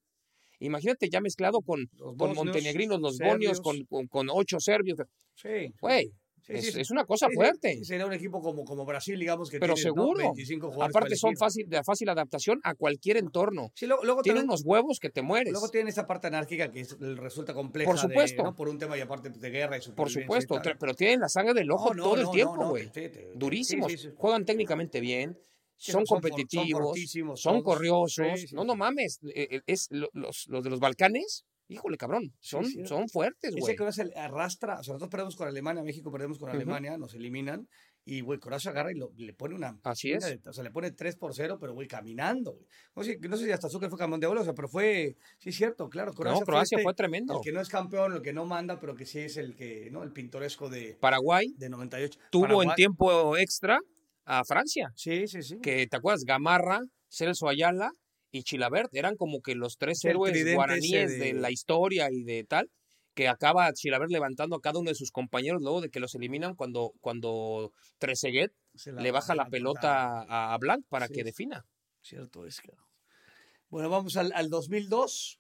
imagínate 0.60 1.10
ya 1.10 1.22
mezclado 1.22 1.62
con, 1.62 1.82
los 1.94 2.10
con 2.10 2.18
bosnios, 2.18 2.46
montenegrinos, 2.46 3.00
los 3.00 3.18
serbios. 3.18 3.34
bonios, 3.34 3.62
con, 3.62 3.84
con, 3.86 4.08
con 4.08 4.28
ocho 4.32 4.60
serbios. 4.60 5.00
Sí. 5.36 5.74
Güey, 5.82 6.12
Sí, 6.40 6.54
es, 6.54 6.74
sí, 6.74 6.80
es 6.80 6.92
una 6.92 7.04
cosa 7.04 7.28
sí, 7.28 7.36
fuerte. 7.36 7.84
Sería 7.84 8.06
un 8.06 8.14
equipo 8.14 8.40
como, 8.40 8.64
como 8.64 8.86
Brasil, 8.86 9.20
digamos, 9.20 9.50
que 9.50 9.60
Pero 9.60 9.74
tiene 9.74 9.90
¿no? 9.90 9.96
seguro. 9.96 10.18
25 10.28 10.72
jugadores 10.72 10.96
Aparte 10.96 11.16
son 11.18 11.36
fácil, 11.36 11.68
de 11.68 11.84
fácil 11.84 12.08
adaptación 12.08 12.62
a 12.64 12.74
cualquier 12.74 13.18
entorno. 13.18 13.70
Sí, 13.76 13.86
luego, 13.86 14.06
luego 14.06 14.22
Tienen 14.22 14.44
también- 14.44 14.52
unos 14.52 14.62
huevos 14.64 15.00
que 15.02 15.10
te 15.10 15.22
mueres. 15.22 15.52
Luego 15.52 15.68
tienen 15.68 15.90
esa 15.90 16.08
parte 16.08 16.28
anárquica 16.28 16.72
que 16.72 16.80
es- 16.80 16.98
resulta 17.18 17.54
compleja. 17.54 17.92
Por 17.92 18.00
supuesto. 18.00 18.44
de- 18.44 18.50
¿no? 18.50 18.56
Por 18.56 18.70
un 18.70 18.78
tema 18.78 18.98
y 18.98 19.02
aparte 19.02 19.30
de 19.30 19.50
guerra 19.50 19.78
y 19.78 19.92
Por 19.92 20.08
y 20.08 20.12
supuesto, 20.12 20.62
pero 20.80 20.94
tienen 20.94 21.20
la 21.20 21.28
sangre 21.28 21.54
del 21.54 21.70
ojo 21.70 21.90
No, 21.90 21.96
no, 21.96 22.04
todo 22.04 22.16
el 22.16 22.24
no, 22.24 22.32
tiempo, 22.32 22.56
no, 22.56 22.62
no, 22.64 22.70
güey. 22.70 22.90
Durísimos. 23.36 24.10
Juegan 24.16 24.46
técnicamente 24.46 25.02
bien, 25.02 25.38
Sí, 25.78 25.92
son, 25.92 26.06
son 26.06 26.08
son 26.08 26.22
competitivos, 26.22 26.98
son 27.40 27.62
todos. 27.62 27.64
corriosos. 27.64 28.26
Sí, 28.40 28.48
sí, 28.48 28.56
no, 28.56 28.62
sí. 28.64 28.68
no 28.68 28.76
mames. 28.76 29.20
eh, 29.34 29.48
eh, 29.52 29.62
Es, 29.68 29.88
lo- 29.92 30.10
los, 30.14 30.48
los 30.48 30.64
de 30.64 30.70
los 30.70 30.80
Balcanes, 30.80 31.46
híjole, 31.68 31.98
cabrón. 31.98 32.34
Son, 32.40 32.66
sí. 32.66 32.86
son 32.86 33.08
fuertes, 33.10 33.52
Ese 33.52 33.60
güey. 33.60 33.76
Croacia 33.76 34.06
arrastra, 34.16 34.80
o 34.80 34.84
sea, 34.84 34.94
nosotros 34.94 35.10
perdemos 35.12 35.36
con 35.36 35.48
Alemania, 35.48 35.84
México 35.84 36.12
perdemos 36.12 36.40
con. 36.40 36.50
Alemania, 36.50 36.98
nos 36.98 37.14
eliminan, 37.14 37.68
y 38.06 38.22
güey, 38.22 38.40
Croacia 38.40 38.72
agarra 38.72 38.92
y 38.92 38.96
lo- 38.96 39.12
le 39.18 39.34
pone 39.34 39.54
una. 39.54 39.78
Así 39.84 40.12
es. 40.14 40.24
de- 40.24 40.50
o 40.50 40.54
sea, 40.54 40.64
le 40.64 40.72
pone 40.72 40.92
3 40.92 41.16
por 41.18 41.36
0, 41.36 41.58
pero 41.60 41.74
güey, 41.74 41.88
caminando, 41.88 42.54
güey. 42.54 42.66
No 42.96 43.04
sé, 43.04 43.18
no 43.20 43.38
sé 43.38 43.46
si 43.46 43.52
hasta 43.52 43.70
Zucker 43.70 43.90
fue 43.90 44.00
campeón 44.00 44.20
de 44.22 44.28
oro, 44.28 44.42
o 44.42 44.44
sea, 44.46 44.54
pero 44.54 44.70
fue. 44.70 45.18
Sí, 45.40 45.50
es 45.50 45.56
cierto, 45.58 45.90
claro. 45.90 46.14
Croacia 46.14 46.40
No, 46.40 46.46
Croacia 46.46 46.78
este- 46.78 46.84
fue 46.84 46.94
tremendo. 46.96 47.36
El 47.36 47.42
que 47.44 47.52
no 47.52 47.62
es 47.62 47.70
campeón, 47.70 48.14
el 48.14 48.22
que 48.22 48.34
no 48.34 48.46
manda, 48.46 48.80
pero 48.80 48.96
que 48.96 49.06
sí 49.06 49.20
es 49.20 49.38
el 49.38 49.56
que, 49.56 49.90
¿no? 49.92 50.04
El 50.04 50.12
pintoresco 50.14 50.70
de, 50.70 50.96
Paraguay 51.00 51.54
de 51.58 51.70
98. 51.70 52.18
tuvo 52.32 52.46
en 52.46 52.50
Paraguay- 52.52 52.76
tiempo 52.76 53.38
extra 53.38 53.80
a 54.28 54.44
Francia. 54.44 54.92
Sí, 54.96 55.28
sí, 55.28 55.42
sí. 55.42 55.58
Que, 55.62 55.88
¿te 55.88 55.98
acuerdas? 55.98 56.24
Gamarra, 56.26 56.82
Celso 57.10 57.48
Ayala 57.48 57.90
y 58.32 58.44
Chilabert 58.44 58.94
eran 58.94 59.16
como 59.16 59.42
que 59.42 59.56
los 59.56 59.78
tres 59.78 60.04
El 60.04 60.12
héroes 60.12 60.54
guaraníes 60.54 61.12
de... 61.12 61.18
de- 61.18 61.34
la 61.34 61.50
historia 61.50 62.10
y 62.12 62.24
de 62.24 62.44
tal, 62.44 62.70
que 63.16 63.28
acaba 63.30 63.72
Chilabert 63.74 64.12
levantando 64.12 64.56
a 64.56 64.62
cada 64.62 64.80
uno 64.80 64.90
de 64.92 64.96
sus 64.96 65.12
compañeros 65.12 65.62
luego 65.62 65.82
de 65.82 65.90
que 65.90 66.00
los 66.00 66.14
eliminan 66.14 66.56
cuando, 66.56 66.92
cuando 67.02 67.72
Trezeguet 67.98 68.52
le 68.86 69.12
baja 69.12 69.34
la 69.34 69.48
pelota 69.48 70.22
a, 70.22 70.54
a 70.54 70.58
Blanc 70.58 70.86
para 70.90 71.08
Sí, 71.08 71.14
que 71.14 71.24
defina. 71.24 71.66
Cierto 72.02 72.46
es, 72.46 72.60
claro. 72.62 72.84
Bueno, 73.70 73.90
vamos 73.90 74.18
al, 74.18 74.32
al 74.34 74.50
2002. 74.50 75.40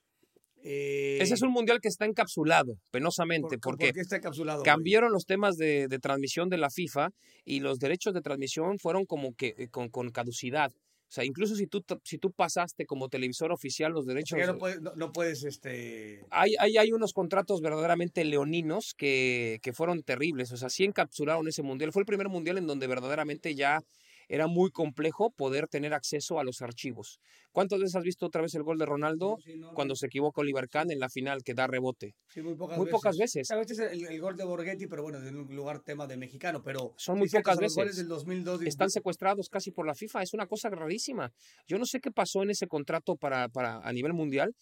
Eh, 0.64 1.18
Ese 1.22 1.36
es 1.36 1.41
un 1.41 1.51
mundial 1.51 1.80
que 1.82 1.88
está 1.88 2.05
encapsulado, 2.05 2.74
penosamente, 2.91 3.58
¿por- 3.58 3.72
porque 3.74 3.86
¿Por 3.88 3.93
qué 3.95 4.01
está 4.01 4.18
encapsulado? 4.18 4.60
güey? 4.60 4.66
cambiaron 4.66 5.12
los 5.12 5.26
temas 5.26 5.55
de, 5.55 5.88
de 5.88 5.99
transmisión 5.99 6.49
de 6.49 6.58
la 6.58 6.70
FIFA 6.70 7.10
y 7.45 7.60
los 7.62 7.80
derechos 7.80 8.14
de 8.14 8.22
transmisión 8.22 8.78
fueron 8.80 9.05
como 9.05 9.34
que 9.34 9.53
eh, 9.58 9.68
con, 9.70 9.89
con 9.89 10.10
caducidad. 10.10 10.72
O 11.10 11.10
sea, 11.10 11.24
incluso 11.24 11.55
si 11.55 11.68
tú, 11.68 11.82
si 12.03 12.18
tú 12.18 12.32
pasaste 12.34 12.86
como 12.86 13.08
televisor 13.08 13.53
oficial 13.53 13.93
los 13.93 14.01
O 14.01 14.05
sea, 14.08 14.14
derechos... 14.14 14.39
no 14.45 14.58
puedes, 14.58 14.82
no, 14.82 14.93
no 14.95 15.14
puedes, 15.14 15.45
este... 15.45 16.20
hay, 16.32 16.51
hay, 16.60 16.76
hay 16.76 16.91
unos 16.91 17.14
contratos 17.14 17.62
verdaderamente 17.62 18.26
leoninos 18.26 18.93
que, 18.97 19.60
que 19.62 19.72
fueron 19.72 20.03
terribles. 20.03 20.51
O 20.51 20.58
sea, 20.58 20.70
sí 20.70 20.84
encapsularon 20.84 21.47
ese 21.47 21.64
mundial. 21.64 21.93
Fue 21.93 22.01
el 22.01 22.05
primer 22.05 22.28
mundial 22.28 22.58
en 22.58 22.68
donde 22.68 22.88
verdaderamente 22.88 23.55
ya 23.55 23.80
era 24.28 24.47
muy 24.47 24.71
complejo 24.71 25.32
poder 25.32 25.67
tener 25.67 25.93
acceso 25.93 26.39
a 26.39 26.43
los 26.43 26.61
archivos. 26.61 27.19
¿Cuántas 27.51 27.80
veces 27.80 27.95
has 27.95 28.03
visto 28.03 28.25
otra 28.25 28.41
vez 28.41 28.53
el 28.55 28.63
gol 28.63 28.78
de 28.78 28.86
Ronaldo 28.86 29.36
No, 29.38 29.41
sí, 29.43 29.57
no, 29.57 29.73
cuando 29.73 29.93
no. 29.93 29.95
se 29.95 30.07
equivoca 30.07 30.41
Oliver 30.41 30.67
Kahn 30.69 30.91
en 30.91 30.99
la 30.99 31.09
final 31.09 31.43
que 31.43 31.53
da 31.53 31.65
rebote? 31.67 32.15
Sí, 32.28 32.41
muy 32.41 32.55
pocas 32.55 32.78
muy 32.78 32.86
veces. 32.86 32.91
pocas 32.99 33.17
veces. 33.17 33.51
A 33.51 33.55
veces 33.55 33.80
el, 33.80 34.05
el 34.05 34.21
gol 34.21 34.36
de 34.38 34.43
Borghetti, 34.43 34.88
pero 34.88 35.03
bueno, 35.03 35.25
en 35.25 35.36
un 35.38 35.55
lugar 35.55 35.80
tema 35.82 36.05
de 36.07 36.17
mexicano, 36.17 36.61
pero... 36.61 36.93
Son 36.97 37.17
muy 37.17 37.30
pocas 37.30 37.55
sea, 37.57 37.63
Los 37.63 37.75
goles 37.75 37.88
veces. 37.95 37.97
del 37.97 38.07
2002... 38.09 38.63
y- 38.63 38.67
Están 38.67 38.89
secuestrados 38.89 39.49
casi 39.49 39.71
por 39.71 39.86
la 39.88 39.95
FIFA. 39.95 40.21
Es 40.23 40.34
una 40.34 40.45
cosa 40.47 40.69
rarísima. 40.69 41.32
Yo 41.67 41.78
no 41.78 41.86
sé 41.86 41.99
qué 41.99 42.11
pasó 42.11 42.43
en 42.43 42.51
ese 42.51 42.67
contrato 42.67 43.15
para, 43.15 43.49
para 43.49 43.80
a 43.80 43.91
nivel 43.93 44.13
mundial 44.13 44.53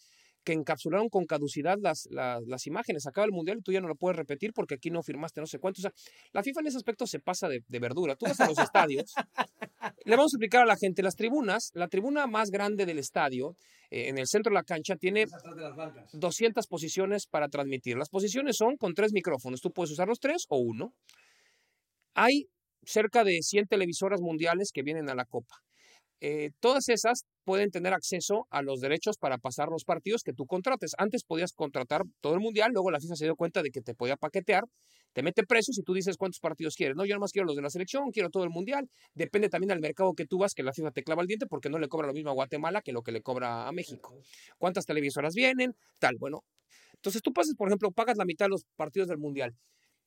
que 0.46 0.54
encapsularon 0.54 1.10
con 1.10 1.26
caducidad 1.26 1.78
las, 1.82 2.08
las, 2.12 2.42
las 2.46 2.68
imágenes. 2.68 3.06
Acaba 3.08 3.26
el 3.26 3.32
mundial 3.32 3.58
y 3.58 3.62
tú 3.62 3.72
ya 3.74 3.82
no 3.82 3.88
lo 3.88 3.96
puedes 3.96 4.16
repetir 4.16 4.54
porque 4.54 4.76
aquí 4.76 4.92
no 4.92 5.02
firmaste 5.04 5.42
no 5.42 5.48
sé 5.48 5.60
cuánto. 5.60 5.82
O 5.82 5.82
sea, 5.82 5.92
la 6.32 6.44
FIFA 6.44 6.62
en 6.62 6.68
ese 6.68 6.78
aspecto 6.78 7.08
se 7.08 7.20
pasa 7.20 7.50
de, 7.50 7.64
de 7.68 7.80
verdura. 7.80 8.16
Tú 8.16 8.26
vas 8.28 8.40
a 8.40 8.48
los 8.48 8.60
estadios. 8.60 9.14
Le 10.06 10.16
vamos 10.16 10.34
a 10.34 10.38
explicar 10.38 10.62
a 10.62 10.66
la 10.66 10.78
gente 10.78 11.02
las 11.02 11.16
tribunas. 11.16 11.72
La 11.74 11.88
tribuna 11.88 12.28
más 12.28 12.52
grande 12.52 12.86
del 12.86 13.00
estadio, 13.00 13.56
eh, 13.90 14.08
en 14.10 14.18
el 14.18 14.28
centro 14.28 14.52
de 14.52 14.56
la 14.56 14.64
cancha, 14.64 14.96
tiene 14.96 15.24
Es 15.24 15.34
atrás 15.34 15.56
de 15.56 15.62
las 15.64 15.76
bancas. 15.76 16.10
200 16.14 16.68
posiciones 16.68 17.26
para 17.26 17.50
transmitir. 17.50 17.98
Las 17.98 18.10
posiciones 18.10 18.56
son 18.56 18.78
con 18.78 18.94
tres 18.94 19.12
micrófonos. 19.12 19.62
Tú 19.62 19.72
puedes 19.72 19.92
usar 19.92 20.08
los 20.08 20.20
tres 20.20 20.46
o 20.50 20.60
uno. 20.60 20.94
Hay 22.14 22.48
cerca 22.84 23.24
de 23.24 23.40
100 23.42 23.66
televisoras 23.66 24.22
mundiales 24.22 24.72
que 24.72 24.84
vienen 24.84 25.10
a 25.10 25.16
la 25.16 25.26
Copa. 25.26 25.56
Eh, 26.28 26.50
todas 26.60 26.90
esas 26.90 27.24
pueden 27.44 27.70
tener 27.70 27.94
acceso 27.94 28.48
a 28.50 28.64
los 28.64 28.80
derechos 28.80 29.16
para 29.20 29.38
pasar 29.38 29.68
los 29.70 29.84
partidos 29.84 30.24
que 30.24 30.34
tú 30.34 30.48
contrates. 30.48 30.94
Antes 30.98 31.24
podías 31.24 31.54
contratar 31.54 32.02
todo 32.20 32.34
el 32.34 32.40
mundial, 32.40 32.72
luego 32.74 32.90
la 32.90 33.00
FIFA 33.00 33.16
se 33.16 33.26
dio 33.26 33.36
cuenta 33.36 33.62
de 33.62 33.70
que 33.70 33.82
te 33.82 33.94
podía 33.94 34.16
paquetear, 34.18 34.64
te 35.14 35.22
mete 35.22 35.44
precios 35.44 35.78
y 35.78 35.84
tú 35.84 35.94
dices 35.94 36.18
cuántos 36.18 36.40
partidos 36.40 36.74
quieres. 36.76 36.96
No, 36.96 37.06
yo 37.06 37.14
nomás 37.14 37.32
quiero 37.32 37.46
los 37.46 37.56
de 37.56 37.62
la 37.62 37.70
selección, 37.70 38.10
quiero 38.10 38.32
todo 38.32 38.44
el 38.44 38.50
mundial. 38.50 38.90
Depende 39.14 39.50
también 39.50 39.68
del 39.68 39.82
mercado 39.82 40.14
que 40.16 40.26
tú 40.26 40.40
vas, 40.40 40.56
que 40.56 40.64
la 40.64 40.74
FIFA 40.74 40.90
te 40.90 41.04
clava 41.04 41.22
el 41.22 41.28
diente 41.28 41.46
porque 41.46 41.70
no 41.70 41.78
le 41.78 41.88
cobra 41.88 42.08
lo 42.08 42.14
mismo 42.14 42.32
a 42.32 42.34
Guatemala 42.34 42.82
que 42.82 42.92
lo 42.92 43.04
que 43.04 43.12
le 43.12 43.22
cobra 43.22 43.68
a 43.68 43.72
México. 43.72 44.18
¿Cuántas 44.58 44.88
televisoras 44.88 45.36
vienen? 45.36 45.76
Tal, 46.00 46.16
bueno. 46.20 46.40
Entonces 46.96 47.22
tú 47.22 47.34
pasas, 47.34 47.54
por 47.56 47.68
ejemplo, 47.68 47.92
pagas 47.92 48.18
la 48.18 48.26
mitad 48.26 48.46
de 48.46 48.50
los 48.50 48.64
partidos 48.76 49.10
del 49.10 49.20
mundial. 49.20 49.56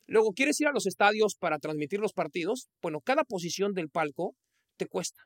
Luego, 0.07 0.33
¿quieres 0.33 0.61
ir 0.61 0.67
a 0.67 0.73
los 0.73 0.87
estadios 0.87 1.37
para 1.39 1.61
transmitir 1.61 2.01
los 2.01 2.13
partidos? 2.13 2.67
Bueno, 2.83 2.99
cada 3.03 3.23
posición 3.23 3.73
del 3.73 3.89
palco 3.89 4.35
te 4.77 4.87
cuesta. 4.87 5.23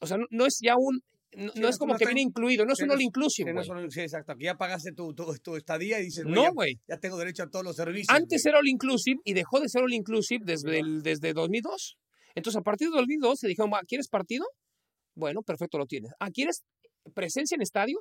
O 0.00 0.06
sea, 0.06 0.16
no, 0.18 0.26
no 0.30 0.46
es 0.46 0.58
ya 0.62 0.76
un. 0.76 1.00
No, 1.34 1.52
Sí, 1.52 1.60
no 1.60 1.68
es 1.68 1.76
como 1.76 1.92
que 1.94 2.04
está 2.04 2.08
viene 2.10 2.22
in- 2.22 2.28
incluido, 2.28 2.64
no 2.64 2.72
es 2.72 2.80
un 2.80 2.90
all 2.90 3.02
inclusive, 3.02 3.52
solo- 3.64 3.90
sí, 3.90 4.00
exacto. 4.00 4.32
Aquí 4.32 4.44
ya 4.44 4.56
pagaste 4.56 4.92
tu, 4.92 5.12
tu, 5.12 5.34
tu 5.42 5.56
estadía 5.56 6.00
y 6.00 6.04
dices, 6.04 6.24
No, 6.24 6.44
ya- 6.44 6.50
güey. 6.50 6.80
ya, 6.88 6.98
tengo 6.98 7.18
derecho 7.18 7.42
a 7.42 7.50
todos 7.50 7.64
los 7.64 7.76
servicios. 7.76 8.08
Antes 8.16 8.46
era 8.46 8.58
all 8.58 8.68
inclusive 8.68 9.20
y 9.24 9.34
dejó 9.34 9.60
de 9.60 9.68
ser 9.68 9.82
all 9.82 9.92
inclusive 9.92 10.44
desde, 10.46 10.78
el, 10.78 11.02
desde 11.02 11.34
2002. 11.34 11.98
Entonces, 12.34 12.58
a 12.58 12.62
partir 12.62 12.88
de 12.88 12.96
2002 12.96 13.38
se 13.40 13.48
dijeron, 13.48 13.70
"Va, 13.70 13.80
¿quieres 13.86 14.08
partido? 14.08 14.46
Bueno, 15.14 15.42
perfecto, 15.42 15.76
lo 15.78 15.84
tienes. 15.86 16.12
Ah, 16.20 16.30
¿quieres 16.30 16.62
presencia 17.14 17.54
en 17.54 17.62
estadio? 17.62 18.00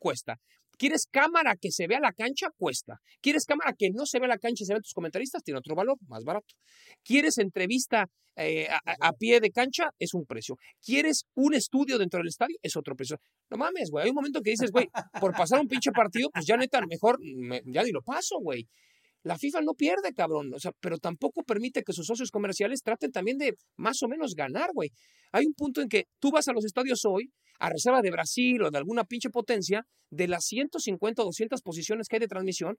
Cuesta. 0.00 0.40
¿Quieres 0.76 1.06
cámara 1.10 1.56
que 1.60 1.70
se 1.70 1.86
vea 1.86 2.00
la 2.00 2.12
cancha? 2.12 2.48
Cuesta. 2.56 2.98
¿Quieres 3.20 3.44
cámara 3.44 3.74
que 3.78 3.90
no 3.90 4.06
se 4.06 4.18
vea 4.18 4.28
la 4.28 4.38
cancha 4.38 4.62
y 4.62 4.66
se 4.66 4.72
vean 4.72 4.82
tus 4.82 4.92
comentaristas? 4.92 5.42
Tiene 5.42 5.58
otro 5.58 5.74
valor, 5.74 5.96
más 6.08 6.24
barato. 6.24 6.54
¿Quieres 7.02 7.38
entrevista 7.38 8.06
eh, 8.36 8.66
a, 9.00 9.12
pie 9.12 9.40
de 9.40 9.50
cancha? 9.50 9.90
Es 9.98 10.14
un 10.14 10.24
precio. 10.24 10.56
¿Quieres 10.84 11.24
un 11.34 11.54
estudio 11.54 11.98
dentro 11.98 12.18
del 12.18 12.28
estadio? 12.28 12.56
Es 12.62 12.76
otro 12.76 12.94
precio. 12.96 13.18
No 13.50 13.56
mames, 13.56 13.90
güey. 13.90 14.04
Hay 14.04 14.10
un 14.10 14.16
momento 14.16 14.40
que 14.40 14.50
dices, 14.50 14.70
güey, 14.70 14.88
por 15.20 15.32
pasar 15.34 15.60
un 15.60 15.68
pinche 15.68 15.92
partido, 15.92 16.30
pues 16.32 16.46
ya 16.46 16.56
neta, 16.56 16.80
mejor 16.86 17.18
me- 17.20 17.62
ya 17.66 17.82
ni 17.82 17.90
lo 17.90 18.02
paso, 18.02 18.38
güey. 18.40 18.66
La 19.24 19.38
FIFA 19.38 19.62
no 19.62 19.72
pierde, 19.72 20.12
cabrón, 20.14 20.52
o 20.54 20.60
sea, 20.60 20.72
pero 20.80 20.98
tampoco 20.98 21.42
permite 21.42 21.82
que 21.82 21.94
sus 21.94 22.06
socios 22.06 22.30
comerciales 22.30 22.82
traten 22.82 23.10
también 23.10 23.38
de 23.38 23.54
más 23.76 24.02
o 24.02 24.08
menos 24.08 24.34
ganar, 24.34 24.70
güey. 24.74 24.90
Hay 25.32 25.46
un 25.46 25.54
punto 25.54 25.80
en 25.80 25.88
que 25.88 26.04
tú 26.20 26.30
vas 26.30 26.46
a 26.48 26.52
los 26.52 26.64
estadios 26.64 27.00
hoy, 27.06 27.30
a 27.58 27.70
reserva 27.70 28.02
de 28.02 28.10
Brasil 28.10 28.62
o 28.62 28.70
de 28.70 28.76
alguna 28.76 29.04
pinche 29.04 29.30
potencia, 29.30 29.82
de 30.10 30.28
las 30.28 30.44
150 30.44 31.22
o 31.22 31.24
200 31.24 31.62
posiciones 31.62 32.06
que 32.06 32.16
hay 32.16 32.20
de 32.20 32.28
transmisión, 32.28 32.76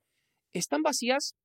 están 0.59 0.81
vacías 0.81 1.35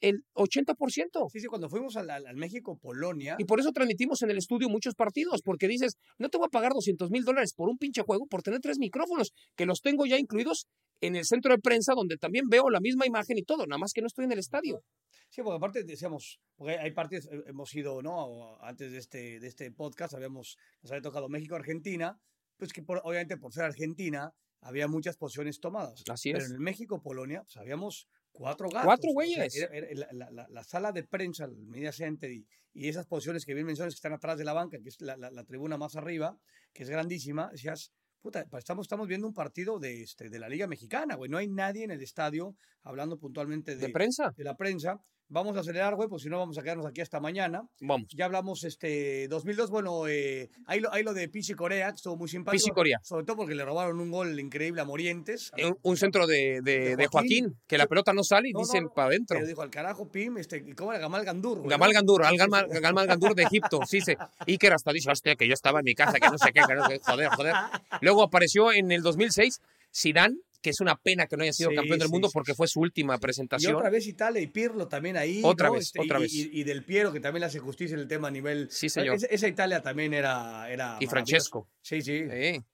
el 0.00 0.24
80%. 0.34 1.28
Sí, 1.30 1.40
sí, 1.40 1.46
cuando 1.46 1.68
fuimos 1.68 1.96
al, 1.96 2.10
al- 2.10 2.26
al 2.26 2.36
México-Polonia, 2.36 3.36
Y 3.38 3.44
por 3.44 3.60
eso 3.60 3.70
transmitimos 3.72 4.22
en 4.22 4.30
el 4.30 4.38
estudio 4.38 4.68
muchos 4.68 4.94
partidos, 4.94 5.42
porque 5.42 5.68
dices, 5.68 5.96
no 6.18 6.28
te 6.28 6.38
voy 6.38 6.46
a 6.46 6.50
pagar 6.50 6.72
200 6.72 7.10
mil 7.10 7.24
dólares 7.24 7.52
por 7.54 7.68
un 7.68 7.78
pinche 7.78 8.02
juego 8.02 8.26
por 8.26 8.42
tener 8.42 8.60
tres 8.60 8.78
micrófonos, 8.78 9.32
que 9.56 9.66
los 9.66 9.80
tengo 9.80 10.06
ya 10.06 10.18
incluidos 10.18 10.66
en 11.02 11.16
el 11.16 11.24
centro 11.24 11.52
de 11.54 11.58
prensa, 11.60 11.94
donde 11.94 12.16
también 12.16 12.44
veo 12.48 12.68
la 12.70 12.80
misma 12.80 13.06
imagen 13.06 13.38
y 13.38 13.42
todo, 13.42 13.66
nada 13.66 13.78
más 13.78 13.92
que 13.92 14.00
no 14.02 14.06
estoy 14.06 14.26
en 14.26 14.32
el 14.32 14.38
estadio. 14.38 14.82
Sí, 15.30 15.42
porque 15.42 15.56
aparte 15.56 15.84
decíamos, 15.84 16.38
porque 16.56 16.76
hay 16.78 16.92
partes, 16.92 17.26
eh, 17.30 17.42
hemos 17.46 17.74
ido, 17.74 18.02
¿no? 18.02 18.58
Antes 18.62 18.90
de 18.92 18.98
este, 18.98 19.38
de 19.40 19.46
este 19.46 19.70
podcast, 19.70 20.12
habíamos, 20.14 20.56
nos 20.82 20.90
había 20.92 21.02
tocado 21.02 21.28
México, 21.28 21.54
Argentina, 21.54 22.16
pues 22.56 22.72
que 22.72 22.82
por- 22.82 23.00
obviamente 23.04 23.36
por 23.38 23.52
ser 23.52 23.64
Argentina, 23.64 24.30
había 24.62 24.88
muchas 24.88 25.16
posiciones 25.16 25.58
tomadas. 25.60 26.02
Así 26.10 26.32
Pero 26.32 26.44
es. 26.44 26.50
en 26.50 26.56
el 26.56 26.60
México, 26.60 27.00
Polonia, 27.00 27.42
pues 27.44 27.56
habíamos 27.56 28.06
cuatro 28.32 28.68
gatos. 28.68 28.84
Cuatro 28.84 29.10
güeyes. 29.12 29.54
era- 29.56 29.74
era 29.76 29.86
la, 29.94 30.08
la- 30.12 30.30
la- 30.30 30.46
la 30.48 30.64
sala 30.64 30.92
de 30.92 31.04
prensa, 31.04 31.44
el 31.44 31.56
media 31.66 31.92
center 31.92 32.30
y, 32.30 32.46
y 32.72 32.88
esas 32.88 33.06
posiciones 33.06 33.44
que 33.44 33.54
bien 33.54 33.66
mencionas 33.66 33.94
que 33.94 33.98
están 33.98 34.12
atrás 34.12 34.38
de 34.38 34.44
la 34.44 34.52
banca, 34.52 34.78
que 34.82 34.88
es 34.88 35.00
la, 35.00 35.16
la- 35.16 35.44
tribuna 35.44 35.76
más 35.76 35.96
arriba, 35.96 36.36
que 36.72 36.82
es 36.84 36.90
grandísima, 36.90 37.48
decías, 37.50 37.92
puta, 38.22 38.44
estamos, 38.58 38.84
estamos 38.84 39.08
viendo 39.08 39.26
un 39.26 39.34
partido 39.34 39.78
de, 39.78 40.02
este, 40.02 40.28
de 40.28 40.38
la 40.38 40.48
Liga 40.48 40.66
Mexicana, 40.66 41.16
güey. 41.16 41.30
No 41.30 41.38
hay 41.38 41.48
nadie 41.48 41.84
en 41.84 41.90
el 41.90 42.02
estadio 42.02 42.54
hablando 42.82 43.18
puntualmente 43.18 43.76
De 43.76 43.88
prensa, 43.92 44.30
de 44.36 44.44
la 44.44 44.54
prensa. 44.56 45.00
Vamos 45.32 45.56
a 45.56 45.60
acelerar, 45.60 45.94
güey, 45.94 46.08
pues 46.08 46.22
si 46.22 46.28
no 46.28 46.38
vamos 46.38 46.58
a 46.58 46.62
quedarnos 46.62 46.86
aquí 46.86 47.00
hasta 47.00 47.20
mañana. 47.20 47.62
vamos. 47.80 48.08
Ya 48.12 48.24
hablamos, 48.24 48.64
este, 48.64 49.28
2002, 49.28 49.70
bueno, 49.70 50.08
eh, 50.08 50.50
ahí, 50.66 50.80
lo, 50.80 50.92
ahí 50.92 51.02
lo 51.04 51.14
de 51.14 51.28
Pichi 51.28 51.54
Corea, 51.54 51.88
que 51.90 51.96
estuvo 51.96 52.16
muy 52.16 52.28
simpático. 52.28 52.60
Pichi 52.60 52.70
Corea. 52.74 52.98
Sobre 53.04 53.24
todo 53.24 53.36
porque 53.36 53.54
le 53.54 53.64
robaron 53.64 54.00
un 54.00 54.10
gol 54.10 54.38
increíble 54.40 54.80
a 54.80 54.84
Morientes. 54.84 55.52
Un, 55.64 55.78
un 55.82 55.96
centro 55.96 56.26
de, 56.26 56.60
de- 56.62 56.80
De 56.80 56.96
de 56.96 57.06
Joaquín, 57.06 57.44
Joaquín. 57.44 57.60
que 57.68 57.78
la 57.78 57.86
pelota 57.86 58.12
no 58.12 58.24
sale 58.24 58.48
y 58.48 58.52
No, 58.52 58.60
dicen 58.60 58.84
no, 58.84 58.90
para 58.92 59.08
adentro. 59.08 59.36
Pero 59.36 59.46
dijo 59.46 59.62
al 59.62 59.70
carajo, 59.70 60.08
Pim, 60.10 60.36
este, 60.38 60.58
¿y 60.66 60.72
¿cómo 60.72 60.90
era 60.92 61.00
Gamal 61.00 61.24
Gandur? 61.24 61.58
güey, 61.58 61.70
Gamal? 61.70 61.92
Gandur, 61.92 62.24
al 62.24 62.36
Gamal. 62.36 62.66
Gamal 62.68 63.06
Gandur 63.06 63.34
de 63.36 63.44
Egipto, 63.44 63.80
sí, 63.86 64.00
sí. 64.00 64.14
Iker 64.48 64.72
hasta 64.72 64.92
dice, 64.92 65.10
hostia, 65.12 65.36
que 65.36 65.46
yo 65.46 65.54
estaba 65.54 65.78
en 65.78 65.84
mi 65.84 65.94
casa, 65.94 66.18
que 66.18 66.28
no 66.28 66.38
sé 66.38 66.52
qué, 66.52 66.60
que 66.66 66.74
no 66.74 66.86
sé, 66.88 66.98
joder, 67.04 67.28
joder. 67.28 67.54
Luego 68.00 68.22
apareció 68.24 68.72
en 68.72 68.90
el 68.90 69.02
2006 69.02 69.60
Zidane, 69.94 70.36
que 70.62 70.70
es 70.70 70.80
una 70.80 70.96
pena 70.96 71.26
que 71.26 71.36
no 71.36 71.42
haya 71.42 71.52
sido 71.52 71.70
Sí, 71.70 71.76
campeón 71.76 71.98
del 71.98 72.08
sí, 72.08 72.12
mundo 72.12 72.28
sí, 72.28 72.32
porque 72.34 72.54
fue 72.54 72.68
su 72.68 72.80
última 72.80 73.14
Y 73.16 73.18
presentación. 73.18 73.74
otra 73.76 73.90
vez 73.90 74.06
Italia 74.06 74.40
y 74.42 74.46
Pirlo 74.46 74.88
también 74.88 75.16
ahí. 75.16 75.40
Otra 75.44 75.68
¿no? 75.68 75.74
vez, 75.74 75.86
Este, 75.86 76.00
otra 76.00 76.18
y- 76.18 76.22
vez. 76.22 76.32
Y, 76.34 76.50
y 76.60 76.64
del 76.64 76.84
Piero, 76.84 77.12
que 77.12 77.20
también 77.20 77.40
le 77.40 77.46
hace 77.46 77.58
justicia 77.58 77.94
en 77.94 78.00
el 78.00 78.08
tema 78.08 78.28
a 78.28 78.30
nivel. 78.30 78.68
Sí, 78.70 78.88
señor. 78.88 79.14
Esa, 79.16 79.26
esa 79.26 79.48
Italia 79.48 79.82
también 79.82 80.12
era. 80.14 80.70
era 80.70 80.96
Y. 81.00 81.06
Francesco. 81.06 81.68
Sí, 81.82 82.02
sí. 82.02 82.24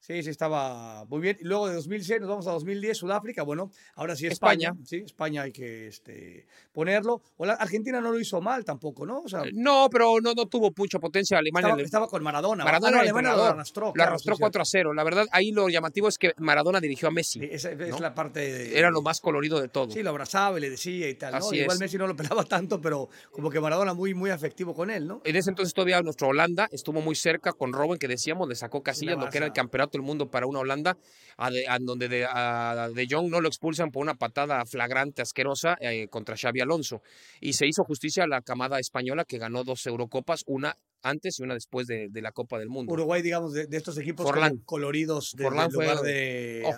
Sí. 0.01 0.23
Sí, 0.23 0.31
estaba 0.31 1.05
muy 1.07 1.21
bien. 1.21 1.37
Y 1.41 1.45
luego 1.45 1.69
de 1.69 1.75
2006 1.77 2.21
nos 2.21 2.29
vamos 2.29 2.47
a 2.47 2.53
2010, 2.53 2.97
Sudáfrica. 2.99 3.43
Bueno, 3.45 3.71
ahora 3.95 4.17
sí 4.17 4.27
España. 4.27 4.69
España. 4.71 4.85
Sí, 4.87 4.97
España 5.05 5.43
hay 5.43 5.53
que 5.53 5.87
este, 5.89 6.47
ponerlo. 6.73 7.23
O 7.37 7.47
la- 7.47 7.55
Argentina 7.55 8.01
no 8.01 8.11
lo 8.13 8.19
hizo 8.21 8.41
mal 8.41 8.65
tampoco, 8.65 9.07
¿no? 9.07 9.21
O 9.21 9.29
sea, 9.29 9.43
No, 9.53 9.89
pero 9.91 10.21
no, 10.21 10.35
no 10.35 10.47
tuvo 10.47 10.73
mucha 10.77 10.99
potencia 10.99 11.39
Alemania. 11.39 11.69
estaba, 11.69 11.77
le- 11.79 11.85
estaba 11.85 12.09
con 12.09 12.23
Maradona. 12.23 12.65
Maradona 12.65 12.89
Ah, 12.89 12.97
no, 12.97 13.01
Alemania 13.01 13.35
lo 13.37 13.45
arrastró. 13.45 13.87
Lo 13.87 13.93
claro, 13.93 14.11
arrastró 14.11 14.35
sí, 14.35 14.41
4 14.41 14.63
a 14.63 14.65
0. 14.65 14.95
La 14.95 15.05
verdad, 15.05 15.27
ahí 15.31 15.53
lo 15.53 15.69
llamativo 15.69 16.09
es 16.09 16.19
que 16.19 16.33
Maradona 16.39 16.81
dirigió 16.81 17.09
a 17.09 17.11
Messi. 17.11 17.41
Esa 17.43 17.71
es 17.85 17.91
¿no? 17.91 17.99
la 18.01 18.15
parte 18.15 18.41
de- 18.41 18.79
Era 18.79 18.91
lo 18.91 19.03
más 19.03 19.21
colorido 19.21 19.61
de 19.61 19.69
todo. 19.69 19.91
Sí, 19.91 20.03
lo 20.03 20.11
abrazaba 20.11 20.59
y 20.59 20.61
le 20.61 20.71
decía 20.71 21.09
y 21.09 21.15
tal. 21.15 21.33
¿no? 21.33 21.39
Así 21.39 21.57
Igual 21.59 21.75
es. 21.77 21.81
Messi 21.81 21.99
no 21.99 22.07
lo 22.07 22.17
pelaba 22.17 22.45
tanto, 22.49 22.81
pero 22.81 23.09
como 23.31 23.51
que 23.51 23.61
Maradona 23.61 23.95
muy, 23.95 24.15
muy 24.15 24.31
afectivo 24.31 24.75
con 24.75 24.91
él, 24.91 25.07
¿no? 25.07 25.21
En 25.25 25.37
ese 25.37 25.51
entonces 25.51 25.73
todavía 25.75 26.01
nuestra 26.03 26.29
Holanda 26.29 26.69
estuvo 26.73 27.01
muy 27.01 27.15
cerca 27.15 27.53
con 27.53 27.73
Robben, 27.73 27.99
que 27.99 28.09
decíamos, 28.09 28.49
le 28.49 28.55
sacó 28.55 28.83
casillas 28.83 29.19
lo 29.19 29.29
que 29.29 29.39
era 29.39 29.47
el 29.47 29.53
campeonato 29.53 29.93
del 29.99 30.03
mundo 30.03 30.31
para 30.31 30.47
una 30.47 30.61
Holanda, 30.61 30.97
a 31.37 31.51
de, 31.51 31.67
a 31.69 31.79
donde 31.81 32.09
de, 32.09 32.27
a 32.29 32.89
de 32.95 33.07
Jong 33.11 33.29
no 33.31 33.41
lo 33.41 33.49
expulsan 33.49 33.91
por 33.91 34.03
una 34.03 34.15
patada 34.15 34.65
flagrante, 34.67 35.23
asquerosa, 35.23 35.77
eh, 35.81 36.09
contra 36.09 36.37
Xavi 36.37 36.61
Alonso. 36.61 37.03
Y 37.41 37.53
se 37.55 37.67
hizo 37.67 37.85
justicia 37.85 38.25
a 38.25 38.27
la 38.27 38.41
camada 38.43 38.79
española 38.79 39.25
que 39.25 39.39
ganó 39.39 39.65
dos 39.65 39.87
Eurocopas, 39.87 40.43
una 40.47 40.77
antes 41.03 41.39
y 41.39 41.43
una 41.45 41.55
después 41.55 41.87
de, 41.87 42.09
de 42.11 42.23
la 42.23 42.33
Copa 42.33 42.59
del 42.59 42.69
Mundo. 42.69 42.93
Uruguay, 42.93 43.23
digamos, 43.23 43.53
de, 43.53 43.67
de 43.67 43.77
estos 43.77 43.97
equipos 43.99 44.27
Forlán. 44.27 44.57
coloridos 44.65 45.33
de, 45.37 45.45
Forlán 45.45 45.67
en 45.67 45.73
lugar 45.73 45.97
fue- 45.99 46.09
de... 46.13 46.63
Oh. 46.67 46.75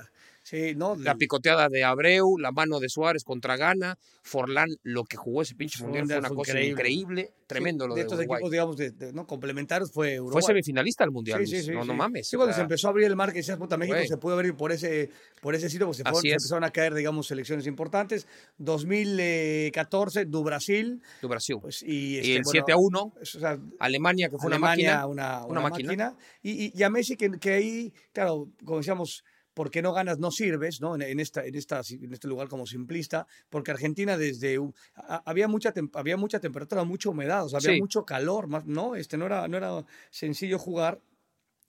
Sí, 0.48 0.74
¿no? 0.74 0.96
La 0.96 1.14
picoteada 1.16 1.68
de 1.68 1.84
Abreu, 1.84 2.38
la 2.38 2.52
mano 2.52 2.80
de 2.80 2.88
Suárez 2.88 3.22
contra 3.22 3.58
Ghana, 3.58 3.98
Forlán, 4.22 4.70
lo 4.82 5.04
que 5.04 5.18
jugó 5.18 5.42
ese 5.42 5.54
pinche 5.54 5.76
Fue 5.78 5.88
mundial 5.88 6.06
fue 6.06 6.14
un- 6.14 6.18
una 6.20 6.28
fue 6.28 6.36
cosa 6.38 6.52
increíble. 6.52 6.70
increíble, 6.72 7.32
tremendo 7.46 7.84
Sí, 7.84 7.88
lo 7.90 7.94
de 7.94 8.00
de, 8.00 8.02
estos 8.06 8.18
Uruguay. 8.20 8.36
equipos, 8.38 8.50
digamos, 8.50 8.76
de, 8.78 8.90
de- 8.92 9.12
¿no? 9.12 9.26
complementarios 9.26 9.92
fue 9.92 10.16
Fue 10.16 10.20
Uruguay. 10.20 10.42
semifinalista 10.46 11.04
el 11.04 11.10
mundial, 11.10 11.46
Sí, 11.46 11.62
sí, 11.62 11.70
no, 11.70 11.84
no 11.84 11.92
mames. 11.92 12.28
Sí, 12.28 12.36
o 12.36 12.38
cuando 12.38 12.54
se 12.54 12.62
empezó 12.62 12.86
a 12.86 12.90
abrir 12.92 13.06
el 13.08 13.14
mar, 13.16 13.30
que 13.32 13.40
decías, 13.40 13.58
puta, 13.58 13.76
México 13.76 13.98
se 14.08 14.16
pudo 14.16 14.34
abrir 14.34 14.54
por 14.54 14.72
ese, 14.72 15.10
por 15.42 15.54
ese 15.54 15.68
sitio, 15.68 15.86
porque 15.86 15.98
se, 15.98 16.02
fueron- 16.04 16.22
se 16.22 16.28
empezaron 16.30 16.64
a 16.64 16.70
caer, 16.70 16.94
digamos, 16.94 17.26
selecciones 17.26 17.66
importantes. 17.66 18.26
2014, 18.56 20.24
du 20.24 20.42
Brasil, 20.42 21.02
tu 21.20 21.28
Brasil. 21.28 21.56
pues, 21.60 21.82
y, 21.82 22.14
y 22.14 22.16
este, 22.18 22.36
el 22.36 22.42
bueno, 22.42 22.50
7 22.52 22.72
a 22.72 22.76
1, 22.76 23.12
o 23.20 23.24
sea, 23.24 23.58
Alemania, 23.78 24.28
que 24.30 24.38
fue 24.38 24.46
una 24.48 24.58
máquina. 24.58 25.06
una, 25.06 25.44
una 25.44 25.46
una 25.46 25.60
máquina. 25.68 25.88
máquina. 25.88 26.16
Y, 26.42 26.66
y- 26.66 26.72
y 26.74 26.82
a 26.82 26.90
Messi, 26.90 27.16
que, 27.16 27.30
que 27.38 27.50
ahí, 27.52 27.92
claro, 28.12 28.48
como 28.64 28.78
decíamos, 28.78 29.24
porque 29.58 29.82
no 29.82 29.92
ganas, 29.92 30.18
no 30.20 30.30
sirves, 30.30 30.80
¿no? 30.80 30.94
En, 30.94 31.02
en 31.02 31.18
esta, 31.18 31.44
en, 31.44 31.56
esta, 31.56 31.80
en 31.90 32.12
este 32.12 32.28
lugar 32.28 32.46
como 32.48 32.64
simplista, 32.64 33.26
porque 33.50 33.72
Argentina 33.72 34.16
desde... 34.16 34.56
a- 34.94 35.20
había, 35.26 35.48
mucha 35.48 35.74
había 35.94 36.16
mucha 36.16 36.38
temperatura, 36.38 36.84
mucha 36.84 37.08
humedad, 37.10 37.44
o 37.44 37.48
sea, 37.48 37.56
había 37.58 37.72
Sí. 37.72 37.80
mucho 37.80 38.04
calor, 38.04 38.46
más, 38.46 38.66
¿no? 38.66 38.94
Este, 38.94 39.16
no, 39.18 39.26
era, 39.26 39.48
no 39.48 39.56
era 39.56 39.84
sencillo 40.10 40.60
jugar, 40.60 41.00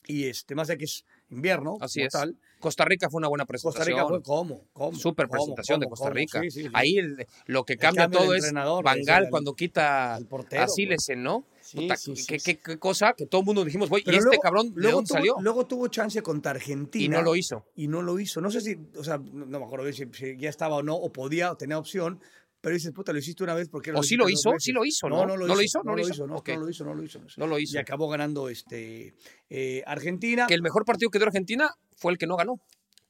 y 0.06 0.26
este, 0.26 0.54
más 0.54 0.68
de 0.68 0.78
que 0.78 0.86
es 0.86 1.04
invierno, 1.32 1.78
Así 1.82 2.02
es. 2.04 2.14
tal. 2.14 2.38
Costa 2.60 2.86
Rica 2.86 3.10
fue 3.10 3.18
una 3.18 3.28
buena 3.28 3.46
Costa 3.46 3.70
presentación. 3.70 3.98
Rica 3.98 4.08
fue 4.08 4.22
como, 4.22 4.66
como. 4.72 4.96
Súper 4.98 5.28
cómo, 5.28 5.38
presentación 5.40 5.80
de 5.80 5.86
cómo, 5.86 5.90
Costa 5.92 6.06
cómo, 6.10 6.16
Rica. 6.16 6.42
sí, 6.42 6.52
sí, 6.52 6.62
sí. 6.64 6.70
Ahí 6.74 6.98
el- 6.98 7.26
lo 7.48 7.64
que 7.64 7.76
cambia 7.78 8.08
de 8.08 8.16
todo 8.16 8.36
es 8.36 8.46
era 8.46 9.30
cuando 9.32 9.54
quita 9.56 10.16
a 10.16 10.68
Silesen, 10.68 11.24
¿no? 11.24 11.44
Sí, 11.70 11.78
Puta, 11.78 11.96
sí, 11.98 12.16
sí, 12.16 12.26
qué, 12.26 12.40
sí. 12.40 12.56
qué- 12.56 12.62
qué 12.62 12.80
cosa 12.80 13.14
que 13.16 13.28
todo 13.28 13.42
el 13.42 13.46
mundo 13.46 13.64
dijimos, 13.64 13.90
güey, 13.90 14.02
¿y 14.04 14.10
este 14.10 14.24
luego- 14.24 14.42
cabrón 14.42 14.74
de 14.74 14.82
luego 14.82 14.96
dónde 14.98 15.08
tuvo- 15.10 15.18
salió? 15.18 15.36
Luego 15.40 15.68
tuvo 15.68 15.88
chance 15.90 16.22
contra 16.24 16.50
Argentina. 16.52 17.06
Y 17.06 17.08
no 17.10 17.22
lo 17.22 17.36
hizo. 17.36 17.66
y 17.76 17.88
no 17.88 18.02
lo 18.02 18.20
hizo. 18.20 18.42
No 18.42 18.50
sé 18.50 18.62
si, 18.62 18.76
o 18.98 19.04
sea, 19.04 19.20
no, 19.20 19.46
me 19.60 19.64
acuerdo 19.66 19.92
si, 19.94 20.06
si 20.12 20.36
ya 20.38 20.50
estaba 20.50 20.78
o 20.78 20.82
no, 20.84 20.96
o 20.96 21.12
podía, 21.14 21.52
o 21.52 21.58
tenía 21.58 21.78
opción, 21.78 22.20
pero 22.60 22.74
dices, 22.74 22.92
puta, 22.92 23.14
lo 23.14 23.20
hiciste 23.20 23.44
una 23.44 23.54
vez 23.54 23.70
porque... 23.70 23.92
O 23.92 24.02
sí 24.02 24.16
lo 24.16 24.28
hizo, 24.30 24.52
sí 24.58 24.72
lo 24.72 24.84
hizo, 24.84 25.08
¿no? 25.10 25.18
No, 25.28 25.38
no 25.38 25.46
lo 25.46 25.62
hizo, 25.62 25.82
no 25.84 25.96
lo 25.96 26.02
hizo, 26.02 26.26
no, 26.26 26.34
lo 26.34 26.70
hizo, 26.70 26.84
no 26.86 26.94
lo 26.96 27.04
hizo. 27.04 27.20
No 27.38 27.46
lo 27.48 27.60
Y 27.60 27.64
hizo. 27.64 27.80
acabó 27.80 28.10
ganando 28.10 28.50
este, 28.50 29.14
eh, 29.50 29.84
Argentina. 29.86 30.48
Que 30.48 30.56
el 30.56 30.62
mejor 30.64 30.86
partido 30.86 31.12
que 31.12 31.20
dio 31.20 31.28
Argentina 31.28 31.70
fue 31.96 32.12
el 32.14 32.18
que 32.18 32.26
no 32.26 32.36
ganó. 32.36 32.60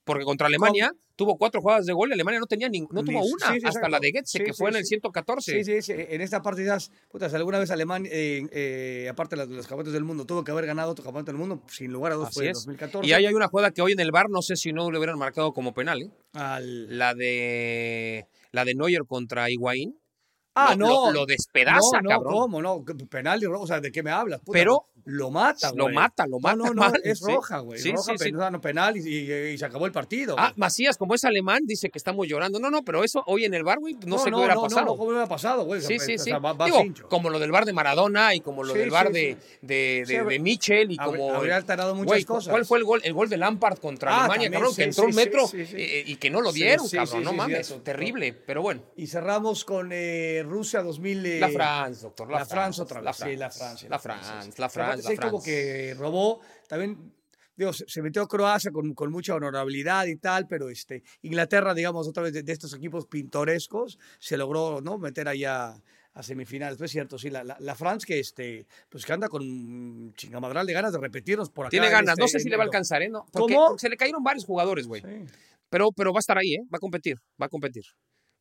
Porque 0.10 0.26
contra 0.26 0.48
Alemania 0.48 0.92
tuvo 1.16 1.38
cuatro 1.38 1.62
jugadas 1.62 1.86
de 1.86 1.94
gol 1.94 2.10
y 2.10 2.14
Alemania 2.14 2.40
no 2.40 2.48
tenía 2.48 2.68
ni, 2.68 2.80
no 2.80 3.04
tuvo 3.04 3.22
una, 3.22 3.54
sí, 3.54 3.60
hasta 3.64 3.88
la 3.90 4.00
de 4.00 4.12
Goetze, 4.12 4.40
Sí, 4.40 4.44
que 4.44 4.54
fue 4.54 4.72
en 4.72 4.78
el 4.78 4.84
sí. 4.84 4.96
114. 4.96 5.52
Sí, 5.52 5.64
sí, 5.64 5.82
sí, 5.84 5.94
en 5.96 6.22
esta 6.22 6.42
parte 6.42 6.64
dices, 6.64 6.92
puta, 7.12 7.30
si 7.30 7.36
alguna 7.36 7.60
vez 7.60 7.70
Alemania, 7.70 8.10
eh, 8.12 8.48
eh, 8.52 9.08
aparte 9.08 9.36
de 9.36 9.46
los 9.46 9.68
campeonatos 9.68 9.94
del 9.94 10.04
mundo, 10.04 10.26
tuvo 10.26 10.44
que 10.44 10.50
haber 10.50 10.66
ganado 10.66 10.92
otro 10.92 11.04
campeonato 11.04 11.32
del 11.32 11.40
mundo, 11.40 11.62
sin 11.68 11.92
lugar 11.92 12.14
a 12.14 12.16
dudas 12.16 12.30
Así 12.30 12.40
fue 12.40 12.46
en 12.46 12.52
es. 12.52 12.58
2014. 12.58 13.08
Y 13.08 13.14
ahí 13.14 13.28
hay 13.28 13.34
una 13.36 13.50
jugada 13.50 13.70
que 13.70 13.84
hoy 13.84 13.92
en 13.92 14.00
el 14.00 14.12
bar 14.12 14.32
no 14.32 14.42
sé 14.42 14.56
si 14.56 14.74
no 14.74 14.90
le 14.90 14.98
hubieran 14.98 15.20
marcado 15.20 15.54
como 15.54 15.76
penal, 15.76 16.02
¿eh? 16.02 16.10
al... 16.34 16.98
La 16.98 17.14
de 17.14 18.26
la 18.52 18.66
de 18.66 18.74
Neuer 18.74 19.06
contra 19.06 19.50
Higuaín. 19.52 19.99
Ah, 20.68 20.76
lo, 20.76 20.88
no. 20.88 21.06
Lo, 21.12 21.20
lo 21.22 21.26
despedaza, 21.26 22.02
no, 22.02 22.02
no, 22.02 22.10
cabrón. 22.10 22.34
¿cómo? 22.34 22.62
No, 22.62 22.84
penal 23.10 23.42
y 23.42 23.46
roja, 23.46 23.64
o 23.64 23.68
sea, 23.68 23.80
¿de 23.80 23.92
qué 23.92 24.04
me 24.04 24.12
hablas? 24.12 24.40
Puta, 24.42 24.58
Pero 24.58 24.86
lo 25.06 25.32
mata, 25.32 25.72
Lo 25.74 25.86
güey. 25.86 25.96
mata, 25.96 26.28
lo 26.28 26.40
mata. 26.40 26.56
No, 26.56 26.66
no, 26.66 26.74
no, 26.74 26.82
mal, 26.82 27.02
es 27.04 27.22
roja, 27.22 27.60
güey. 27.60 27.80
Sí, 27.80 27.92
roja, 27.92 28.12
sí, 28.12 28.18
sí. 28.18 28.24
penal, 28.26 28.52
no, 28.52 28.62
penal 28.62 28.96
y, 28.98 29.00
y- 29.00 29.34
y 29.54 29.58
se 29.58 29.66
acabó 29.66 29.86
el 29.88 29.92
partido. 29.92 30.36
Ah, 30.38 30.48
güey. 30.50 30.54
Macías, 30.58 30.98
como 30.98 31.16
es 31.16 31.24
alemán, 31.26 31.62
dice 31.66 31.90
que 31.90 31.98
estamos 31.98 32.28
llorando. 32.28 32.60
No, 32.60 32.70
no, 32.70 32.84
pero 32.84 33.04
eso 33.04 33.24
hoy 33.26 33.46
en 33.46 33.54
el 33.56 33.64
bar, 33.64 33.80
güey, 33.80 33.96
no, 34.06 34.18
sé 34.20 34.26
qué 34.26 34.32
no, 34.32 34.38
hubiera 34.38 34.54
no, 34.56 34.64
pasado. 34.64 34.86
No, 34.86 34.92
¿cómo 34.98 35.10
hubiera 35.10 35.26
pasado, 35.28 35.64
güey? 35.66 35.82
Sí, 35.82 35.96
O 35.96 35.98
sea, 36.00 36.06
sí, 36.06 36.18
sí. 36.20 36.24
sea, 36.26 36.38
va- 36.40 36.54
va 36.54 36.66
Digo, 36.66 36.84
como 37.10 37.30
lo 37.32 37.40
del 37.40 37.52
bar 37.52 37.66
de 37.66 37.74
Maradona 37.74 38.36
y 38.36 38.42
como 38.42 38.64
lo 38.64 38.74
del 38.74 38.92
bar 38.92 39.12
de, 39.12 39.38
de, 39.64 40.04
de, 40.06 40.40
Michel 40.40 40.92
y 40.92 40.98
como... 40.98 41.34
habría 41.34 41.56
alterado 41.56 41.96
muchas 41.96 42.24
cosas. 42.26 42.52
¿Cuál 42.52 42.66
fue 42.66 42.78
el 42.78 42.84
gol? 42.84 43.02
El 43.04 43.14
gol 43.14 43.30
de 43.30 43.38
Lampard 43.38 43.80
contra 43.80 44.12
Ah, 44.12 44.20
Alemania, 44.26 44.52
cabrón, 44.52 44.76
que 44.76 44.84
entró 44.84 45.06
un 45.06 45.16
metro 45.16 45.50
eh, 45.54 46.04
y 46.06 46.16
que 46.18 46.30
no 46.30 46.42
lo 46.42 46.52
dieron, 46.52 46.88
cabrón. 46.88 47.24
no 47.24 47.34
mames, 47.34 47.74
terrible. 47.84 48.34
Pero 48.34 48.62
bueno, 48.62 48.82
Y 48.96 49.08
cerramos 49.08 49.66
con 49.66 49.90
eh, 49.92 50.44
Rusia 50.50 50.82
2000. 50.82 51.26
eh, 51.26 51.40
la 51.40 51.50
France, 51.50 52.02
doctor. 52.02 52.30
La, 52.30 52.40
La 52.40 52.46
France 52.46 52.82
otra 52.82 53.02
vez. 53.02 53.06
La 53.06 53.14
sí, 53.14 53.36
la 53.36 53.50
France, 53.50 53.88
France. 53.88 53.90
La 53.90 54.00
France, 54.00 54.28
la 54.30 54.66
O 54.66 54.70
sea, 54.70 54.70
France, 54.70 55.16
la 55.16 55.22
como 55.22 55.42
France. 55.42 55.52
que 55.52 55.94
robó. 55.98 56.42
También 56.68 57.14
digo, 57.60 57.74
se, 57.74 58.02
metió 58.02 58.26
Croacia 58.28 58.72
con, 58.72 58.94
con, 58.94 59.12
mucha 59.12 59.36
honorabilidad 59.36 60.06
y 60.06 60.16
tal, 60.16 60.48
pero 60.48 60.70
este, 60.70 61.04
Inglaterra, 61.24 61.74
digamos, 61.74 62.08
otra 62.08 62.24
vez 62.24 62.32
de, 62.34 62.42
de 62.44 62.54
estos 62.54 62.74
equipos 62.74 63.06
pintorescos, 63.06 64.00
se 64.18 64.38
logró 64.38 64.80
¿no? 64.82 64.98
meter 64.98 65.28
allá 65.28 65.76
a 66.14 66.24
semifinales. 66.24 66.80
Es 66.80 66.92
cierto, 66.92 67.18
sí, 67.20 67.30
la, 67.30 67.44
la, 67.44 67.58
la, 67.60 67.76
France 67.76 68.08
que, 68.08 68.20
este, 68.20 68.66
pues 68.88 69.06
que 69.06 69.12
anda 69.12 69.28
con 69.28 70.14
chingamadral 70.16 70.66
de 70.66 70.74
ganas 70.74 70.94
de 70.94 71.00
repetirnos 71.00 71.50
por 71.50 71.66
acá. 71.66 71.72
Tiene 71.72 71.90
ganas, 71.90 72.14
este, 72.14 72.22
no 72.22 72.28
sé 72.30 72.40
si 72.40 72.50
le 72.50 72.56
va 72.56 72.64
a 72.64 72.66
alcanzar, 72.66 73.02
¿eh? 73.02 73.10
No, 73.10 73.26
porque 73.32 73.54
¿Cómo? 73.54 73.78
se 73.78 73.90
le 73.90 73.98
cayeron 73.98 74.24
varios 74.24 74.46
jugadores, 74.46 74.88
güey. 74.88 75.02
Sí. 75.02 75.26
Pero, 75.70 75.92
pero 75.92 76.14
va 76.14 76.20
a 76.20 76.22
estar 76.22 76.38
ahí, 76.38 76.56
¿eh? 76.56 76.64
Va 76.74 76.78
a 76.78 76.80
competir, 76.80 77.18
va 77.42 77.48
a 77.48 77.50
competir 77.50 77.84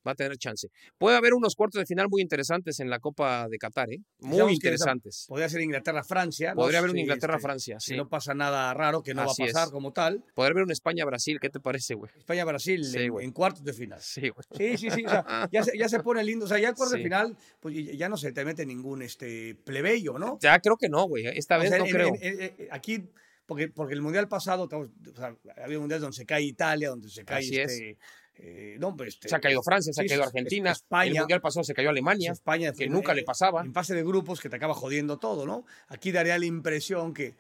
va 0.07 0.13
a 0.13 0.15
tener 0.15 0.37
chance. 0.39 0.69
Puede 0.99 1.17
haber 1.17 1.35
unos 1.35 1.55
cuartos 1.55 1.81
de 1.81 1.87
final 1.87 2.09
muy 2.09 2.23
interesantes 2.23 2.81
en 2.81 2.89
la 2.91 2.99
Copa 2.99 3.49
de 3.49 3.59
Qatar, 3.59 3.91
¿eh? 3.93 3.99
Muy 4.21 4.53
interesantes. 4.55 5.25
Podría 5.29 5.49
ser 5.49 5.61
Inglaterra-Francia. 5.61 6.55
Podría 6.55 6.79
¿no? 6.81 6.85
haber 6.85 6.91
un 6.93 6.99
Inglaterra-Francia, 6.99 7.77
este, 7.77 7.85
sí. 7.87 7.93
Si 7.93 7.97
no 7.97 8.09
pasa 8.09 8.35
nada 8.35 8.73
raro, 8.75 9.03
que 9.03 9.15
no 9.15 9.23
Así 9.23 9.43
va 9.43 9.49
a 9.49 9.53
pasar 9.53 9.67
es. 9.69 9.73
como 9.73 9.93
tal. 9.93 10.25
Podría 10.35 10.53
haber 10.53 10.65
un 10.65 10.71
España-Brasil, 10.71 11.39
¿qué 11.41 11.51
te 11.51 11.61
parece, 11.61 11.95
güey? 11.95 12.11
España-Brasil 12.17 12.85
Sí, 12.85 12.99
en, 13.21 13.33
cuartos 13.33 13.65
de 13.65 13.73
final. 13.73 14.01
Sí, 14.01 14.29
güey. 14.31 14.77
Sí, 14.77 14.77
sí, 14.79 14.91
sí. 14.95 15.05
O 15.07 15.11
sea, 15.11 15.49
ya, 15.53 15.63
se, 15.65 15.77
ya 15.79 15.89
se 15.89 16.01
pone 16.01 16.23
lindo. 16.25 16.45
O 16.45 16.49
sea, 16.49 16.59
ya 16.59 16.69
en 16.71 16.75
cuartos 16.75 16.97
de 16.97 17.03
final, 17.03 17.37
pues 17.61 17.75
ya- 17.97 18.09
no 18.09 18.17
se 18.17 18.33
te 18.33 18.45
mete 18.45 18.65
ningún 18.65 19.03
este, 19.03 19.55
plebeyo, 19.55 20.19
¿no? 20.19 20.39
Ya 20.41 20.59
creo 20.61 20.77
que 20.77 20.89
no, 20.89 21.07
güey. 21.07 21.27
Esta 21.27 21.57
O 21.59 21.61
vez 21.61 21.69
sea, 21.71 21.79
no 21.79 21.85
en- 21.87 21.91
creo. 21.93 22.09
en- 22.09 22.23
en- 22.23 22.41
en- 22.59 22.69
aquí, 22.71 23.05
porque, 23.47 23.69
porque 23.69 23.95
el 23.95 24.03
mundial 24.03 24.29
pasado, 24.29 24.69
o 24.71 24.89
sea, 25.17 25.35
había 25.65 25.79
mundiales 25.79 26.03
donde 26.03 26.17
se 26.17 26.27
cae 26.27 26.43
Italia, 26.43 26.91
donde 26.91 27.09
se 27.09 27.25
cae 27.25 27.41
este, 27.63 27.99
eh, 28.41 28.77
no, 28.79 28.97
pues, 28.97 29.11
este, 29.11 29.29
se 29.29 29.37
ha 29.37 29.41
caído 29.41 29.63
Francia, 29.63 29.93
se 29.93 30.03
ha 30.03 30.07
caído 30.07 30.23
Argentina. 30.25 30.71
España. 30.71 31.11
El 31.11 31.19
mundial 31.19 31.41
pasado 31.41 31.65
se 31.65 31.75
cayó 31.75 31.91
Alemania, 31.91 32.33
España 32.33 32.71
que 32.73 32.87
fue- 32.87 32.89
nunca 32.89 33.15
le 33.15 33.23
eh, 33.23 33.25
pasaba. 33.25 33.63
En 33.63 33.73
fase 33.75 33.95
de 33.95 34.03
grupos 34.05 34.41
que 34.41 34.49
te 34.49 34.57
acaba 34.57 34.75
jodiendo 34.75 35.19
todo, 35.19 35.45
¿no? 35.47 35.65
Aquí 35.89 36.13
daría 36.13 36.39
la 36.39 36.47
impresión 36.47 37.15
que, 37.15 37.35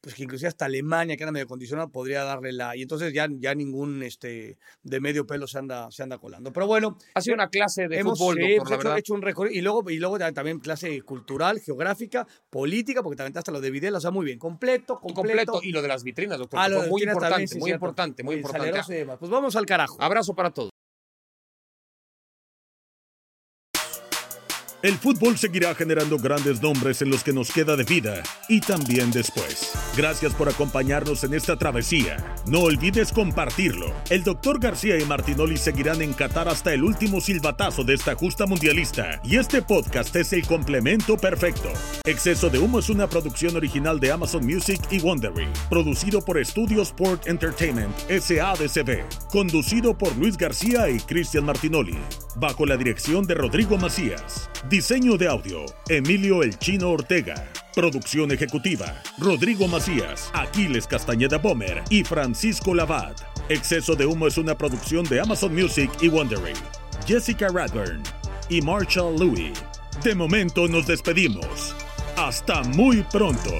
pues 0.00 0.14
que 0.14 0.22
inclusive 0.22 0.48
hasta 0.48 0.64
Alemania, 0.64 1.16
que 1.16 1.24
anda 1.24 1.32
medio 1.32 1.46
condicionada, 1.46 1.88
podría 1.88 2.24
darle 2.24 2.52
la. 2.52 2.74
Y 2.76 2.82
entonces 2.82 3.12
ya, 3.12 3.28
ya 3.30 3.54
ningún 3.54 4.02
este, 4.02 4.58
de 4.82 5.00
medio 5.00 5.26
pelo 5.26 5.46
se 5.46 5.58
anda, 5.58 5.90
se 5.90 6.02
anda 6.02 6.18
colando. 6.18 6.52
Pero 6.52 6.66
bueno, 6.66 6.96
Ha 7.14 7.20
sido 7.20 7.34
una 7.34 7.48
clase 7.48 7.86
de 7.88 7.98
hemos 7.98 8.18
fútbol, 8.18 8.36
doctor, 8.38 8.56
pues, 8.58 8.70
la 8.70 8.76
hecho, 8.92 8.96
hecho 8.98 9.14
un 9.14 9.22
recorrido. 9.22 9.54
Y 9.58 9.60
luego, 9.60 9.90
y 9.90 9.98
luego 9.98 10.18
ta- 10.18 10.32
también 10.32 10.58
clase 10.60 11.00
cultural, 11.02 11.60
geográfica, 11.60 12.26
política, 12.48 13.02
porque 13.02 13.16
te 13.16 13.22
aventaste 13.22 13.52
lo 13.52 13.60
de 13.60 13.70
Videla, 13.70 13.98
o 13.98 14.00
sea, 14.00 14.10
muy 14.10 14.24
bien. 14.24 14.38
Completo, 14.38 15.00
Y 15.04 15.12
completo. 15.12 15.52
completo. 15.52 15.60
Y 15.62 15.72
lo 15.72 15.82
de 15.82 15.88
las 15.88 16.02
vitrinas, 16.02 16.38
doctor. 16.38 16.58
Ah, 16.60 16.68
lo 16.68 16.82
de 16.82 16.88
muy 16.88 17.02
importante, 17.02 17.30
también, 17.32 17.48
sí, 17.48 17.58
muy 17.58 17.70
importante, 17.70 18.22
muy 18.22 18.34
Muy 18.36 18.40
importante. 18.40 18.68
saleroso 18.68 18.92
y 18.92 18.96
demás. 18.96 19.16
Pues 19.18 19.30
vamos 19.30 19.54
al 19.56 19.66
carajo. 19.66 19.96
Abrazo 20.00 20.34
para 20.34 20.50
todos. 20.50 20.70
El 24.82 24.94
fútbol 24.94 25.36
seguirá 25.36 25.74
generando 25.74 26.16
grandes 26.16 26.62
nombres 26.62 27.02
en 27.02 27.10
los 27.10 27.22
que 27.22 27.34
nos 27.34 27.52
queda 27.52 27.76
de 27.76 27.84
vida 27.84 28.22
y 28.48 28.62
también 28.62 29.10
después. 29.10 29.72
Gracias 29.94 30.32
por 30.32 30.48
acompañarnos 30.48 31.22
en 31.22 31.34
esta 31.34 31.58
travesía. 31.58 32.16
No 32.46 32.60
olvides 32.60 33.12
compartirlo. 33.12 33.92
El 34.08 34.24
doctor 34.24 34.58
García 34.58 34.98
y 34.98 35.04
Martinoli 35.04 35.58
seguirán 35.58 36.00
en 36.00 36.14
Qatar 36.14 36.48
hasta 36.48 36.72
el 36.72 36.82
último 36.82 37.20
silbatazo 37.20 37.84
de 37.84 37.92
esta 37.92 38.14
justa 38.14 38.46
mundialista. 38.46 39.20
Y 39.22 39.36
este 39.36 39.60
podcast 39.60 40.16
es 40.16 40.32
el 40.32 40.46
complemento 40.46 41.18
perfecto. 41.18 41.70
Exceso 42.06 42.48
de 42.48 42.58
Humo 42.58 42.78
es 42.78 42.88
una 42.88 43.06
producción 43.06 43.56
original 43.56 44.00
de 44.00 44.12
Amazon 44.12 44.46
Music 44.46 44.80
y 44.90 44.98
Wondery. 45.00 45.48
Producido 45.68 46.22
por 46.24 46.42
Studio 46.42 46.80
Sport 46.80 47.26
Entertainment 47.26 47.94
SADCB. 48.08 49.28
Conducido 49.30 49.92
por 49.98 50.16
Luis 50.16 50.38
García 50.38 50.88
y 50.88 51.00
Cristian 51.00 51.44
Martinoli. 51.44 51.98
Bajo 52.36 52.64
la 52.64 52.78
dirección 52.78 53.26
de 53.26 53.34
Rodrigo 53.34 53.76
Macías. 53.76 54.48
Diseño 54.70 55.16
de 55.16 55.26
audio, 55.26 55.66
Emilio 55.88 56.44
El 56.44 56.56
Chino 56.56 56.90
Ortega. 56.90 57.34
Producción 57.74 58.30
ejecutiva, 58.30 59.02
Rodrigo 59.18 59.66
Macías, 59.66 60.30
Aquiles 60.32 60.86
Castañeda 60.86 61.38
Bomer 61.38 61.82
y 61.90 62.04
Francisco 62.04 62.72
Lavat. 62.72 63.20
Exceso 63.48 63.96
de 63.96 64.06
Humo 64.06 64.28
es 64.28 64.38
una 64.38 64.56
producción 64.56 65.04
de 65.06 65.20
Amazon 65.20 65.52
Music 65.52 65.90
y 66.00 66.06
Wondery. 66.06 66.52
Jessica 67.04 67.48
Radburn 67.48 68.00
y 68.48 68.62
Marshall 68.62 69.18
Louis. 69.18 69.60
De 70.04 70.14
momento 70.14 70.68
nos 70.68 70.86
despedimos. 70.86 71.74
Hasta 72.16 72.62
muy 72.62 73.02
pronto. 73.10 73.50